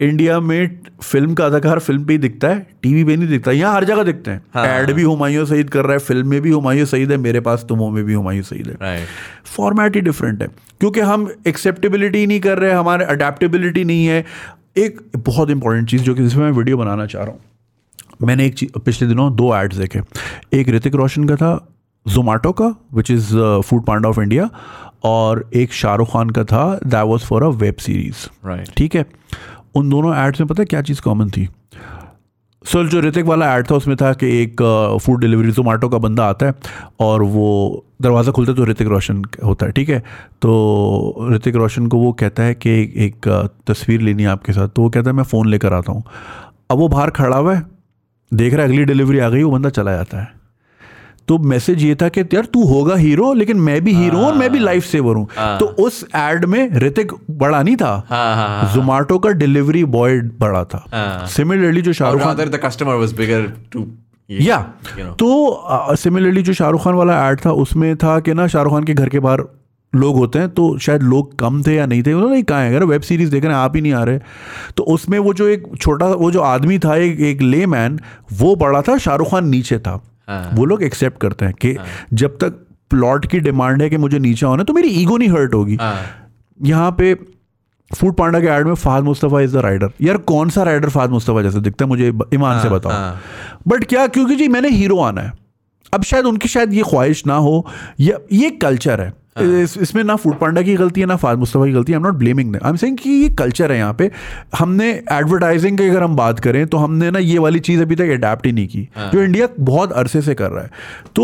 [0.00, 3.74] India में फ़िल्म का अदाकार फ़िल्म पे ही दिखता है टीवी पे नहीं दिखता यहाँ
[3.74, 6.86] हर जगह दिखते हैं। एड भी हुमायूं सईद कर रहा है फ़िल्म में भी हुमायूं
[6.86, 9.06] सईद है मेरे पास तुमों में भी हुमायूं सईद है।
[9.46, 10.48] फॉर्मेट ही डिफरेंट है
[10.80, 14.24] क्योंकि हम एक्सेप्टेबिलिटी नहीं कर रहे हमारे अडेप्टेबिलिटी नहीं है।
[14.76, 17.40] एक बहुत इंपॉर्टेंट चीज़ जो कि जिसमें मैं वीडियो बनाना चाह रहा हूँ।
[18.22, 20.00] मैंने एक चीज़ पिछले दिनों दो एड्स देखे।
[20.52, 21.52] एक ऋतिक रोशन का था
[22.06, 23.28] जोमाटो का which is
[23.84, 24.48] Foodpanda of India
[25.04, 29.06] और एक शाहरुख खान का था that was for a web series right ठीक है?
[29.74, 31.48] उन दोनों एड्स में पता है क्या चीज़ कॉमन थी?
[32.64, 34.62] सर जो ऋतिक वाला ऐड था उसमें था कि एक
[35.02, 36.54] फ़ूड डिलीवरी जोमेटो का बंदा आता है
[37.00, 39.98] और वो दरवाज़ा खुलता है तो ऋतिक रोशन होता है ठीक है?
[40.42, 43.28] तो ऋतिक रोशन को वो कहता है कि एक, एक
[43.66, 46.02] तस्वीर लेनी है आपके साथ। तो वो कहता है मैं फ़ोन लेकर आता हूँ।
[46.70, 47.62] अब वो बाहर खड़ा हुआ है
[48.32, 50.32] देख रहा है अगली डिलीवरी आ गई वो बंदा चला जाता है।
[51.28, 54.50] तो मैसेज ये था कि यार तू होगा हीरो लेकिन मैं भी हीरो हूँ मैं
[54.52, 55.26] भी लाइफ सेवर हूँ.
[55.58, 60.20] तो उस एड में ऋतिक बड़ा नहीं था। हाँ हाँ हाँ जोमेटो का डिलीवरी बॉय
[60.40, 63.42] बड़ा था। हाँ। सिमिलरली जो Shahrukh Khan the customer was bigger
[64.30, 64.58] या.
[64.98, 68.94] तो सिमिलरली जो शाहरुख खान वाला एड था उसमें था कि ना शाहरुख खान के
[68.94, 69.44] घर के बाहर
[69.92, 72.84] लोग होते हैं तो शायद लोग कम थे या नहीं थे। उन्होंने कहा है अगर
[72.84, 74.18] वेब सीरीज़ देख रहे हैं आप ही नहीं आ रहे।
[74.76, 78.00] तो उसमें वो जो एक छोटा वो जो आदमी था एक एक ले मैन
[78.32, 81.76] वो बड़ा था शाहरुख खान नीचे था। हाँ। वो लोग एक्सेप्ट करते हैं कि
[82.12, 82.60] जब तक
[82.90, 86.00] प्लॉट की डिमांड है कि मुझे नीचा होना तो मेरी ईगो नहीं हर्ट होगी। हाँ।
[86.60, 87.14] यहाँ पे
[87.90, 91.10] फ़ूड पांडा के एड में Fahad Mustafa is the rider यार कौन सा राइडर फाद
[91.10, 91.88] मुस्तफ़ा जैसे दिखता है?
[91.88, 93.20] मुझे ईमान से बताओ। हाँ।
[93.68, 94.06] बट क्या?
[94.06, 95.32] क्योंकि जी मैंने हीरो आना है।
[95.92, 97.66] अब शायद उनकी शायद ये ख्वाहिश ना हो।
[98.00, 101.66] या ये कल्चर है। इस, इसमें ना फ़ूड पांडा की गलती है ना फाद मुस्तफ़ा
[101.66, 103.94] की गलती है। I am not blaming I am saying कि ये कल्चर है यहाँ
[103.94, 104.10] पे।
[104.58, 108.10] हमने एडवर्टाइजिंग की अगर हम बात करें तो हमने ना ये वाली चीज़ अभी तक
[108.14, 110.70] अडेप्ट ही नहीं की। जो इंडिया बहुत अरसे से कर रहा है।
[111.16, 111.22] तो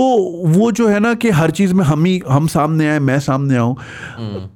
[0.48, 3.56] वो जो है ना कि हर चीज़ में हम ही हम सामने आए मैं सामने
[3.56, 3.76] आऊँ।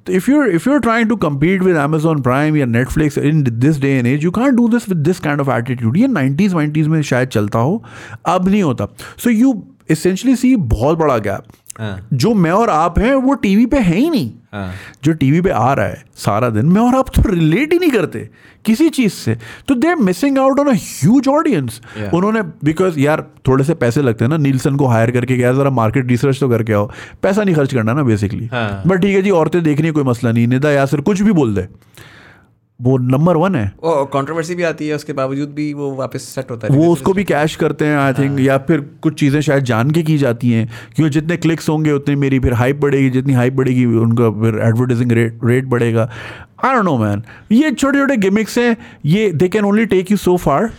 [0.09, 3.89] If you if you trying to compete with Amazon Prime या Netflix in this day
[3.89, 7.01] and age you can do this with this kind of attitude ये नाइन्टीज़ वाइन्टीज़ में
[7.03, 7.83] शायद चलता हो
[8.25, 8.87] अब नहीं होता।
[9.17, 11.64] सो यू इसेंशली सी बहुत बड़ा गैप हाँ
[12.13, 14.71] जो मैं और आप हैं वो टीवी पे है ही नहीं। हाँ।
[15.03, 17.89] जो टीवी पे आ रहा है सारा दिन मैं और आप तो रिलेट ही नहीं
[17.91, 18.19] करते
[18.65, 21.81] किसी चीज़ से। तो they are missing out on huge audience
[22.13, 25.69] उन्होंने बिकॉज़ यार थोड़े से पैसे लगते हैं ना नीलसन को हायर करके गया ज़रा
[25.71, 26.89] मार्केट रिसर्च तो करके आओ।
[27.23, 30.31] पैसा नहीं खर्च करना ना बेसिकली हाँ। बट ठीक है जी औरतें देखनी कोई मसला
[30.31, 31.67] नहीं। निदा यासिर कुछ भी बोल दे।
[32.81, 36.67] वो नंबर वन है। कंट्रोवर्सी भी आती है उसके बावजूद भी वो वापस सेट होता
[36.67, 39.91] है। वो उसको भी कैश करते हैं आई थिंक या फिर कुछ चीज़ें शायद जान
[39.91, 43.53] के की जाती हैं। क्योंकि जितने क्लिक्स होंगे उतनी मेरी फिर हाइप बढ़ेगी जितनी हाइप
[43.53, 46.09] बढ़ेगी उनका फिर एडवर्टाइजिंग रेट रेट बढ़ेगा।
[46.65, 50.17] आई डोंट नो मैन ये छोटे छोटे गिमिक्स हैं ये they can only take you
[50.17, 50.71] so far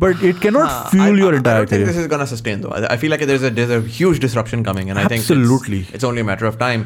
[0.00, 2.30] but it can not I- fuel your I, I entire don't think this is gonna
[2.36, 2.78] sustain though.
[2.78, 5.06] I, I feel like there's a there's a huge disruption coming, and Absolutely.
[5.06, 6.84] I think it's- it's, only a matter of time.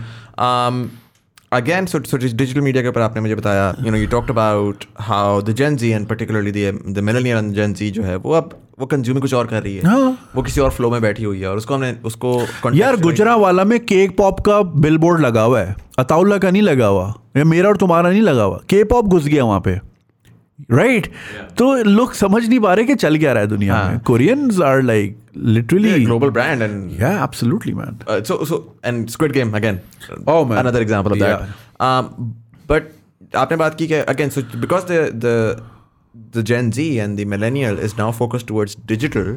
[0.48, 0.84] Um,
[1.56, 4.86] again, so so digital media के ऊपर आपने मुझे बताया, you know, you talked about
[5.08, 6.66] how the Gen Z and particularly the
[6.98, 9.76] the millennial and Gen Z जो है वो अब वो कंज्यूमिंग कुछ और कर रही
[9.76, 12.96] है हाँ। वो किसी और फ्लो में बैठी हुई है और उसको हमने उसको यार
[13.00, 16.86] गुजरा वाला में केक पॉप का बिल बोर्ड लगा हुआ है अताउल्ला का नहीं लगा
[16.86, 21.06] हुआ या मेरा और तुम्हारा नहीं लगा हुआ के पॉप घुस गया वहाँ पे राइट
[21.06, 21.12] right?
[21.12, 21.54] yeah.
[21.58, 23.90] तो लोग समझ नहीं पा रहे कि चल क्या रहा है दुनिया हाँ.
[23.90, 28.59] में Koreans are like Yeah, literally global brand and या absolutely man Uh, so so
[28.91, 29.79] and Squid Game again.
[30.27, 30.57] Oh, man.
[30.65, 31.39] another example of that.
[31.41, 31.89] Yeah.
[31.89, 32.33] Um,
[32.73, 32.91] but
[33.35, 35.35] आपने बात की कि again so because the the
[36.37, 39.33] the Gen Z and the millennial is now focused towards digital.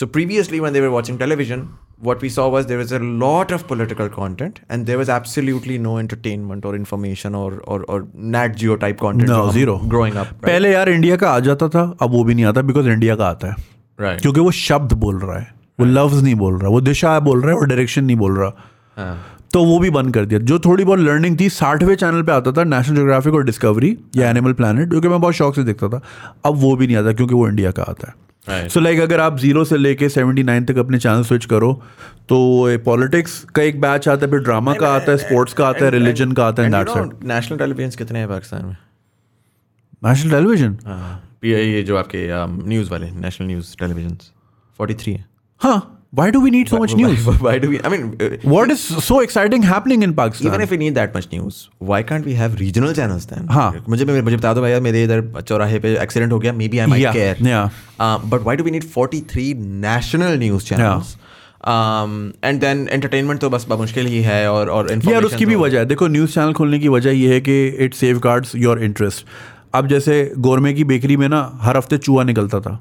[0.00, 1.60] So previously when they were watching television,
[2.06, 5.76] what we saw was there was a lot of political content and there was absolutely
[5.84, 7.98] no entertainment or information or or, or
[8.36, 9.28] Nat Geo type content.
[9.28, 9.76] No, जो हम zero.
[9.94, 10.32] Growing up.
[10.32, 10.42] Right?
[10.48, 13.28] पहले यार India का आ जाता था अब वो भी नहीं आता बिकॉज इंडिया का
[13.28, 14.21] आता है right.
[14.21, 15.47] क्योंकि वो शब्द बोल रहा है
[15.79, 18.51] वो लफ्ज नहीं बोल रहा वो दिशा बोल रहा है और डायरेक्शन नहीं बोल रहा।
[18.97, 19.17] हाँ.
[19.53, 22.51] तो वो भी बंद कर दिया। जो थोड़ी बहुत लर्निंग थी साठवें चैनल पे आता
[22.51, 25.87] था नेशनल ज्योग्राफिक और डिस्कवरी या एनिमल प्लानट जो कि मैं बहुत शौक से देखता
[25.87, 26.01] था।
[26.45, 28.13] अब वो भी नहीं आता क्योंकि वो इंडिया का आता है।
[28.49, 28.73] Right.
[28.73, 31.73] सो लाइक अगर आप ज़ीरो से लेके सेवेंटी नाइन तक अपने चैनल स्विच करो
[32.29, 32.37] तो
[32.85, 35.91] पॉलिटिक्स का एक बैच आता है फिर ड्रामा का आता है स्पोर्ट्स का आता है
[35.91, 38.77] रिलीजन का आता है national televisions कितने हैं पाकिस्तान में?
[40.05, 40.77] नेशनल टेलीविज़न
[41.43, 42.27] ये जो आपके
[42.69, 44.17] न्यूज़ वाले नेशनल न्यूज़ टेलीविज़न
[44.79, 45.25] 43 है।
[45.61, 47.25] हाँ why do we need so much news?
[47.25, 47.79] Why, why do we?
[47.87, 50.47] I mean, uh, what is so exciting happening in pakistan?
[50.47, 51.57] Even if we need that much news,
[51.89, 53.47] why can't we have regional channels then?
[53.57, 53.67] हाँ.
[53.89, 57.03] मुझे मुझे बता दो भैया मेरे इधर चौराहे पे एक्सीडेंट हो गया maybe I might
[57.03, 58.25] Yeah, care yeah.
[58.25, 59.53] But why do we need 43
[59.85, 61.15] national news channels
[62.43, 65.63] and then entertainment तो बस मुश्किल ही है और और यार information उसकी भी तो-
[65.63, 68.83] वजह है। देखो न्यूज़ चैनल खोलने की वजह ये है कि it safeguards your
[68.83, 69.25] interest
[69.73, 72.79] अब जैसे गोरमे की बेकरी में ना हर हफ़्ते चूहा निकलता था।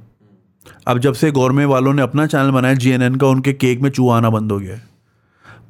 [0.87, 4.17] अब जब से गोरमे वालों ने अपना चैनल बनाया जी का, उनके केक में चूहा
[4.17, 4.83] आना बंद हो गया है।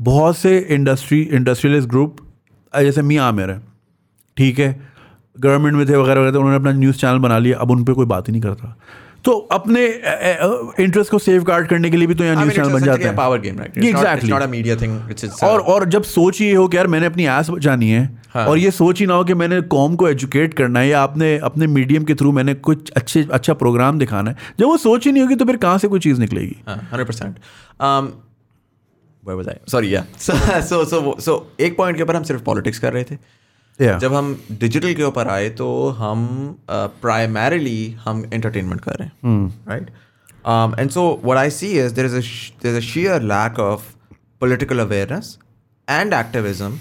[0.01, 2.17] बहुत से इंडस्ट्री इंडस्ट्रियलिस्ट ग्रुप
[2.75, 3.61] जैसे मियाँ आमिर है,
[4.37, 4.89] ठीक है?
[5.37, 7.93] गवर्नमेंट में थे, वगैरह वगैरह तो उन्होंने अपना न्यूज़ चैनल बना लिया, अब उन पर
[7.93, 8.77] कोई बात ही नहीं करता।
[9.25, 9.85] तो अपने
[10.83, 13.15] इंटरेस्ट को सेफ़ गार्ड करने के लिए भी तो यहाँ न्यूज़ चैनल बन जाते हैं.
[14.19, 14.93] It's not a media thing.
[15.11, 17.91] It's, it's a- और और जब सोच ये हो कि यार मैंने अपनी एस बचानी
[17.91, 20.89] है हाँ। और ये सोच ही ना हो कि मैंने कॉम को एजुकेट करना है
[20.89, 24.77] या आपने अपने मीडियम के थ्रू मैंने कुछ अच्छे अच्छा प्रोग्राम दिखाना है जब वो
[24.77, 27.39] सोच ही नहीं होगी तो फिर कहाँ से कोई चीज़ निकलेगी hundred percent
[29.85, 30.05] yeah.
[30.19, 30.35] So,
[30.69, 33.17] so, so, so एक पॉइंट के ऊपर हम सिर्फ़ पॉलिटिक्स कर रहे थे
[33.79, 33.99] yeah.
[34.01, 35.69] जब हम डिजिटल के ऊपर आए तो
[35.99, 36.27] हम
[36.71, 39.91] प्राइमरिली uh, हम एंटरटेनमेंट कर रहे हैं right
[40.81, 42.15] and so what I see is there is
[42.63, 43.83] there is a sheer lack of
[44.41, 45.37] political awareness
[45.89, 46.79] and activism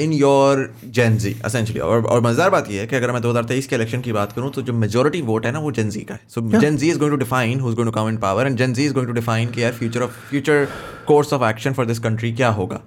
[0.00, 3.76] in your Gen Z essentially और, और मज़ेदार बात यह है कि अगर मैं 2023 के
[3.76, 6.40] इलेक्शन की बात करूँ तो जो मेजोरिटी वोट है ना वो जेंजी का है। So
[6.60, 8.94] Gen Z is going to define who is going to come in power and Gen Z is
[8.94, 10.66] going to define कि यार future of future
[11.06, 12.80] course of action for this country क्या होगा।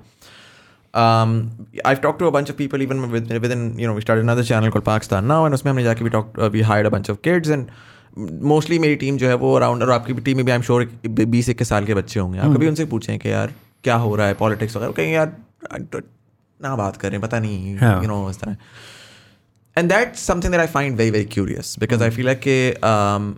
[1.03, 1.35] Um,
[1.89, 4.47] I've talked to a bunch of people even with, within you know we started another
[4.49, 7.13] channel called Pakistan now and उसमें हमने जाके we talked uh, we hired a bunch
[7.15, 7.77] of kids and
[8.51, 10.85] mostly मेरी team जो है वो around और आपकी team में भी आई एम श्योर
[11.07, 14.27] बीस इक्कीस साल के बच्चे होंगे। आप कभी उनसे पूछें कि यार क्या हो रहा
[14.27, 15.33] है पॉलिटिक्स वगैरह कहीं यार
[16.59, 18.01] ना बात करें पता नहीं हाँ.
[18.01, 18.55] यू नो इस तरह.
[19.77, 23.33] And that something that I find very very curious because I feel like कि um,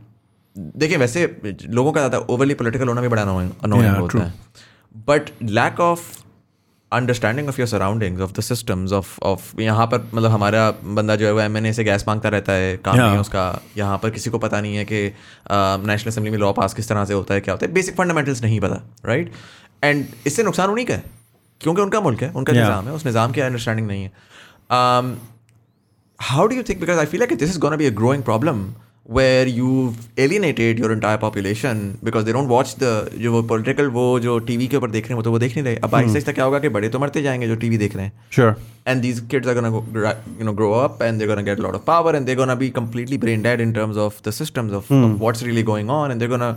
[0.78, 1.26] देखिए वैसे
[1.70, 4.24] लोगों का ज़्यादा ओवरली पॉलिटिकल होना भी बड़ा अनोइंग होता.
[4.24, 4.34] है।
[5.08, 6.08] But lack of
[6.92, 11.26] understanding of your surroundings of the systems of of यहाँ पर मतलब हमारा बंदा जो
[11.26, 13.98] है वो एम एन ए से गैस माँगता रहता है काम नहीं है उसका। यहाँ
[13.98, 15.02] पर किसी को पता नहीं है कि
[15.88, 18.44] नेशनल असेंबली में लॉ पास किस तरह से होता है क्या होता है। बेसिक फंडामेंटल्स
[18.44, 19.32] नहीं पता राइट
[19.84, 21.04] एंड इससे नुकसान उन्हीं का है
[21.62, 22.64] क्योंकि उनका मुल्क है उनका Yeah.
[22.64, 24.12] निज़ाम है उस निज़ाम की अंडरस्टैंडिंग नहीं है।
[26.20, 28.64] How do you think because I feel this is going to be a growing problem
[29.17, 32.93] where you've alienated your entire population because they don't watch the
[33.25, 35.57] जो वो political वो जो टीवी के ऊपर देख रहे हैं वो तो वो देख
[35.57, 37.97] नहीं रहे अब आहिस्ता आहिस्ता क्या होगा कि बड़े तो मरते जाएंगे जो टीवी देख
[37.97, 38.55] रहे हैं Sure.
[38.93, 41.61] and these kids are gonna go, gra- you know grow up and they're gonna get
[41.65, 44.35] a lot of power and they're gonna be completely brain dead in terms of the
[44.41, 46.51] systems of, of what's really going on and they're gonna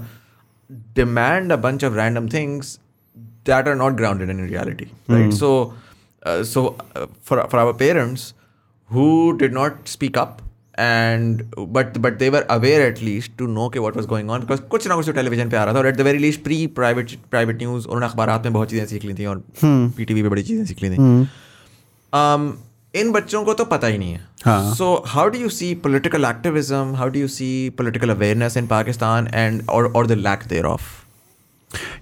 [0.93, 2.79] demand a bunch of random things
[3.45, 5.51] that are not grounded in reality right so
[6.23, 6.65] uh, so
[6.95, 8.33] uh, for for our parents
[8.97, 10.41] who did not speak up
[10.77, 11.43] and
[11.75, 14.59] but but they were aware at least to know के what was going on because
[14.69, 16.59] कुछ ना कुछ तो television पे आ रहा था और at the very least pre
[16.79, 20.43] private private news उन्होंने अखबारात में बहुत चीज़ें सीख ली थी और पीटीवी पे बड़ी
[20.43, 20.97] चीज़ें सीख ली थी
[22.13, 22.51] um,
[22.95, 24.73] इन बच्चों को तो पता ही नहीं है हाँ.
[24.75, 29.27] So how do you see political activism how do you see political awareness in Pakistan
[29.33, 30.95] and और और the lack thereof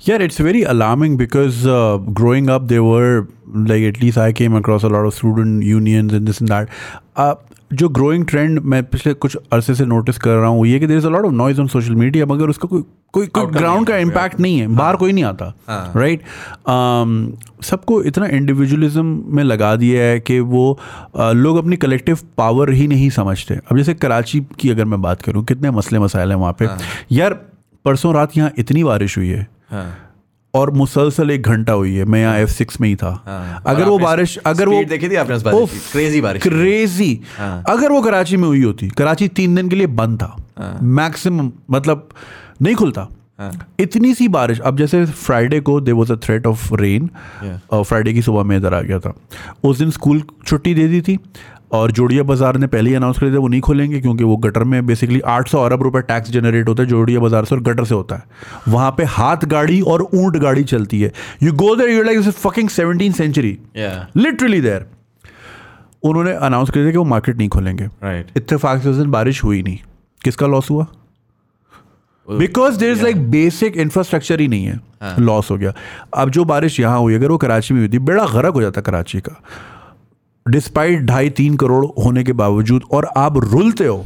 [0.06, 3.28] Yeah, it's very alarming because uh, growing up, there were
[3.70, 6.76] like at least I came across a lot of student unions and this and that.
[7.16, 7.34] Uh,
[7.73, 10.99] जो growing trend मैं पिछले कुछ अरसे से notice कर रहा हूँ ये कि there
[10.99, 13.97] is a lot of noise on social media मगर उसका कोई कोई कोई ग्राउंड का
[13.97, 15.93] इम्पैक्ट नहीं है बाहर कोई नहीं आता हाँ.
[15.97, 16.23] राइट
[17.65, 20.79] सबको इतना इंडिविजुअलिज्म में लगा दिया है कि वो
[21.17, 25.45] लोग अपनी कलेक्टिव पावर ही नहीं समझते। अब जैसे कराची की अगर मैं बात करूँ
[25.45, 26.69] कितने मसले मसाइल हैं वहाँ पे।
[27.13, 27.35] यार
[27.85, 29.47] परसों रात यहाँ इतनी बारिश हुई है।
[30.55, 33.11] और मुसलसल एक घंटा हुई है मैं यहाँ एफ़ सिक्स में ही था।
[33.67, 38.03] अगर वो बारिश अगर वो देखी थी आपने उस बारिश क्रेजी बारिश क्रेजी अगर वो
[38.03, 42.09] कराची में हुई होती कराची तीन दिन के लिए बंद था। मैक्सिमम मतलब
[42.63, 43.09] नहीं खुलता।
[43.81, 47.09] इतनी सी बारिश अब जैसे फ्राइडे को they was a threat of rain
[47.73, 49.15] Friday की सुबह में इधर आ गया था।
[49.65, 51.19] उस दिन स्कूल छुट्टी दे दी थी
[51.73, 54.65] और जोड़िया बाज़ार ने पहले ही अनाउंस कर दिया वो नहीं खोलेंगे क्योंकि वो गटर
[54.65, 57.95] में बेसिकली 800 अरब रुपए टैक्स जनरेट होता है जोड़िया बाज़ार से और गटर से
[57.95, 58.23] होता है।
[58.69, 62.69] वहाँ पे हाथ गाड़ी और ऊँट गाड़ी चलती है। You go there you like fucking
[62.71, 64.87] seventeen century literally there
[66.03, 69.43] उन्होंने अनाउंस कर दिया कि वो मार्केट नहीं खोलेंगे। राइट इत्तेफाक से उस दिन बारिश
[69.45, 69.79] हुई नहीं।
[70.21, 70.87] किसका लॉस हुआ?
[72.29, 74.81] Because there is like basic infrastructure ही नहीं है।
[75.21, 75.73] लॉस हो गया।
[76.15, 78.81] अब जो बारिश यहाँ हुई अगर वो कराची में हुई थी बेड़ा गरक हो जाता
[78.81, 79.41] कराची का।
[80.47, 84.05] डिस्पाइट ढाई तीन करोड़ होने के बावजूद और आप रुलते हो।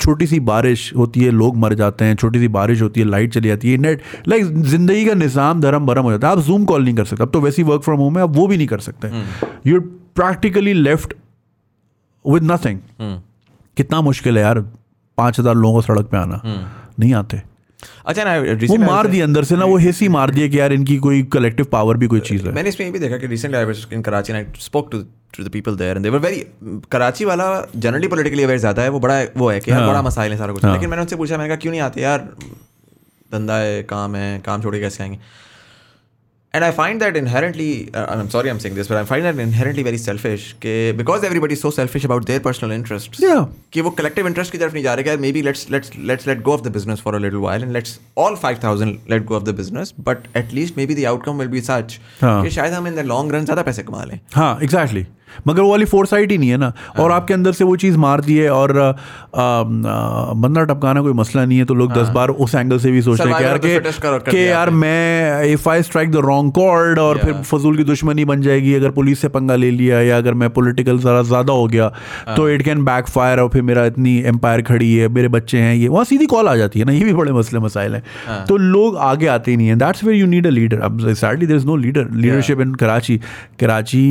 [0.00, 3.32] छोटी सी बारिश होती है लोग मर जाते हैं छोटी सी बारिश होती है लाइट
[3.34, 6.64] चली जाती है नेट लाइक ज़िंदगी का निज़ाम धर्म भरम हो जाता है। आप जूम
[6.64, 8.66] कॉल नहीं कर सकते। अब तो वैसी वर्क फ्रॉम होम है आप वो भी नहीं
[8.66, 9.10] कर सकते।
[9.66, 9.80] You
[10.16, 11.14] practically left
[12.24, 12.78] with nothing
[13.76, 14.60] कितना मुश्किल है यार
[15.18, 16.42] पाँच हज़ार लोगों को सड़क पे आना।
[17.00, 17.40] नहीं आते।
[18.06, 18.36] अच्छा ना
[18.66, 21.66] वो मार दिया अंदर से ना वो हिस्सी मार दिया कि यार इनकी कोई कलेक्टिव
[21.72, 24.02] पावर भी कोई चीज़ है मैंने इसमें ये भी देखा कि recently I was in
[24.02, 25.02] Karachi and I spoke to
[25.36, 26.44] to the people there and they were very
[26.92, 27.46] Karachi वाला
[27.76, 30.38] जनरली पॉलिटिकली अवेयर ज़्यादा है वो बड़ा वो है कि यार हाँ। बड़ा मसाइल है
[30.38, 32.28] सारा कुछ हाँ। लेकिन मैंने उनसे पूछा मैंने कहा क्यों नहीं आते यार
[33.30, 35.18] धंधा है काम है काम छोड़ के कैसे आएँगे
[36.53, 39.39] And I find that inherently, uh, I'm sorry I'm saying this, but I find that
[39.43, 40.45] inherently very selfish.
[40.61, 43.19] कि because everybody is so selfish about their personal interests.
[43.23, 43.43] Yeah.
[43.73, 46.29] कि वो collective interest की तरफ नहीं जा रहे कि यार maybe let's let's let's
[46.29, 49.35] let go of the business for a little while and let's all 5000 let go
[49.35, 52.41] of the business but at least maybe the outcome will be such हाँ.
[52.43, 55.05] कि शायद हम in the long run ज़्यादा पैसे कमा लें हाँ exactly
[55.46, 58.20] मगर वो वाली फोरसाइट ही नहीं है ना। और आपके अंदर से वो चीज़ मार
[58.20, 59.62] दी है और आ, आ,
[60.34, 63.28] बंदा टपकाना कोई मसला नहीं है तो लोग दस बार उस एंगल से भी सोचते
[63.28, 67.18] हैं कि यार कि कर कि यार मैं if I strike the wrong chord और
[67.18, 70.50] फिर फजूल की दुश्मनी बन जाएगी अगर पुलिस से पंगा ले लिया या अगर मैं
[70.50, 71.88] पोलिटिकल ज़रा ज़्यादा हो गया
[72.36, 75.74] तो इट कैन बैक फायर और फिर मेरा इतनी एम्पायर खड़ी है मेरे बच्चे हैं
[75.74, 78.56] ये वहाँ सीधी कॉल आ जाती है ना ये भी बड़े मसले मसाइल हैं। तो
[78.56, 81.56] लोग आगे आते ही नहीं है। That's where you need a leader अब sadly there
[81.56, 83.16] is no leader leadership in Karachi
[83.60, 84.04] Karachi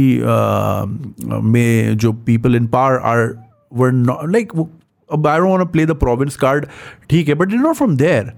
[1.23, 3.27] में जो people in power are
[3.73, 4.51] were not like
[5.09, 6.65] अब I don't want play the province card
[7.09, 8.31] ठीक है but it not from there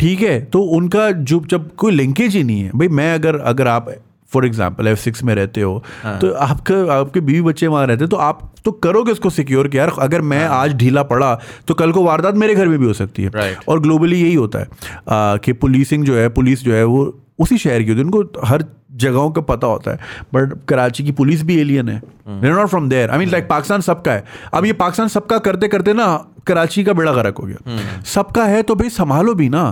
[0.00, 3.68] ठीक है तो उनका जो जब कोई लिंकेज ही नहीं है भाई मैं अगर अगर
[3.68, 3.90] आप
[4.32, 6.18] फॉर एग्ज़ाम्पल एफ़ सिक्स में रहते हो हाँ.
[6.18, 9.78] तो आपके आपके बीवी बच्चे वहाँ रहते हैं तो आप तो करोगे उसको सिक्योर कि
[9.78, 10.58] यार अगर मैं हाँ.
[10.58, 11.34] आज ढीला पड़ा
[11.68, 13.68] तो कल को वारदात मेरे घर में भी हो सकती है Right.
[13.68, 17.04] और ग्लोबली यही होता है आ, कि पुलिसिंग जो है पुलिस जो है वो
[17.38, 18.64] उसी शहर की होती है उनको हर
[18.98, 19.98] जगहों का पता होता है
[20.34, 24.12] बट कराची की पुलिस भी एलियन है। Not from there I mean like Pakistan सबका
[24.12, 26.06] है। अब ये पाकिस्तान सबका करते करते ना
[26.46, 29.62] कराची का बेड़ा गर्क हो गया। सबका है तो भाई संभालो भी ना।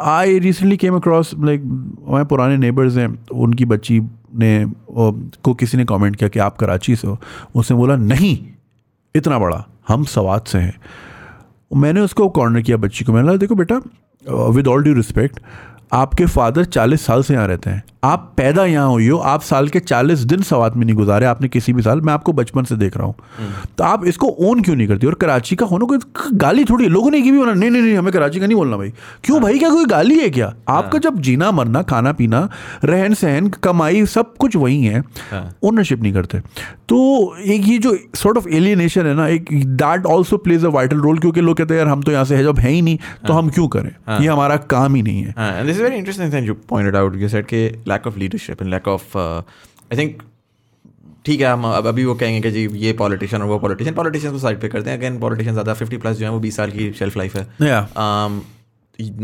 [0.00, 1.62] I recently came across like
[2.06, 4.00] हमारे पुराने नेबर्स हैं उनकी बच्ची
[4.34, 7.18] ने को किसी ने कमेंट किया कि आप कराची से हो।
[7.54, 8.38] उसने बोला नहीं
[9.14, 10.74] इतना बड़ा हम सवाद से हैं।
[11.72, 13.80] मैंने उसको कॉर्नर किया बच्ची को। मैंने देखो बेटा
[14.26, 15.40] विद ऑल ड्यू रिस्पेक्ट
[15.92, 19.68] आपके फादर 40 साल से यहाँ रहते हैं। आप पैदा यहाँ हुई हो आप साल
[19.68, 22.76] के 40 दिन सवात में नहीं गुजारे आपने किसी भी साल मैं आपको बचपन से
[22.76, 23.14] देख रहा हूँ।
[23.78, 25.06] तो आप इसको ओन क्यों नहीं करती?
[25.06, 25.98] और कराची का होना कोई
[26.34, 28.56] गाली थोड़ी है लोगों ने की भी बोला नहीं नहीं नहीं हमें कराची का नहीं
[28.56, 28.92] बोलना भाई।
[29.24, 30.52] क्यों भाई क्या कोई गाली है क्या?
[30.68, 32.48] आपका जब जीना मरना खाना पीना
[32.84, 35.02] रहन सहन कमाई सब कुछ वही है
[35.64, 36.40] ओनरशिप नहीं करते।
[36.88, 40.98] तो एक ये जो सॉर्ट ऑफ़ एलियनेशन है ना एक that also plays a vital
[40.98, 42.98] role क्योंकि लोग कहते हैं यार हम तो यहाँ से है जब है ही नहीं
[43.26, 43.90] तो हम क्यों करें?
[44.20, 47.14] ये हमारा काम ही नहीं है। This is very interesting thing you pointed out.
[47.16, 49.42] You said कि lack of leadership and lack of, uh,
[49.92, 50.22] I think,
[51.26, 54.32] ठीक है हम अब अभी वो कहेंगे कि जी ये पॉलिटिशियन और वो पॉलिटिशियन पॉलिटिशियन
[54.32, 56.70] को साइड पे करते हैं अगेन पॉलिटिशियन ज़्यादा फिफ्टी प्लस जो है वो बीस साल
[56.70, 57.88] की शेल्फ लाइफ है Yeah.
[58.04, 58.40] um,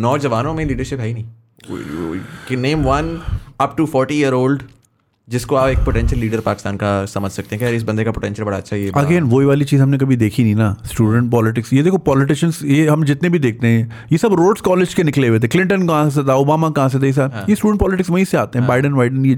[0.07, 3.21] नौजवानों में लीडरशिप है ही नहीं कि name one
[3.61, 4.63] up to forty year old
[5.29, 8.47] जिसको आप एक पोटेंशियल लीडर पाकिस्तान का समझ सकते हैं कि इस बंदे का पोटेंशियल
[8.47, 11.83] बड़ा अच्छा है अगेन वही वाली चीज़ हमने कभी देखी नहीं ना स्टूडेंट पॉलिटिक्स ये
[11.83, 15.41] देखो पॉलिटिशियंस ये हम जितने भी देखते हैं ये सब रोड्स कॉलेज के निकले हुए
[15.41, 16.35] थे। क्लिंटन कहाँ से था?
[16.35, 17.05] ओबामा कहाँ से था?
[17.07, 17.13] ये
[17.49, 19.35] ये स्टूडेंट पॉलिटिक्स वहीं से आते हैं। बाइडन वाइडन ये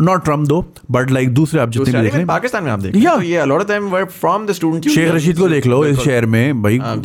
[0.00, 2.80] not Trump though but like दूसरे आप जितने भी देख लें पाकिस्तान में आप
[3.82, 6.96] were from the student Sheikh Rashid को देख लो इस शहर में भाई हाँ,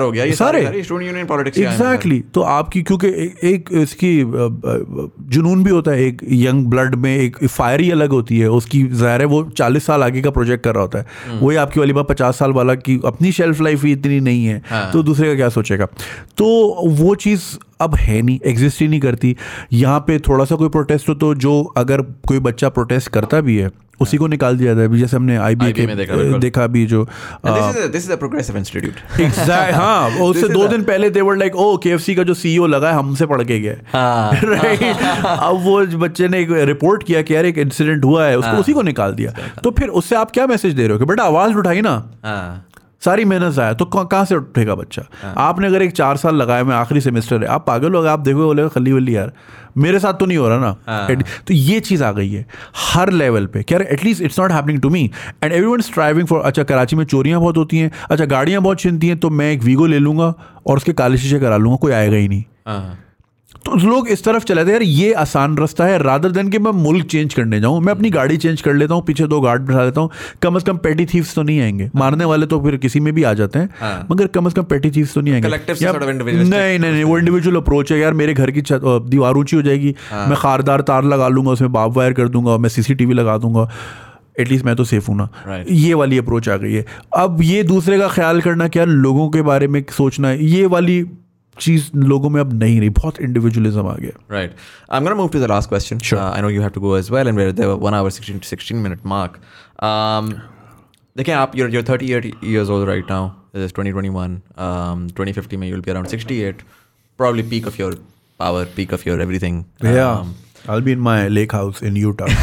[0.00, 3.08] हो गया ये सारे। स्टूडेंट यूनियन पॉलिटिक्स एग्जैक्टली तो आपकी क्योंकि
[3.44, 7.90] एक इसकी अ, अ, जुनून भी होता है एक यंग ब्लड में एक फायर ही
[7.90, 10.98] अलग होती है। उसकी ज़ाहिर है वो चालीस साल आगे का प्रोजेक्ट कर रहा होता
[10.98, 14.44] है। वही आपकी वाली बात पचास साल वाला की अपनी शेल्फ लाइफ ही इतनी नहीं
[14.46, 15.86] है। हाँ। तो दूसरे का क्या सोचेगा?
[16.36, 16.46] तो
[16.88, 17.42] वो चीज़
[17.80, 19.36] अब है नहीं एग्जिस्ट ही नहीं करती।
[19.72, 23.56] यहाँ पे थोड़ा सा कोई प्रोटेस्ट हो तो जो अगर कोई बच्चा प्रोटेस्ट करता भी
[23.56, 27.04] है उसी को निकाल दिया जाता है। जैसे हमने आई में देखा, देखा भी जो
[27.46, 32.14] this is a progressive institute exact हाँ उससे दो दिन पहले देवर लाइक ओ के
[32.14, 34.36] का जो सीईओ लगा है हमसे पढ़ के गया हाँ।
[35.38, 38.60] अब वो बच्चे ने एक रिपोर्ट किया कि यार एक इंसिडेंट हुआ है उसको हाँ।
[38.60, 39.32] उसी को निकाल दिया।
[39.64, 41.94] तो फिर उससे आप क्या मैसेज दे रहे हो कि बेटा आवाज़ उठाई ना।
[42.24, 42.64] हाँ।
[43.02, 45.02] सारी मेहनत जाए तो कहाँ से उठेगा बच्चा?
[45.38, 48.20] आपने अगर एक चार साल लगाया मैं आखिरी सेमेस्टर है। आप पागल हो गए आप
[48.20, 49.32] देखोगे बोलेगा खली वली यार
[49.76, 52.44] मेरे साथ तो नहीं हो रहा ना। हाँ। तो ये चीज़ आ गई है
[52.84, 55.04] हर लेवल पे। क्या at least it's not happening to me
[55.44, 59.08] and everyone striving for अच्छा कराची में चोरियाँ बहुत होती हैं अच्छा गाड़ियाँ बहुत छिनती
[59.08, 60.34] हैं तो मैं एक वीगो ले लूँगा
[60.66, 62.98] और उसके काले शीशे करा लूँगा कोई आएगा ही नहीं। हाँ।
[63.68, 66.70] तो लोग इस तरफ़ चले थे यार ये आसान रास्ता है रादर देन कि मैं
[66.72, 69.84] मुल्क चेंज करने जाऊँ मैं अपनी गाड़ी चेंज कर लेता हूँ पीछे दो गार्ड बैठा
[69.84, 70.10] लेता हूँ
[70.42, 73.22] कम अज कम पेटी थीव्स तो नहीं आएँगे मारने वाले तो फिर किसी में भी
[73.22, 76.92] आ जाते हैं हाँ। मगर कम अज कम पेटी थीव्स तो नहीं आएँगे। नहीं नहीं
[76.92, 80.36] नहीं वो इंडिविजुअल अप्रोच है यार मेरे घर की छत दीवार ऊँची हो जाएगी मैं
[80.36, 83.70] खारदार तार लगा लूँगा उसमें बाप वायर कर दूँगा मैं सीसीटीवी लगा दूँगा
[84.40, 85.72] एटलीस्ट मैं तो सेफ़ हूँ ना। Right.
[85.72, 86.84] ये वाली अप्रोच आ गई है।
[87.16, 91.02] अब ये दूसरे का ख्याल करना क्या लोगों के बारे में सोचना ये वाली
[91.59, 94.53] चीज लोगों में अब नहीं रही बहुत इंडिविजुअलिज्म आ गया Right.
[94.89, 95.99] I'm going to move to the last question.
[96.09, 96.19] Sure.
[96.21, 98.09] Uh, I know you have to go as well, and we're at the one hour
[98.15, 99.35] 16 16 minute mark.
[99.89, 100.31] Um,
[101.17, 103.21] देखिए आप you're you're 38 years old right now
[103.57, 104.37] this is 2021
[104.67, 106.63] um 2050 में you'll be around 68
[107.21, 107.89] probably peak of your
[108.43, 109.59] power peak of your everything
[109.89, 110.07] Yeah.
[110.13, 110.31] um,
[110.67, 112.29] I'll be in my lake house in Utah.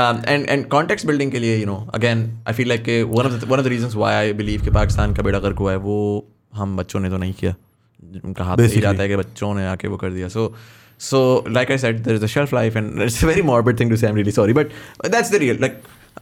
[0.00, 2.22] um, and and context building के लिए you know again
[2.52, 4.70] I feel like कि one of the one of the reasons why I believe कि
[4.78, 5.98] पाकिस्तान का बेड़ा गर्क हुआ है वो
[6.53, 7.55] हम बच्चों ने तो नहीं किया।
[8.25, 10.53] उनका हाथ नहीं जाता है कि बच्चों ने आके वो कर दिया। So
[11.01, 14.15] said there is a shelf life and it's a very morbid thing to say I'm
[14.15, 14.71] really sorry but
[15.13, 15.75] that's the real like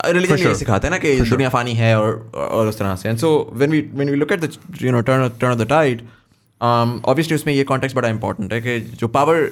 [0.05, 0.53] religion ये.
[0.55, 3.71] सिखाते हैं ना कि दुनिया फानी है और और उस तरह से। And so when
[3.71, 4.51] we when we look at the
[4.81, 6.01] you know turn turn of the tide
[6.61, 9.49] obviously उसमें ये कॉन्टेक्स्ट बड़ा इंपॉर्टेंट है कि जो पावर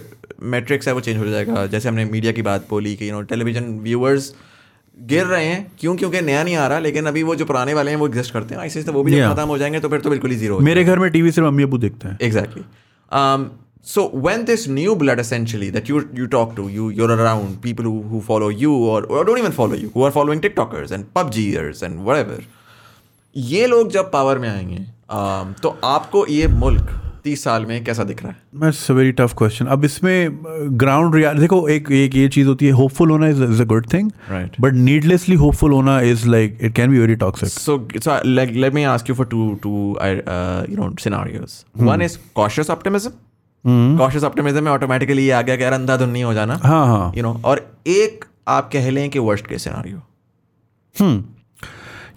[0.53, 3.21] मैट्रिक्स है वो चेंज हो जाएगा। जैसे हमने मीडिया की बात बोली कि यू नो
[3.31, 4.33] टेलीविज़न व्यूअर्स
[4.97, 5.95] गिर रहे हैं। क्यों?
[5.95, 8.55] क्योंकि नया नहीं आ रहा लेकिन अभी वो जो पुराने वाले हैं वो एग्जिस्ट करते
[8.55, 10.83] हैं। ऐसे तो वो भी खत्म हो जाएँगे तो फिर तो बिल्कुल ही ज़ीरो मेरे
[10.83, 12.63] घर में टीवी सिर्फ़ अम्मी अबू देखते हैं। Exactly
[13.85, 17.85] so when this new blood essentially that you you talk to you your around people
[17.85, 22.37] who follow you और dot even follow you are following TikTokers and PUBGers and what
[23.35, 28.03] ये लोग जब power में आएँगे um, तो आपको ये मुल्क तीस साल में कैसा
[28.03, 28.37] दिख रहा है?
[28.55, 32.47] That's a very tough question अब इसमें uh, ग्राउंड रियल देखो एक एक ये चीज़
[32.47, 36.27] होती है होपफुल होना is is a good thing right but needlessly hopeful होना is
[36.29, 37.87] like it can be very toxic so
[38.25, 39.69] let me ask you for two two
[40.69, 43.11] you know scenarios one is cautious optimism
[43.97, 47.13] cautious optimism में automatically ये आ गया कि अंधा तो नहीं हो जाना। हाँ हाँ.
[47.17, 50.01] यू नो और एक आप कह लें कि वर्स्ट के सिनारियो
[50.99, 51.23] हम्म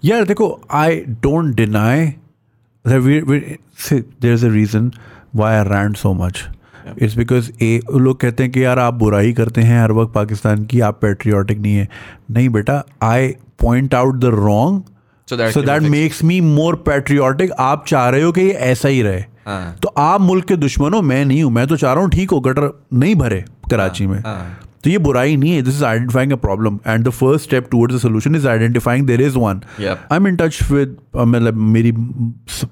[0.05, 2.13] यार देखो I don't deny
[2.85, 4.91] there is a reason
[5.35, 6.43] why I rant so much
[7.01, 10.65] it's because a लोग कहते हैं कि यार आप बुराई करते हैं हर वक्त पाकिस्तान
[10.65, 11.87] की आप पेट्रियाटिक नहीं है।
[12.31, 13.27] नहीं बेटा I
[13.59, 14.83] point out the wrong
[15.27, 15.81] So that so that.
[15.81, 19.93] Makes me more patriotic आप चाह रहे हो कि ये ऐसा ही रहे। हाँ। तो
[19.97, 22.39] आप मुल्क के दुश्मन हो मैं नहीं हूँ। मैं तो चाह रहा हूँ ठीक हो
[22.39, 26.35] गटर नहीं भरे कराची में। हाँ। तो ये बुराई नहीं है this is identifying a
[26.35, 30.27] problem and the first step towards the solution is identifying there is one I am
[30.27, 31.93] in touch with मतलब मेरी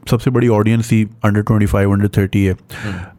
[0.10, 2.56] सबसे बड़ी ऑडियंस ही under twenty five under thirty है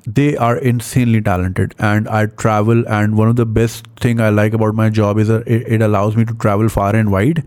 [0.08, 4.54] they are insanely talented and I travel and one of the best thing I like
[4.54, 7.42] about my job is it allows me to travel far and wide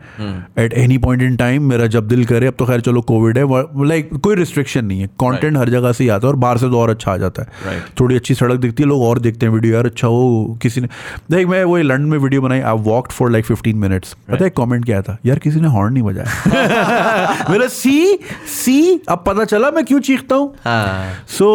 [0.60, 3.44] at any point in time मेरा जब दिल करे अब तो खैर चलो Covid है
[3.86, 5.68] like like, कोई रिस्ट्रिक्शन नहीं है। Content right.
[5.68, 7.48] हर जगह से ही आता है और बाहर से तो और अच्छा आ जाता है।
[7.48, 8.00] Right.
[8.00, 10.88] थोड़ी अच्छी सड़क दिखती है लोग और देखते हैं वीडियो यार अच्छा हो किसी ने
[11.32, 14.50] देख मैं वो लंडन में वीडियो बनाई I walked for like fifteen minutes पता है
[14.50, 15.18] कमेंट क्या था?
[15.26, 18.20] यार किसी ने हॉर्न नहीं बजाया। मेरा सी
[18.54, 20.54] सी अब पता चला मैं क्यों चीखता हूँ?
[20.66, 21.48] हाँ। So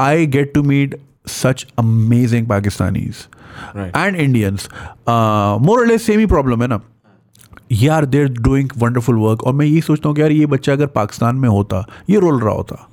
[0.00, 0.96] I get to meet
[1.28, 3.26] such amazing Pakistanis
[3.76, 4.68] and Indians
[5.66, 6.80] more less same he problem है ना?
[7.72, 10.86] यार देर डूइंग वंडरफुल वर्क और मैं ये सोचता हूँ कि यार ये बच्चा अगर
[10.96, 12.88] पाकिस्तान में होता ये रोल रहा होता।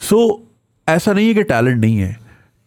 [0.00, 0.40] सो so,
[0.88, 2.16] ऐसा नहीं है कि टैलेंट नहीं है।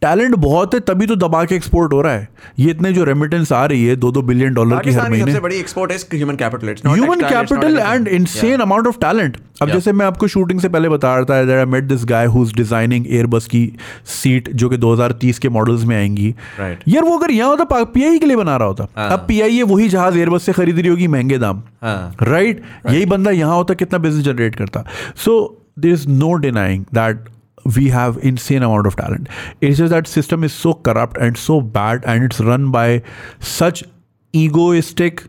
[0.06, 2.28] टैलेंट बहुत है तभी तो दबा के एक्सपोर्ट हो रहा है।
[2.60, 5.56] ये इतने जो रेमिटेंस आ रही है दो दो बिलियन डॉलर की हर महीने। बड़ी
[5.58, 10.28] एक्सपोर्ट है human capital human capital and insane amount of talent अब जैसे मैं आपको
[10.28, 13.62] शूटिंग से पहले बता रहा था I met this guy who is designing Airbus की
[14.14, 16.34] सीट जो कि 2030 के मॉडल्स में आएँगी.
[16.60, 19.88] यार वो अगर यहाँ होता पीआई के लिए बना रहा होता। हाँ। अब पीआई वही
[19.90, 24.00] जहाज़ एयरबस से खरीद रही होगी महँगे दाम। हाँ। राइट यही बंदा यहाँ होता कितना
[24.00, 24.84] बिज़नेस जनरेट करता।
[25.16, 25.38] So
[25.80, 27.26] there is no denying that
[27.66, 29.30] we have insane amount of talent.
[29.62, 33.02] It's just that system is so corrupt and so bad and it's run by
[33.60, 33.84] such
[34.34, 35.20] egoistic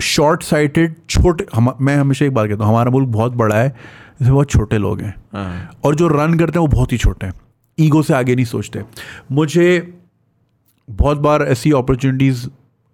[0.00, 3.76] short sighted छोटे हम मैं हमेशा एक बात कहता हूँ हमारा मुल्क बहुत बड़ा है
[4.20, 7.26] इसमें बहुत छोटे लोग हैं। हाँ। और जो रन करते हैं वो बहुत ही छोटे
[7.26, 7.34] हैं।
[7.80, 8.82] ईगो से आगे नहीं सोचते।
[9.32, 9.98] मुझे
[10.90, 12.48] बहुत बार ऐसी अपॉर्चुनिटीज़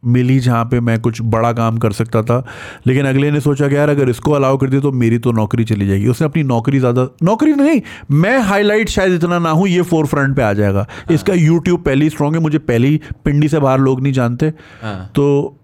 [0.06, 2.42] मिली जहाँ पे मैं कुछ बड़ा काम कर सकता था।
[2.86, 5.64] लेकिन अगले ने सोचा कि यार अगर इसको अलाउ कर दिया तो मेरी तो नौकरी
[5.64, 7.80] चली जाएगी। उसने अपनी नौकरी ज़्यादा नौकरी नहीं
[8.12, 12.04] मैं हाईलाइट शायद इतना ना हूँ ये फोर फ्रंट पर आ जाएगा। इसका यूट्यूब पहले
[12.04, 14.52] ही स्ट्रॉन्ग है मुझे पहले ही पिंडी से बाहर लोग नहीं जानते।
[14.82, 15.56] हाँ। तो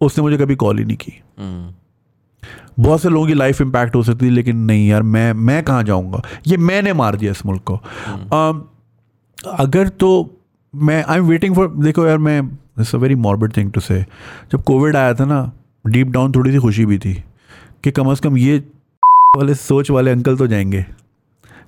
[0.00, 1.72] उसने मुझे कभी कॉल ही नहीं की। हम्म,
[2.78, 5.82] बहुत से लोगों की लाइफ इम्पैक्ट हो सकती है लेकिन नहीं यार मैं मैं कहाँ
[5.84, 6.22] जाऊँगा?
[6.46, 7.74] ये मैंने मार दिया इस मुल्क को।
[8.32, 8.62] अम,
[9.58, 10.08] अगर तो
[10.74, 12.40] मैं आई एम वेटिंग फॉर देखो यार मैं
[12.80, 14.02] it's a very morbid thing to say
[14.52, 15.52] जब कोविड आया था ना
[15.86, 17.14] डीप डाउन थोड़ी सी खुशी भी थी
[17.84, 18.58] कि कम अज़ कम ये
[19.36, 20.84] वाले सोच वाले अंकल तो जाएँगे।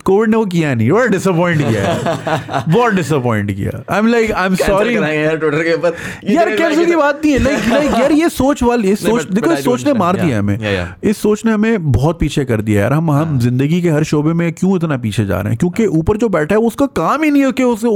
[0.05, 4.47] कोविड ने वो किया नहीं बहुत डिसअपॉइंट किया बहुत डिसअपॉइंट किया। I am like I
[4.47, 5.95] am sorry यार ट्विटर के ऊपर।
[6.31, 9.53] यार भाई की बात नहीं है। लाइक लाइक यार ये सोच वाली ये सोच देखो
[9.53, 10.59] इस सोच ने मार दिया हमें.
[11.05, 14.33] इस सोच ने हमें बहुत पीछे कर दिया। यार हम हम ज़िंदगी के हर शोबे
[14.33, 15.59] में क्यों इतना पीछे जा रहे हैं?
[15.59, 17.89] क्योंकि ऊपर जो बैठा है उसका काम ही नहीं है कि उसे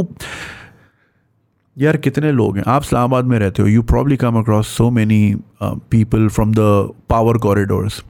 [1.77, 2.65] यार कितने लोग हैं?
[2.67, 6.59] आप इस्लामाबाद में रहते हो you probably come across so many people from the
[7.11, 8.03] power corridors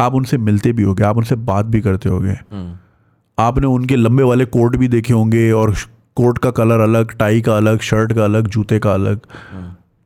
[0.00, 2.72] आप उनसे मिलते भी होगे आप उनसे बात भी करते होगे। हम्म,
[3.38, 5.74] आपने उनके लंबे वाले कोट भी देखे होंगे और
[6.16, 9.20] कोट का कलर अलग टाई का अलग शर्ट का अलग जूते का अलग।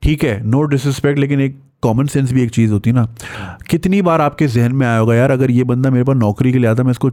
[0.03, 3.07] ठीक है नो डिसरिस्पेक्ट लेकिन एक कॉमन सेंस भी एक चीज़ होती है ना
[3.70, 6.59] कितनी बार आपके जहन में आया होगा यार अगर ये बंदा मेरे पास नौकरी के
[6.59, 7.11] लिए आता मैं इसको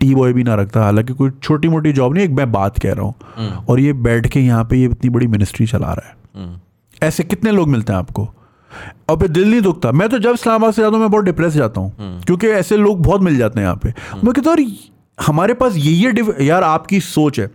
[0.00, 2.92] टी बॉय भी ना रखता। हालाँकि कोई छोटी मोटी जॉब नहीं एक मैं बात कह
[2.92, 6.60] रहा हूँ। और ये बैठ के यहाँ पे ये इतनी बड़ी मिनिस्ट्री चला रहा है।
[7.02, 8.28] ऐसे कितने लोग मिलते हैं आपको?
[9.10, 11.52] और फिर दिल नहीं दुखता। मैं तो जब इस्लामाबाद से जाता हूँ मैं बहुत डिप्रेस
[11.52, 13.92] जाता हूँ। क्योंकि ऐसे लोग बहुत मिल जाते हैं यहाँ पे।
[14.24, 14.68] मैं कहता हूँ
[15.18, 17.50] हमारे पास यही ये यार आपकी सोच है।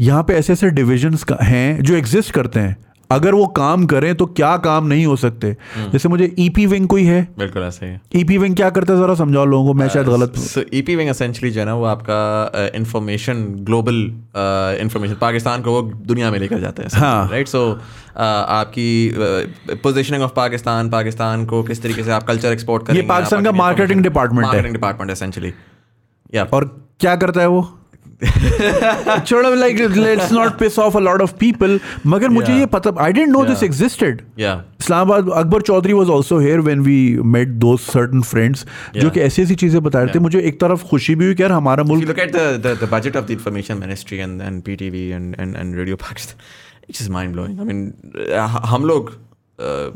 [0.00, 2.76] यहाँ पे ऐसे ऐसे डिविजन्स हैं जो एग्जिस्ट करते हैं।
[3.10, 5.48] अगर वो काम करें तो क्या काम नहीं हो सकते?
[5.74, 7.20] हम्म। जैसे मुझे ईपी विंग कोई है?
[7.38, 8.98] बिल्कुल ऐसे ही। ईपी विंग क्या करता है?
[8.98, 12.70] जरा समझाओ लोगों को मैं शायद गलत ईपी विंग एसेंशियली जो है ना वो आपका
[12.74, 13.94] इंफॉर्मेशन ग्लोबल
[14.80, 17.62] इंफॉर्मेशन पाकिस्तान को वो दुनिया में लेकर जाता है हाँ। राइट सो
[18.16, 19.14] आपकी
[19.82, 23.52] पोजिशनिंग ऑफ़ पाकिस्तान पाकिस्तान को किस तरीके से आप कल्चर एक्सपोर्ट करेंगे ये पाकिस्तान का
[23.52, 25.52] मार्केटिंग डिपार्टमेंट है। मार्केटिंग डिपार्टमेंट एसेंशियली
[26.34, 26.64] या और
[27.00, 27.62] क्या करता है वो?
[28.22, 33.12] छोड़ो like let's not piss off a lot of people मगर मुझे ये पता I
[33.12, 36.98] don't know this existed Islamabad Akbar Chaudhry was also here when we
[37.34, 38.66] met those certain friends
[38.96, 41.42] जो कि ऐसी ऐसी चीज़ें बता रहे थे मुझे एक तरफ़ खुशी भी हुई कि
[41.42, 45.08] यार हमारा मुल्क look at the the budget of the information ministry and and PTV
[45.10, 46.42] and and and radio Pakistan
[46.88, 47.92] it's is mind blowing I mean
[48.66, 49.12] हम लोग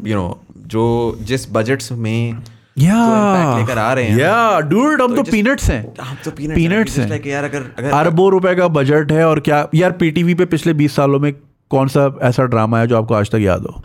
[0.06, 0.28] यू नो
[0.68, 0.86] जो
[1.22, 2.36] जिस बजट्स में
[2.80, 7.44] लेकर आ रहे हैं। या डूड हम तो पीनट्स हैं। हम तो पीनट्स हैं यार
[7.44, 11.20] अगर अगर अरबों रुपए का बजट है और क्या यार पीटीवी पे पिछले बीस सालों
[11.20, 11.32] में
[11.70, 13.82] कौन सा ऐसा ड्रामा है जो आपको आज तक याद हो?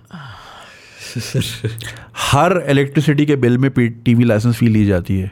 [2.18, 5.32] हर इलेक्ट्रिसिटी के बिल में टीवी लाइसेंस फ़ी ली जाती है।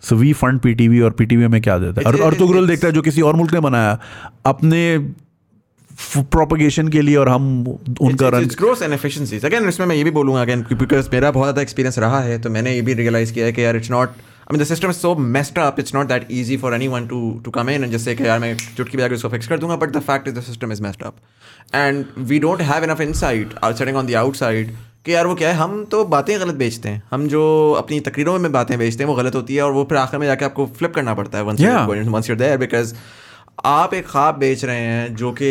[0.00, 2.04] सो वी फंड पीटीवी और पीटीवी हमें क्या देता है?
[2.06, 3.98] और अर्तुगरुल देखता है जो किसी और मुल्क ने बनाया।
[4.46, 4.98] अपने
[6.16, 7.66] प्रोपगेशन के लिए और हम
[8.00, 11.44] उनका run gross and efficiencies again इसमें मैं ये भी बोलूँगा अगेन बिकॉज़ मेरा बहुत
[11.46, 14.08] ज़्यादा एक्सपीरियंस रहा है तो मैंने ये भी रियलाइज़ किया है कि यार it's not
[14.08, 17.40] I mean the system is so messed up it's not that easy for anyone to
[17.44, 19.90] to come in जैसे कि यार मैं चुटकी बजा के उसको फिक्स कर दूँगा but
[19.90, 21.16] the fact is the system is messed up
[21.74, 25.54] and we don't have enough inside setting on the outside कि यार वो क्या है?
[25.54, 29.16] हम तो बातें गलत बेचते हैं। हम जो अपनी तकरीरों में बातें बेचते हैं वो
[29.16, 32.28] गलत होती है और वो फिर आखिर में जाके आपको फ्लिप करना पड़ता है वंस
[32.30, 32.94] यूर देयर बिकॉज़
[33.64, 35.46] आप एक ख्वाब बेच रहे हैं जो कि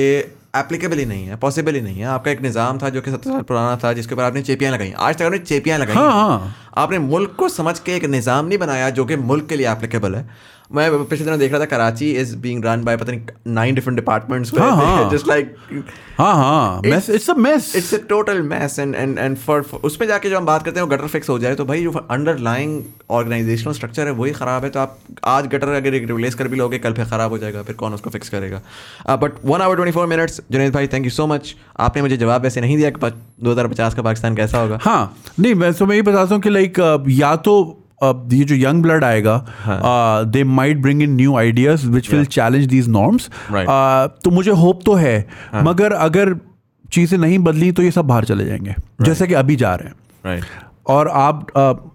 [0.55, 3.29] एप्लीकेबल ही नहीं है पॉसिबल ही नहीं है। आपका एक निज़ाम था जो कि सत्तर
[3.29, 6.55] साल पुराना था जिसके ऊपर आपने चेपियाँ लगाई। आज तक आपने चेपियाँ लगाई। हाँ, हाँ.
[6.77, 10.15] आपने मुल्क को समझ के एक निज़ाम नहीं बनाया जो कि मुल्क के लिए एप्लीकेबल
[10.15, 13.75] है। मैं पिछले दिनों देख रहा था Karachi is being run by पता नहीं nine
[13.75, 14.51] different departments
[15.11, 15.55] just like
[16.17, 19.95] हाँ। हाँ mess it's a mess it's a total mess and and and for उस
[19.97, 21.91] पे जाके जो हम बात करते हैं वो गटर फिक्स हो जाए तो भाई जो
[21.91, 26.57] अंडरलाइंग ऑर्गेनाइजेशनल स्ट्रक्चर है वही ख़राब है तो आप आज गटर अगर रिप्लेस कर भी
[26.57, 28.61] लोगे कल फिर ख़राब हो जाएगा फिर कौन उसको फिक्स करेगा?
[29.15, 32.43] But one hour twenty four minutes Junaid भाई थैंक यू सो मच आपने मुझे जवाब
[32.43, 33.11] वैसे नहीं दिया कि
[33.43, 34.79] दो हज़ार पचास का पाकिस्तान कैसा होगा?
[34.81, 38.81] हाँ नहीं मैं तो मैं ये बताता हूँ कि लाइक या तो ये जो यंग
[38.81, 39.45] ब्लड आएगा
[40.23, 43.29] they might bring in new ideas which will challenge these norms
[44.23, 45.63] तो मुझे होप तो है हाँ.
[45.63, 46.35] मगर अगर
[46.91, 49.05] चीज़ें नहीं बदली तो ये सब बाहर चले जाएँगे right.
[49.05, 49.95] जैसे कि अभी जा रहे हैं
[50.35, 50.47] right.
[50.87, 51.91] और आप uh,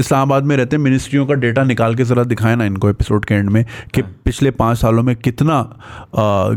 [0.00, 3.34] इस्लामाबाद में रहते हैं मिनिस्ट्रियों का डेटा निकाल के ज़रा दिखाएँ ना इनको एपिसोड के
[3.34, 3.64] एंड में
[3.94, 4.16] कि हाँ.
[4.24, 5.78] पिछले पाँच सालों में कितना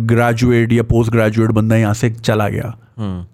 [0.02, 2.78] ग्रेजुएट uh, या पोस्ट ग्रेजुएट बंदा यहाँ से चला गया.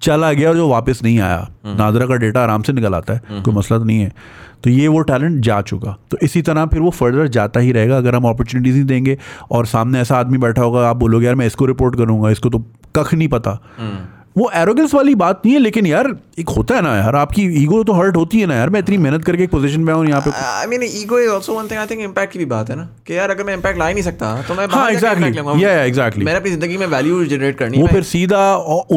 [0.01, 1.77] चला गया और जो वापस नहीं आया। hmm.
[1.77, 3.45] नादरा का डेटा आराम से निकल आता है hmm.
[3.45, 4.13] कोई मसला तो नहीं है।
[4.63, 7.97] तो ये वो टैलेंट जा चुका। तो इसी तरह फिर वो फर्दर जाता ही रहेगा
[7.97, 9.17] अगर हम अपॉर्चुनिटीज़ नहीं देंगे
[9.51, 12.65] और सामने ऐसा आदमी बैठा होगा आप बोलोगे यार मैं इसको रिपोर्ट करूँगा इसको तो
[12.95, 13.51] कख नहीं पता।
[14.39, 16.07] वो एरोगेंस वाली बात नहीं है लेकिन यार
[16.39, 18.97] एक होता है ना यार आपकी ईगो तो हर्ट होती है ना यार मैं इतनी
[18.97, 21.79] मेहनत करके एक पोजीशन में हूँ यहाँ पे I mean ego is also one thing
[21.79, 23.93] I think impact की भी बात है ना कि यार अगर मैं इंपैक्ट ला ही
[23.93, 27.81] नहीं सकता तो मैं हाँ एग्जैक्टली या एग्जैक्टली मैंने अपनी ज़िंदगी में वैल्यू जनरेट करनी
[27.81, 28.43] वो फिर सीधा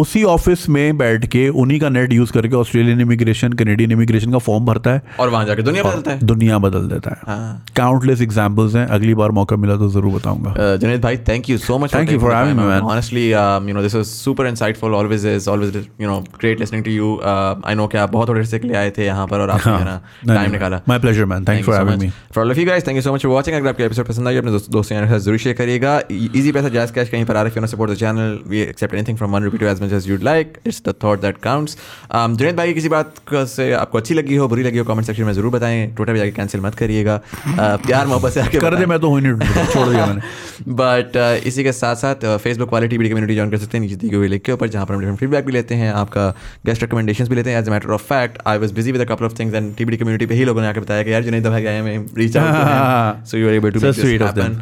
[0.03, 4.39] उसी ऑफ़िस में बैठ के उन्हीं का नेट यूज़ करके ऑस्ट्रेलियन इमिग्रेशन कैनेडियन इमिग्रेशन का
[4.41, 8.41] फॉर्म भरता है। और वहाँ जाकर दुनिया बदलता है। दुनिया बदल देता है। काउंटलेस एग्जाम्पल्स
[8.43, 11.95] एग्जांपल्स हैं अगली बार मौका मिला तो ज़रूर बताऊँगा। जनेद भाई thank you so much
[11.95, 15.49] thank you for having me man honestly you know this was super insightful always is
[15.51, 18.69] always you know great listening to you I know कि आप बहुत थोड़े से के
[18.69, 19.85] लिए आए थे यहाँ पर और आपने हाँ,
[20.27, 22.87] ना टाइम निकाला। My pleasure man thank for having me for all of you guys
[22.87, 25.39] thank you so much for watching अगर आपको एपिसोड पसंद आई अपने दोस्तों साथ ज़रूर
[25.39, 28.61] शेयर करिएगा। इजी पैसा जायज़ कैश कहीं पर आ रहा है support the channel we
[28.61, 31.39] accept anything from one rupee to as much as you'd like it's the thought that
[31.43, 31.77] counts
[32.15, 35.33] Junaid भाई किसी बात से आपको अच्छी लगी हो बुरी लगी हो कमेंट सेक्शन में
[35.33, 38.87] ज़रूर बताएँ। ट्विटर पे जाके कैंसिल मत करिएगा। Uh, प्यार मोहब्बत से आके कर दे
[38.87, 40.21] मैं तो नहीं। छोड़ दिया मैंने।
[40.73, 43.97] बट uh, इसी के साथ साथ फेसबुक वाले टीवी कम्युनिटी ज्वाइन कर सकते हैं। नीचे
[43.97, 46.29] दी हुई लिख के ऊपर जहाँ पर हम डिफरेंट फीडबैक भी लेते हैं आपका
[46.67, 49.39] गेस्ट रिकमेंडेशन भी लेते हैं as matter of fact I was busy with couple of
[49.39, 51.79] things and TBD community पे ही लोगों ने आकर बताया कि यार जुनेद भाई आए
[51.79, 54.57] हमें reach out so you are able to make this happen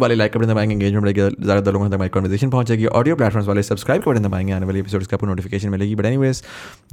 [0.00, 3.48] वाले लाइक का बटन दबाएँगे एंगेजमेंट बढ़ेगी ज़्यादा लोगों तक हमारी कन्वर्सेशन पहुंचेगी ऑडियो प्लेटफॉर्म्स
[3.48, 6.42] वाले सब्सक्राइब का बटन दबाएँगे आने वाले एपिसोड्स का आपको नोटिफिकेशन मिलेगी but anyways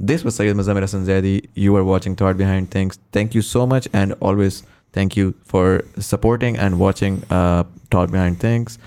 [0.02, 3.66] this was Syed मज़ा मेरा संजैदी you are watching thought behind things thank you so
[3.66, 4.62] much and always
[4.94, 8.78] thank you for supporting and watching uh, Thought Behind Things.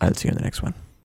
[0.00, 0.85] I'll see you in the next one.